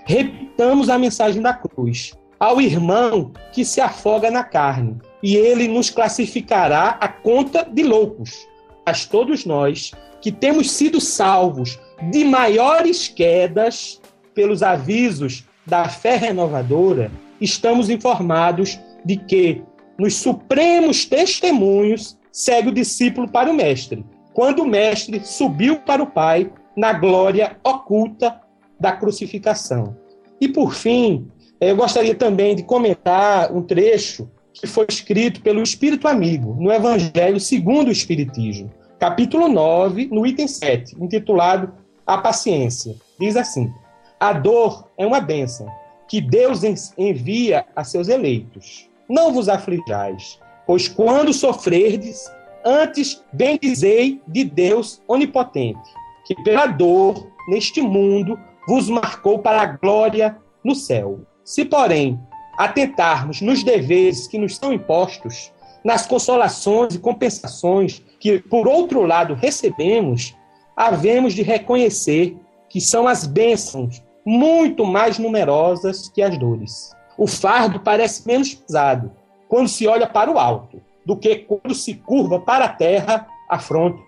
Repitamos 0.04 0.88
a 0.88 0.98
mensagem 0.98 1.42
da 1.42 1.52
cruz 1.52 2.12
ao 2.40 2.58
irmão 2.58 3.32
que 3.52 3.66
se 3.66 3.82
afoga 3.82 4.30
na 4.30 4.42
carne, 4.42 4.96
e 5.22 5.36
ele 5.36 5.68
nos 5.68 5.90
classificará 5.90 6.96
a 6.98 7.06
conta 7.06 7.68
de 7.70 7.82
loucos. 7.82 8.48
Mas 8.86 9.04
todos 9.04 9.44
nós 9.44 9.92
que 10.22 10.32
temos 10.32 10.70
sido 10.70 11.00
salvos 11.00 11.78
de 12.10 12.24
maiores 12.24 13.08
quedas 13.08 14.00
pelos 14.34 14.62
avisos 14.62 15.44
da 15.66 15.86
fé 15.88 16.16
renovadora, 16.16 17.10
estamos 17.38 17.90
informados 17.90 18.80
de 19.04 19.16
que 19.16 19.62
nos 20.00 20.16
supremos 20.16 21.04
testemunhos 21.04 22.18
segue 22.32 22.70
o 22.70 22.74
discípulo 22.74 23.30
para 23.30 23.50
o 23.50 23.54
mestre, 23.54 24.02
quando 24.32 24.62
o 24.62 24.66
mestre 24.66 25.20
subiu 25.22 25.80
para 25.80 26.02
o 26.02 26.06
Pai 26.06 26.50
na 26.74 26.94
glória 26.94 27.58
oculta 27.62 28.40
da 28.78 28.92
crucificação. 28.92 29.94
E 30.40 30.48
por 30.48 30.74
fim, 30.74 31.28
eu 31.60 31.76
gostaria 31.76 32.14
também 32.14 32.56
de 32.56 32.62
comentar 32.62 33.54
um 33.54 33.60
trecho 33.60 34.30
que 34.54 34.66
foi 34.66 34.86
escrito 34.88 35.42
pelo 35.42 35.62
Espírito 35.62 36.08
Amigo, 36.08 36.56
no 36.58 36.72
Evangelho 36.72 37.38
segundo 37.38 37.88
o 37.88 37.92
Espiritismo, 37.92 38.70
capítulo 38.98 39.48
9, 39.48 40.08
no 40.10 40.26
item 40.26 40.48
7, 40.48 40.96
intitulado 40.98 41.74
A 42.06 42.16
Paciência. 42.16 42.96
Diz 43.18 43.36
assim: 43.36 43.70
A 44.18 44.32
dor 44.32 44.88
é 44.96 45.06
uma 45.06 45.20
bênção 45.20 45.68
que 46.08 46.22
Deus 46.22 46.62
envia 46.96 47.66
a 47.76 47.84
seus 47.84 48.08
eleitos. 48.08 48.89
Não 49.10 49.32
vos 49.32 49.48
aflijais, 49.48 50.38
pois 50.64 50.86
quando 50.86 51.32
sofrerdes, 51.32 52.30
antes 52.64 53.24
bendizei 53.32 54.22
de 54.28 54.44
Deus 54.44 55.02
onipotente, 55.08 55.80
que 56.24 56.40
pela 56.44 56.68
dor 56.68 57.28
neste 57.48 57.82
mundo 57.82 58.38
vos 58.68 58.88
marcou 58.88 59.40
para 59.40 59.62
a 59.62 59.66
glória 59.66 60.38
no 60.62 60.76
céu. 60.76 61.22
Se, 61.42 61.64
porém, 61.64 62.20
atentarmos 62.56 63.40
nos 63.40 63.64
deveres 63.64 64.28
que 64.28 64.38
nos 64.38 64.56
são 64.56 64.72
impostos, 64.72 65.52
nas 65.82 66.06
consolações 66.06 66.94
e 66.94 67.00
compensações 67.00 68.04
que, 68.20 68.38
por 68.38 68.68
outro 68.68 69.02
lado, 69.02 69.34
recebemos, 69.34 70.36
havemos 70.76 71.34
de 71.34 71.42
reconhecer 71.42 72.36
que 72.68 72.80
são 72.80 73.08
as 73.08 73.26
bênçãos 73.26 74.00
muito 74.24 74.86
mais 74.86 75.18
numerosas 75.18 76.08
que 76.08 76.22
as 76.22 76.38
dores. 76.38 76.94
O 77.20 77.26
fardo 77.26 77.78
parece 77.80 78.26
menos 78.26 78.54
pesado 78.54 79.12
quando 79.46 79.68
se 79.68 79.86
olha 79.86 80.06
para 80.06 80.32
o 80.32 80.38
alto 80.38 80.80
do 81.04 81.14
que 81.14 81.36
quando 81.36 81.74
se 81.74 81.92
curva 81.92 82.40
para 82.40 82.64
a 82.64 82.68
terra 82.70 83.28
a 83.46 83.58
fronte. 83.58 84.02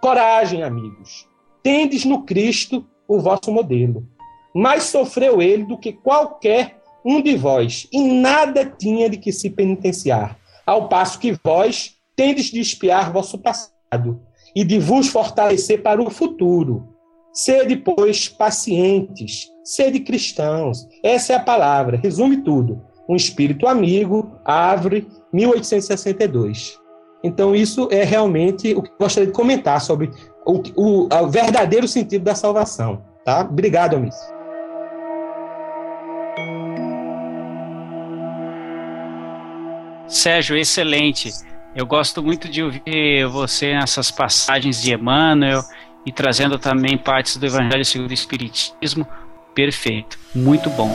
Coragem, 0.00 0.62
amigos. 0.62 1.28
Tendes 1.62 2.06
no 2.06 2.22
Cristo 2.22 2.86
o 3.06 3.20
vosso 3.20 3.52
modelo. 3.52 4.08
Mais 4.54 4.84
sofreu 4.84 5.42
ele 5.42 5.64
do 5.64 5.76
que 5.76 5.92
qualquer 5.92 6.80
um 7.04 7.20
de 7.20 7.36
vós, 7.36 7.86
e 7.92 8.00
nada 8.00 8.64
tinha 8.64 9.10
de 9.10 9.18
que 9.18 9.32
se 9.32 9.50
penitenciar, 9.50 10.38
ao 10.64 10.88
passo 10.88 11.18
que 11.18 11.38
vós 11.44 11.96
tendes 12.16 12.46
de 12.46 12.58
espiar 12.58 13.12
vosso 13.12 13.36
passado 13.38 14.18
e 14.54 14.64
de 14.64 14.78
vos 14.78 15.08
fortalecer 15.08 15.82
para 15.82 16.02
o 16.02 16.08
futuro. 16.08 16.95
Sede, 17.36 17.76
pois, 17.76 18.30
pacientes, 18.30 19.50
sede 19.62 20.00
cristãos. 20.00 20.88
Essa 21.04 21.34
é 21.34 21.36
a 21.36 21.40
palavra, 21.40 22.00
resume 22.02 22.38
tudo. 22.38 22.82
Um 23.06 23.14
espírito 23.14 23.66
amigo, 23.66 24.40
Árvore, 24.42 25.06
1862. 25.34 26.78
Então, 27.22 27.54
isso 27.54 27.88
é 27.92 28.04
realmente 28.04 28.72
o 28.74 28.82
que 28.82 28.88
eu 28.88 28.96
gostaria 28.98 29.26
de 29.26 29.34
comentar 29.34 29.82
sobre 29.82 30.10
o, 30.46 30.62
o, 30.74 31.08
o 31.14 31.28
verdadeiro 31.28 31.86
sentido 31.86 32.24
da 32.24 32.34
salvação. 32.34 33.04
Tá? 33.22 33.42
Obrigado, 33.42 33.96
Amici. 33.96 34.18
Sérgio, 40.08 40.56
excelente. 40.56 41.30
Eu 41.74 41.84
gosto 41.84 42.22
muito 42.22 42.48
de 42.48 42.62
ouvir 42.62 43.26
você 43.28 43.74
nessas 43.74 44.10
passagens 44.10 44.80
de 44.80 44.94
Emmanuel 44.94 45.60
e 46.06 46.12
trazendo 46.12 46.56
também 46.56 46.96
partes 46.96 47.36
do 47.36 47.44
Evangelho 47.44 47.84
segundo 47.84 48.10
o 48.10 48.14
Espiritismo. 48.14 49.06
Perfeito, 49.52 50.16
muito 50.32 50.70
bom. 50.70 50.90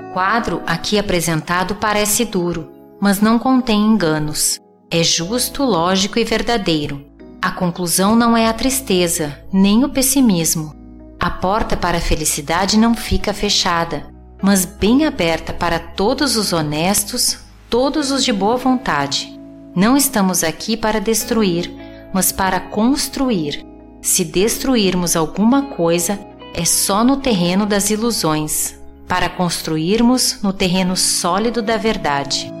O 0.00 0.12
quadro 0.12 0.62
aqui 0.66 0.98
apresentado 0.98 1.74
parece 1.74 2.24
duro, 2.24 2.70
mas 3.00 3.20
não 3.20 3.38
contém 3.38 3.80
enganos. 3.80 4.60
É 4.90 5.02
justo, 5.02 5.64
lógico 5.64 6.18
e 6.18 6.24
verdadeiro. 6.24 7.04
A 7.42 7.50
conclusão 7.50 8.16
não 8.16 8.36
é 8.36 8.46
a 8.46 8.52
tristeza, 8.52 9.38
nem 9.52 9.84
o 9.84 9.88
pessimismo. 9.88 10.74
A 11.20 11.30
porta 11.30 11.76
para 11.76 11.98
a 11.98 12.00
felicidade 12.00 12.78
não 12.78 12.94
fica 12.94 13.34
fechada, 13.34 14.06
mas 14.42 14.64
bem 14.64 15.04
aberta 15.04 15.52
para 15.52 15.78
todos 15.78 16.36
os 16.36 16.52
honestos, 16.52 17.47
todos 17.68 18.10
os 18.10 18.24
de 18.24 18.32
boa 18.32 18.56
vontade. 18.56 19.38
Não 19.74 19.96
estamos 19.96 20.42
aqui 20.42 20.76
para 20.76 21.00
destruir, 21.00 21.72
mas 22.12 22.32
para 22.32 22.58
construir. 22.60 23.64
Se 24.00 24.24
destruirmos 24.24 25.16
alguma 25.16 25.62
coisa, 25.62 26.18
é 26.54 26.64
só 26.64 27.04
no 27.04 27.18
terreno 27.18 27.66
das 27.66 27.90
ilusões, 27.90 28.78
para 29.06 29.28
construirmos 29.28 30.42
no 30.42 30.52
terreno 30.52 30.96
sólido 30.96 31.62
da 31.62 31.76
verdade. 31.76 32.58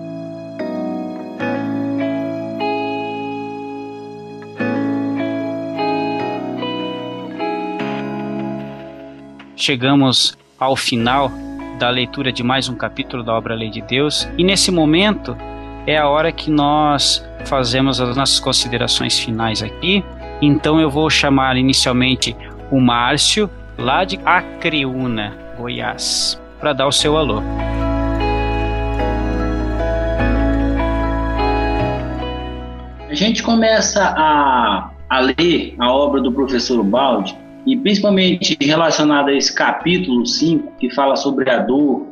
chegamos 9.68 10.34
ao 10.58 10.74
final 10.74 11.30
da 11.78 11.88
leitura 11.90 12.32
de 12.32 12.42
mais 12.42 12.68
um 12.68 12.74
capítulo 12.74 13.22
da 13.22 13.32
obra 13.32 13.54
Lei 13.54 13.70
de 13.70 13.80
Deus 13.80 14.28
e 14.36 14.42
nesse 14.42 14.72
momento 14.72 15.36
é 15.86 15.96
a 15.96 16.08
hora 16.08 16.32
que 16.32 16.50
nós 16.50 17.24
fazemos 17.46 18.00
as 18.00 18.16
nossas 18.16 18.40
considerações 18.40 19.18
finais 19.18 19.62
aqui. 19.62 20.04
Então 20.42 20.80
eu 20.80 20.90
vou 20.90 21.08
chamar 21.08 21.56
inicialmente 21.56 22.36
o 22.70 22.80
Márcio, 22.80 23.48
lá 23.78 24.04
de 24.04 24.18
Acreúna, 24.24 25.32
Goiás, 25.56 26.40
para 26.58 26.72
dar 26.72 26.88
o 26.88 26.92
seu 26.92 27.16
alô. 27.16 27.40
A 33.08 33.14
gente 33.14 33.42
começa 33.42 34.02
a, 34.16 34.90
a 35.08 35.20
ler 35.20 35.74
a 35.78 35.90
obra 35.90 36.20
do 36.20 36.32
professor 36.32 36.82
Balde 36.82 37.36
e 37.66 37.76
principalmente 37.76 38.56
relacionado 38.60 39.28
a 39.28 39.34
esse 39.34 39.54
capítulo 39.54 40.26
5, 40.26 40.72
que 40.78 40.90
fala 40.90 41.16
sobre 41.16 41.50
a 41.50 41.58
dor, 41.58 42.06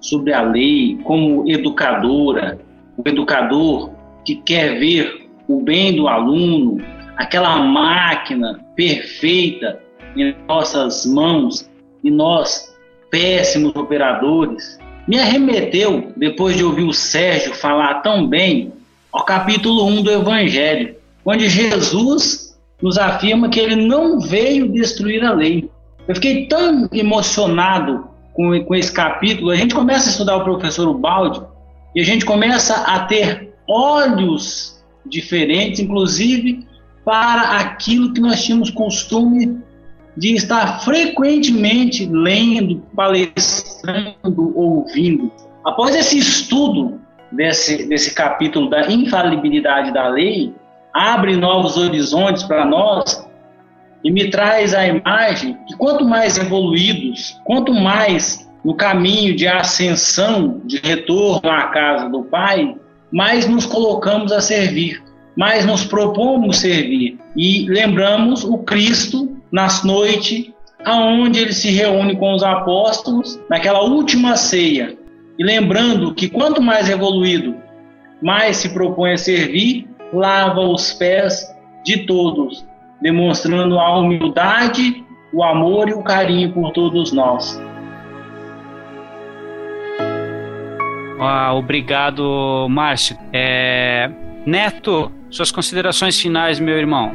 sobre 0.00 0.32
a 0.32 0.42
lei, 0.42 0.98
como 1.04 1.48
educadora, 1.50 2.58
o 2.96 3.08
educador 3.08 3.90
que 4.24 4.36
quer 4.36 4.78
ver 4.78 5.28
o 5.46 5.60
bem 5.62 5.96
do 5.96 6.08
aluno, 6.08 6.84
aquela 7.16 7.56
máquina 7.58 8.60
perfeita 8.76 9.80
em 10.16 10.34
nossas 10.46 11.06
mãos 11.06 11.68
e 12.04 12.10
nós, 12.10 12.74
péssimos 13.10 13.74
operadores, 13.74 14.78
me 15.06 15.18
arremeteu, 15.18 16.12
depois 16.16 16.56
de 16.56 16.64
ouvir 16.64 16.84
o 16.84 16.92
Sérgio 16.92 17.54
falar 17.54 18.02
tão 18.02 18.26
bem, 18.26 18.72
ao 19.10 19.24
capítulo 19.24 19.86
1 19.86 20.02
do 20.02 20.10
Evangelho, 20.10 20.94
onde 21.24 21.48
Jesus 21.48 22.47
nos 22.82 22.98
afirma 22.98 23.48
que 23.48 23.58
ele 23.58 23.76
não 23.76 24.20
veio 24.20 24.68
destruir 24.68 25.24
a 25.24 25.32
lei. 25.32 25.70
Eu 26.06 26.14
fiquei 26.14 26.46
tão 26.46 26.88
emocionado 26.92 28.08
com, 28.32 28.64
com 28.64 28.74
esse 28.74 28.92
capítulo. 28.92 29.50
A 29.50 29.56
gente 29.56 29.74
começa 29.74 30.08
a 30.08 30.12
estudar 30.12 30.36
o 30.36 30.44
professor 30.44 30.88
Ubaldi 30.88 31.42
e 31.94 32.00
a 32.00 32.04
gente 32.04 32.24
começa 32.24 32.74
a 32.82 33.00
ter 33.00 33.52
olhos 33.66 34.82
diferentes, 35.04 35.80
inclusive 35.80 36.66
para 37.04 37.58
aquilo 37.58 38.12
que 38.12 38.20
nós 38.20 38.44
tínhamos 38.44 38.70
costume 38.70 39.58
de 40.16 40.34
estar 40.34 40.80
frequentemente 40.80 42.06
lendo, 42.06 42.82
palestrando, 42.94 44.52
ouvindo. 44.56 45.30
Após 45.64 45.94
esse 45.94 46.18
estudo 46.18 47.00
desse, 47.30 47.86
desse 47.88 48.14
capítulo 48.14 48.68
da 48.68 48.90
infalibilidade 48.90 49.92
da 49.92 50.08
lei, 50.08 50.52
abre 50.92 51.36
novos 51.36 51.76
horizontes 51.76 52.42
para 52.42 52.64
nós 52.64 53.26
e 54.04 54.10
me 54.10 54.30
traz 54.30 54.74
a 54.74 54.86
imagem 54.86 55.56
que 55.66 55.76
quanto 55.76 56.04
mais 56.04 56.38
evoluídos, 56.38 57.36
quanto 57.44 57.72
mais 57.72 58.48
no 58.64 58.74
caminho 58.74 59.34
de 59.34 59.46
ascensão, 59.46 60.60
de 60.64 60.78
retorno 60.78 61.50
à 61.50 61.64
casa 61.68 62.08
do 62.08 62.22
Pai, 62.24 62.76
mais 63.12 63.48
nos 63.48 63.66
colocamos 63.66 64.32
a 64.32 64.40
servir, 64.40 65.02
mais 65.36 65.64
nos 65.64 65.84
propomos 65.84 66.58
servir. 66.58 67.18
E 67.36 67.66
lembramos 67.68 68.44
o 68.44 68.58
Cristo 68.58 69.36
nas 69.50 69.82
noites 69.84 70.52
aonde 70.84 71.40
ele 71.40 71.52
se 71.52 71.70
reúne 71.70 72.16
com 72.16 72.34
os 72.34 72.42
apóstolos 72.42 73.40
naquela 73.48 73.82
última 73.82 74.36
ceia. 74.36 74.96
E 75.38 75.44
lembrando 75.44 76.14
que 76.14 76.28
quanto 76.28 76.62
mais 76.62 76.88
evoluído, 76.88 77.56
mais 78.22 78.56
se 78.56 78.68
propõe 78.70 79.12
a 79.12 79.18
servir 79.18 79.87
lava 80.12 80.60
os 80.60 80.92
pés 80.92 81.54
de 81.84 82.06
todos, 82.06 82.66
demonstrando 83.00 83.78
a 83.78 83.98
humildade, 83.98 85.04
o 85.32 85.42
amor 85.42 85.88
e 85.88 85.94
o 85.94 86.02
carinho 86.02 86.52
por 86.52 86.72
todos 86.72 87.12
nós. 87.12 87.60
Ah, 91.20 91.52
obrigado, 91.54 92.66
Márcio. 92.70 93.16
É... 93.32 94.10
Neto, 94.46 95.10
suas 95.28 95.50
considerações 95.50 96.18
finais, 96.18 96.60
meu 96.60 96.78
irmão. 96.78 97.10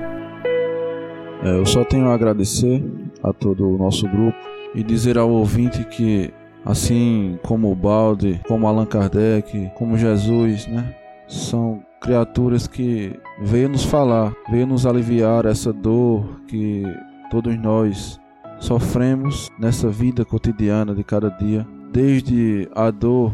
É, 1.44 1.58
eu 1.58 1.66
só 1.66 1.84
tenho 1.84 2.10
a 2.10 2.14
agradecer 2.14 2.84
a 3.24 3.34
todo 3.34 3.68
o 3.68 3.78
nosso 3.78 4.08
grupo 4.08 4.38
e 4.76 4.84
dizer 4.84 5.18
ao 5.18 5.30
ouvinte 5.30 5.84
que, 5.86 6.34
assim 6.66 7.40
como 7.44 7.72
o 7.72 7.76
Balde, 7.76 8.40
como 8.48 8.68
Allan 8.68 8.86
Kardec, 8.86 9.72
como 9.76 9.98
Jesus, 9.98 10.68
né, 10.68 10.94
são 11.28 11.82
criaturas 12.04 12.68
que 12.68 13.18
veio 13.40 13.70
nos 13.70 13.86
falar, 13.86 14.36
veio 14.52 14.68
nos 14.68 14.86
aliviar 14.86 15.46
essa 15.46 15.72
dor 15.72 16.42
que 16.48 16.84
todos 17.32 17.58
nós 17.58 18.20
sofremos 18.60 19.50
nessa 19.58 19.90
vida 19.90 20.26
cotidiana 20.26 20.94
de 20.94 21.04
cada 21.04 21.30
dia, 21.30 21.66
desde 21.94 22.70
a 22.76 22.92
dor 22.92 23.32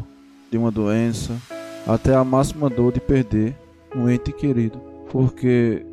de 0.52 0.58
uma 0.58 0.70
doença 0.70 1.34
até 1.88 2.16
a 2.16 2.24
máxima 2.24 2.70
dor 2.70 2.94
de 2.94 3.00
perder 3.00 3.58
um 3.96 4.08
ente 4.08 4.32
querido, 4.32 4.80
porque 5.12 5.84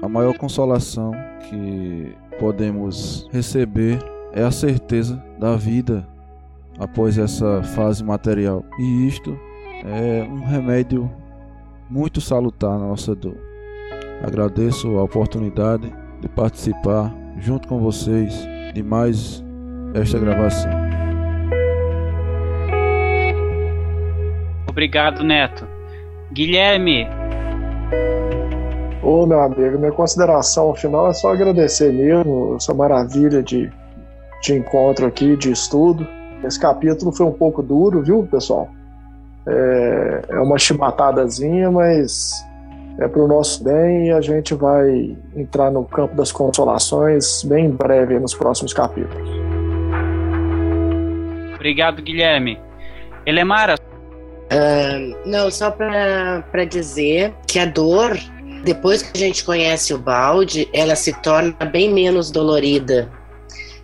a 0.00 0.08
maior 0.08 0.38
consolação 0.38 1.10
que 1.48 2.14
podemos 2.38 3.28
receber 3.32 3.98
é 4.32 4.44
a 4.44 4.52
certeza 4.52 5.20
da 5.40 5.56
vida 5.56 6.06
após 6.78 7.18
essa 7.18 7.64
fase 7.64 8.04
material. 8.04 8.64
E 8.78 9.08
isto 9.08 9.36
é 9.84 10.22
um 10.30 10.44
remédio 10.44 11.10
muito 11.90 12.20
salutar 12.20 12.78
na 12.78 12.86
nossa 12.86 13.14
dor. 13.16 13.36
Agradeço 14.22 14.96
a 14.96 15.02
oportunidade 15.02 15.92
de 16.20 16.28
participar 16.28 17.12
junto 17.38 17.66
com 17.66 17.80
vocês 17.80 18.32
de 18.72 18.82
mais 18.82 19.42
esta 19.92 20.18
gravação. 20.18 20.70
Obrigado, 24.68 25.24
Neto. 25.24 25.66
Guilherme. 26.32 27.08
Ô, 29.02 29.26
meu 29.26 29.40
amigo, 29.40 29.78
minha 29.78 29.90
consideração 29.90 30.72
final 30.74 31.08
é 31.08 31.12
só 31.12 31.32
agradecer 31.32 31.92
mesmo 31.92 32.54
essa 32.56 32.72
maravilha 32.72 33.42
de, 33.42 33.68
de 34.42 34.54
encontro 34.54 35.06
aqui, 35.06 35.36
de 35.36 35.50
estudo. 35.50 36.06
Esse 36.44 36.60
capítulo 36.60 37.10
foi 37.10 37.26
um 37.26 37.32
pouco 37.32 37.62
duro, 37.62 38.02
viu, 38.02 38.28
pessoal? 38.30 38.70
É, 39.50 40.22
é 40.30 40.40
uma 40.40 40.58
chibatadazinha, 40.58 41.70
mas 41.70 42.32
é 43.00 43.08
para 43.08 43.22
o 43.22 43.26
nosso 43.26 43.64
bem 43.64 44.08
e 44.08 44.10
a 44.12 44.20
gente 44.20 44.54
vai 44.54 45.16
entrar 45.34 45.70
no 45.70 45.84
campo 45.84 46.14
das 46.14 46.30
consolações 46.30 47.42
bem 47.42 47.66
em 47.66 47.70
breve 47.70 48.18
nos 48.18 48.34
próximos 48.34 48.72
capítulos. 48.72 49.28
Obrigado, 51.54 52.00
Guilherme. 52.02 52.58
Elemara? 53.26 53.74
Uh, 53.74 55.16
não, 55.26 55.50
só 55.50 55.70
para 55.70 56.64
dizer 56.68 57.32
que 57.46 57.58
a 57.58 57.64
dor, 57.64 58.18
depois 58.64 59.02
que 59.02 59.10
a 59.16 59.20
gente 59.20 59.44
conhece 59.44 59.94
o 59.94 59.98
balde, 59.98 60.68
ela 60.72 60.96
se 60.96 61.12
torna 61.22 61.54
bem 61.70 61.92
menos 61.92 62.30
dolorida. 62.30 63.10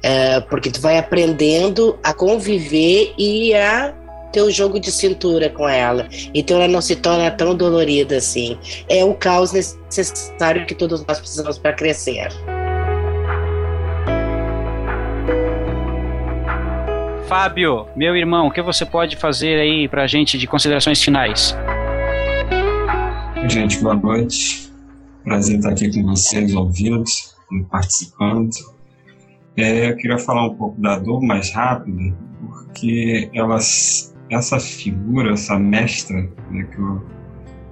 É, 0.02 0.40
porque 0.40 0.70
tu 0.70 0.80
vai 0.80 0.98
aprendendo 0.98 1.98
a 2.02 2.12
conviver 2.12 3.12
e 3.18 3.54
a 3.54 3.92
ter 4.36 4.42
o 4.42 4.50
jogo 4.50 4.78
de 4.78 4.92
cintura 4.92 5.48
com 5.48 5.66
ela. 5.66 6.06
Então 6.34 6.58
ela 6.58 6.68
não 6.68 6.82
se 6.82 6.94
torna 6.94 7.30
tão 7.30 7.56
dolorida 7.56 8.18
assim. 8.18 8.58
É 8.86 9.02
o 9.02 9.14
caos 9.14 9.50
necessário 9.50 10.66
que 10.66 10.74
todos 10.74 11.02
nós 11.06 11.18
precisamos 11.18 11.56
para 11.56 11.72
crescer. 11.72 12.28
Fábio, 17.26 17.86
meu 17.96 18.14
irmão, 18.14 18.48
o 18.48 18.50
que 18.50 18.60
você 18.60 18.84
pode 18.84 19.16
fazer 19.16 19.58
aí 19.58 19.88
pra 19.88 20.06
gente 20.06 20.36
de 20.36 20.46
considerações 20.46 21.02
finais? 21.02 21.56
Gente, 23.48 23.78
boa 23.78 23.94
noite. 23.94 24.70
Prazer 25.24 25.56
estar 25.56 25.70
aqui 25.70 25.90
com 25.90 26.10
vocês, 26.10 26.54
ouvindo, 26.54 27.04
participando. 27.70 28.50
É, 29.56 29.88
eu 29.88 29.96
queria 29.96 30.18
falar 30.18 30.46
um 30.46 30.54
pouco 30.54 30.78
da 30.78 30.98
dor 30.98 31.22
mais 31.22 31.50
rápido, 31.54 32.14
porque 32.38 33.30
elas, 33.32 34.14
essa 34.30 34.58
figura, 34.58 35.32
essa 35.32 35.58
mestra, 35.58 36.28
né, 36.50 36.64
que 36.64 36.78
eu 36.78 37.06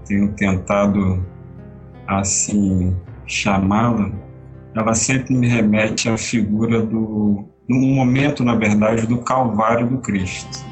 tenho 0.07 0.33
tentado 0.33 1.25
assim 2.07 2.97
chamá-la, 3.27 4.13
ela 4.75 4.95
sempre 4.95 5.35
me 5.35 5.49
remete 5.49 6.09
à 6.09 6.17
figura 6.17 6.83
do 6.83 7.45
num 7.67 7.95
momento, 7.95 8.45
na 8.45 8.55
verdade, 8.55 9.07
do 9.07 9.19
Calvário 9.19 9.87
do 9.87 9.99
Cristo. 9.99 10.65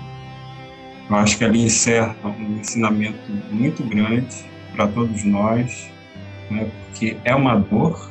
Eu 1.09 1.17
acho 1.17 1.39
que 1.39 1.45
ali 1.45 1.65
encerra 1.65 2.15
um 2.25 2.59
ensinamento 2.59 3.33
muito 3.51 3.83
grande 3.83 4.45
para 4.75 4.87
todos 4.87 5.25
nós, 5.25 5.91
né, 6.51 6.71
porque 6.87 7.17
é 7.25 7.35
uma 7.35 7.57
dor, 7.57 8.11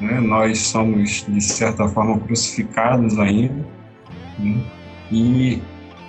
né, 0.00 0.20
nós 0.20 0.58
somos, 0.58 1.24
de 1.26 1.40
certa 1.40 1.88
forma, 1.88 2.18
crucificados 2.20 3.18
ainda, 3.18 3.66
né, 4.38 4.62
e 5.10 5.62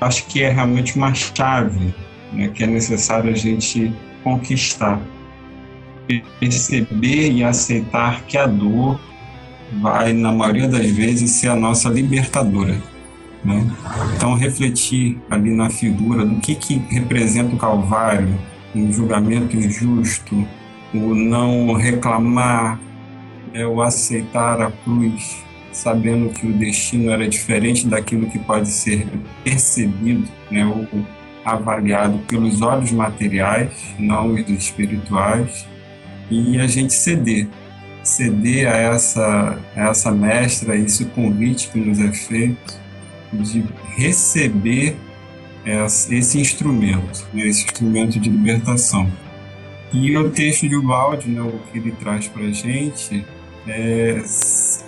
acho 0.04 0.26
que 0.28 0.43
é 0.43 0.49
realmente 0.49 0.95
uma 0.95 1.14
chave 1.14 1.93
né, 2.34 2.49
que 2.54 2.64
é 2.64 2.68
necessário 2.68 3.32
a 3.32 3.36
gente 3.36 3.93
conquistar. 4.24 5.01
Perceber 6.39 7.32
e 7.32 7.43
aceitar 7.43 8.24
que 8.24 8.38
a 8.38 8.45
dor 8.45 8.99
vai, 9.82 10.14
na 10.14 10.32
maioria 10.32 10.68
das 10.68 10.89
vezes, 10.91 11.32
ser 11.32 11.49
a 11.49 11.56
nossa 11.56 11.89
libertadora. 11.89 12.76
Né? 13.43 13.72
Então, 14.16 14.34
refletir 14.36 15.18
ali 15.30 15.51
na 15.51 15.70
figura 15.70 16.26
do 16.26 16.39
que, 16.39 16.56
que 16.56 16.76
representa 16.89 17.56
o 17.56 17.58
Calvário, 17.58 18.38
um 18.76 18.91
julgamento 18.91 19.56
injusto, 19.56 20.45
o 20.93 21.16
não 21.16 21.74
reclamar, 21.74 22.80
é, 23.54 23.66
o 23.66 23.82
aceitar 23.82 24.62
a 24.62 24.72
cruz, 24.72 25.43
sabendo 25.74 26.30
que 26.30 26.45
o 26.45 26.53
destino 26.53 27.11
era 27.11 27.28
diferente 27.28 27.88
daquilo 27.88 28.30
que 28.30 28.39
pode 28.39 28.69
ser 28.69 29.07
percebido 29.43 30.28
né, 30.49 30.65
ou 30.65 30.88
avaliado 31.43 32.19
pelos 32.19 32.61
olhos 32.61 32.91
materiais, 32.91 33.71
não 33.99 34.34
os 34.34 34.47
espirituais, 34.49 35.67
e 36.30 36.57
a 36.59 36.67
gente 36.67 36.93
ceder, 36.93 37.47
ceder 38.03 38.67
a 38.71 38.78
essa, 38.78 39.59
a 39.76 39.89
essa 39.89 40.11
mestra, 40.11 40.76
esse 40.78 41.05
convite 41.05 41.69
que 41.69 41.80
nos 41.80 41.99
é 41.99 42.11
feito, 42.13 42.82
de 43.34 43.63
receber 43.97 44.95
esse 45.65 46.39
instrumento, 46.39 47.28
né, 47.34 47.47
esse 47.47 47.65
instrumento 47.65 48.19
de 48.19 48.30
libertação. 48.30 49.11
E 49.91 50.15
o 50.17 50.30
texto 50.30 50.67
de 50.67 50.76
Ubaldi, 50.76 51.30
né, 51.30 51.41
o 51.41 51.59
que 51.71 51.78
ele 51.78 51.91
traz 51.91 52.28
para 52.28 52.43
a 52.43 52.51
gente, 52.51 53.26
é 53.68 54.22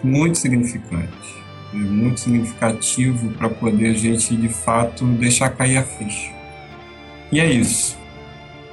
muito 0.03 0.37
significante, 0.37 1.35
é 1.73 1.77
muito 1.77 2.19
significativo 2.19 3.31
para 3.33 3.49
poder 3.49 3.91
a 3.91 3.93
gente, 3.93 4.35
de 4.35 4.49
fato, 4.49 5.05
deixar 5.05 5.49
cair 5.49 5.77
a 5.77 5.83
ficha. 5.83 6.31
E 7.31 7.39
é 7.39 7.45
isso. 7.45 7.97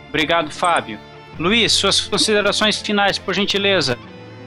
Obrigado, 0.08 0.50
Fábio. 0.50 0.98
Luiz, 1.38 1.72
suas 1.72 2.00
considerações 2.00 2.80
finais, 2.80 3.18
por 3.18 3.34
gentileza. 3.34 3.96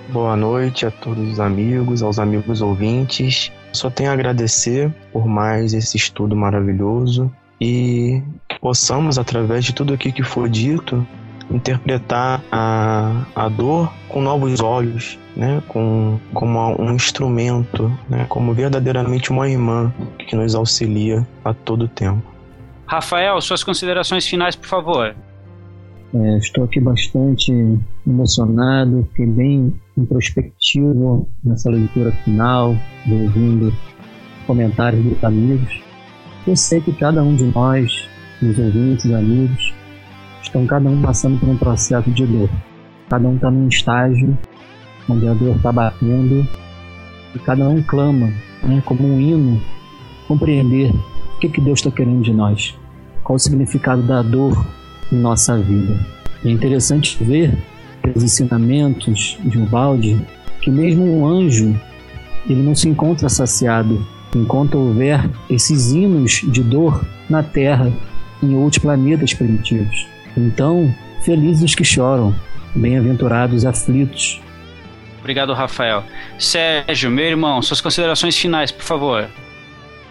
Boa 0.09 0.35
noite 0.35 0.85
a 0.85 0.91
todos 0.91 1.27
os 1.31 1.39
amigos, 1.39 2.03
aos 2.03 2.19
amigos 2.19 2.61
ouvintes. 2.61 3.51
Só 3.73 3.89
tenho 3.89 4.11
a 4.11 4.13
agradecer 4.13 4.93
por 5.11 5.27
mais 5.27 5.73
esse 5.73 5.97
estudo 5.97 6.35
maravilhoso 6.35 7.33
e 7.59 8.21
que 8.47 8.59
possamos, 8.59 9.17
através 9.17 9.65
de 9.65 9.73
tudo 9.73 9.93
aqui 9.93 10.11
que 10.11 10.23
foi 10.23 10.47
dito, 10.47 11.05
interpretar 11.49 12.43
a, 12.51 13.25
a 13.35 13.49
dor 13.49 13.91
com 14.09 14.21
novos 14.21 14.59
olhos, 14.61 15.17
né? 15.35 15.61
com, 15.67 16.19
como 16.33 16.81
um 16.81 16.93
instrumento, 16.93 17.91
né? 18.09 18.25
como 18.29 18.53
verdadeiramente 18.53 19.31
uma 19.31 19.49
irmã 19.49 19.93
que 20.17 20.35
nos 20.35 20.55
auxilia 20.55 21.25
a 21.43 21.53
todo 21.53 21.87
tempo. 21.87 22.23
Rafael, 22.85 23.39
suas 23.41 23.63
considerações 23.63 24.27
finais, 24.27 24.55
por 24.55 24.67
favor. 24.67 25.15
É, 26.13 26.37
estou 26.37 26.63
aqui 26.63 26.79
bastante 26.79 27.51
emocionado, 28.07 29.05
fiquei 29.11 29.25
bem 29.25 29.81
introspectivo 29.97 31.27
nessa 31.43 31.69
leitura 31.69 32.11
final, 32.23 32.75
ouvindo 33.09 33.73
comentários 34.47 35.03
dos 35.03 35.23
amigos. 35.23 35.81
Eu 36.47 36.55
sei 36.55 36.79
que 36.79 36.93
cada 36.93 37.23
um 37.23 37.35
de 37.35 37.45
nós, 37.45 38.07
os 38.41 38.57
ouvintes, 38.57 39.11
amigos, 39.11 39.73
estão 40.45 40.65
cada 40.65 40.87
um 40.89 41.01
passando 41.01 41.39
por 41.39 41.49
um 41.49 41.57
processo 41.57 42.09
de 42.11 42.25
dor. 42.25 42.49
Cada 43.09 43.27
um 43.27 43.35
está 43.35 43.51
num 43.51 43.67
estágio 43.67 44.37
onde 45.09 45.27
a 45.27 45.33
dor 45.33 45.55
está 45.55 45.71
batendo 45.71 46.47
e 47.35 47.39
cada 47.39 47.67
um 47.67 47.81
clama, 47.83 48.31
né, 48.63 48.81
como 48.85 49.07
um 49.07 49.19
hino, 49.19 49.61
compreender 50.27 50.91
o 50.91 51.39
que, 51.39 51.49
que 51.49 51.61
Deus 51.61 51.79
está 51.79 51.91
querendo 51.91 52.23
de 52.23 52.33
nós, 52.33 52.75
qual 53.23 53.35
o 53.35 53.39
significado 53.39 54.01
da 54.01 54.21
dor 54.21 54.65
em 55.11 55.17
nossa 55.17 55.57
vida. 55.57 55.99
É 56.43 56.49
interessante 56.49 57.21
ver 57.23 57.55
pelos 58.01 58.23
ensinamentos 58.23 59.37
de 59.43 59.57
Ubaldi 59.57 60.25
que 60.61 60.71
mesmo 60.71 61.03
um 61.03 61.27
anjo 61.27 61.75
ele 62.47 62.61
não 62.61 62.73
se 62.73 62.87
encontra 62.87 63.29
saciado 63.29 64.05
enquanto 64.35 64.77
houver 64.77 65.29
esses 65.49 65.91
hinos 65.91 66.41
de 66.47 66.63
dor 66.63 67.05
na 67.29 67.43
Terra 67.43 67.91
em 68.41 68.55
outros 68.55 68.81
planetas 68.81 69.33
primitivos. 69.33 70.14
Então, 70.37 70.93
felizes 71.23 71.63
os 71.63 71.75
que 71.75 71.83
choram, 71.83 72.35
bem-aventurados 72.75 73.65
aflitos. 73.65 74.41
Obrigado, 75.19 75.53
Rafael. 75.53 76.03
Sérgio, 76.37 77.09
meu 77.09 77.25
irmão, 77.25 77.61
suas 77.61 77.81
considerações 77.81 78.37
finais, 78.37 78.71
por 78.71 78.83
favor. 78.83 79.27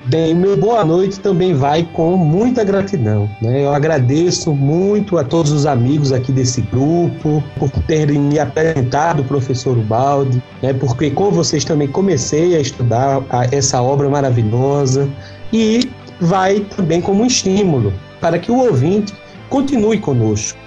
Bem, 0.07 0.35
meu 0.35 0.55
boa 0.55 0.85
noite 0.85 1.19
também 1.19 1.55
vai 1.55 1.83
com 1.95 2.15
muita 2.15 2.63
gratidão. 2.63 3.31
Né? 3.41 3.65
Eu 3.65 3.73
agradeço 3.73 4.53
muito 4.53 5.17
a 5.17 5.25
todos 5.25 5.51
os 5.51 5.65
amigos 5.65 6.13
aqui 6.13 6.31
desse 6.31 6.61
grupo 6.61 7.43
por 7.59 7.71
terem 7.87 8.19
me 8.19 8.39
apresentado 8.39 9.21
o 9.21 9.25
professor 9.25 9.79
Ubaldi, 9.79 10.43
né? 10.63 10.75
porque 10.75 11.11
com 11.11 11.31
vocês 11.31 11.65
também 11.65 11.89
comecei 11.89 12.55
a 12.55 12.61
estudar 12.61 13.23
a, 13.31 13.47
essa 13.51 13.81
obra 13.81 14.07
maravilhosa 14.11 15.09
e 15.51 15.89
vai 16.21 16.61
também 16.61 17.01
como 17.01 17.23
um 17.23 17.27
estímulo 17.27 17.91
para 18.21 18.39
que 18.39 18.51
o 18.51 18.59
ouvinte 18.59 19.15
continue 19.55 20.01
conosco. 20.01 20.59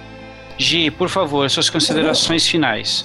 Gi, 0.56 0.90
por 0.90 1.10
favor, 1.10 1.48
suas 1.50 1.68
considerações 1.68 2.48
finais. 2.48 3.04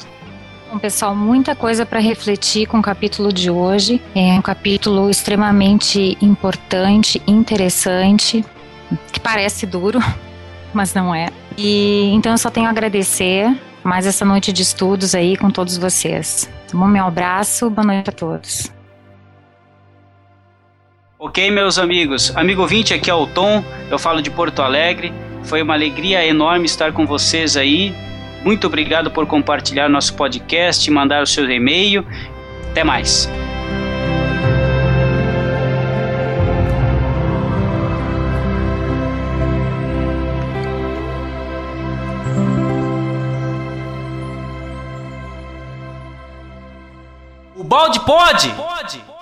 Bom, 0.71 0.79
pessoal, 0.79 1.13
muita 1.13 1.57
coisa 1.57 1.86
para 1.86 1.99
refletir 1.99 2.67
com 2.67 2.79
o 2.79 2.81
capítulo 2.81 3.34
de 3.34 3.51
hoje. 3.51 4.01
É 4.15 4.31
um 4.39 4.41
capítulo 4.41 5.09
extremamente 5.09 6.17
importante, 6.21 7.21
interessante, 7.27 8.45
que 9.11 9.19
parece 9.19 9.65
duro, 9.65 9.99
mas 10.73 10.93
não 10.93 11.13
é. 11.13 11.27
E 11.57 12.11
então 12.13 12.31
eu 12.31 12.38
só 12.38 12.49
tenho 12.49 12.67
a 12.67 12.69
agradecer 12.69 13.53
mais 13.84 14.07
essa 14.07 14.23
noite 14.23 14.53
de 14.53 14.61
estudos 14.61 15.13
aí 15.13 15.36
com 15.36 15.51
todos 15.51 15.77
vocês. 15.77 16.49
Tá 16.71 16.77
bom, 16.77 16.88
meu 16.88 17.05
abraço, 17.05 17.69
boa 17.69 17.86
noite 17.86 18.09
a 18.09 18.13
todos. 18.13 18.71
Ok, 21.19 21.51
meus 21.51 21.77
amigos. 21.77 22.31
Amigo 22.38 22.65
20, 22.65 22.93
aqui 22.93 23.09
é 23.09 23.13
o 23.13 23.27
Tom, 23.27 23.61
eu 23.91 23.99
falo 23.99 24.21
de 24.21 24.31
Porto 24.31 24.61
Alegre. 24.61 25.13
Foi 25.45 25.61
uma 25.61 25.73
alegria 25.73 26.25
enorme 26.25 26.65
estar 26.65 26.91
com 26.91 27.05
vocês 27.05 27.55
aí 27.57 27.93
muito 28.43 28.67
obrigado 28.67 29.09
por 29.09 29.25
compartilhar 29.25 29.87
nosso 29.87 30.13
podcast, 30.15 30.89
mandar 30.91 31.23
o 31.23 31.27
seu 31.27 31.49
e-mail. 31.49 32.05
Até 32.71 32.83
mais. 32.83 33.29
O 47.55 47.63
balde 47.63 47.99
pode? 48.01 48.49
Pode. 48.49 49.12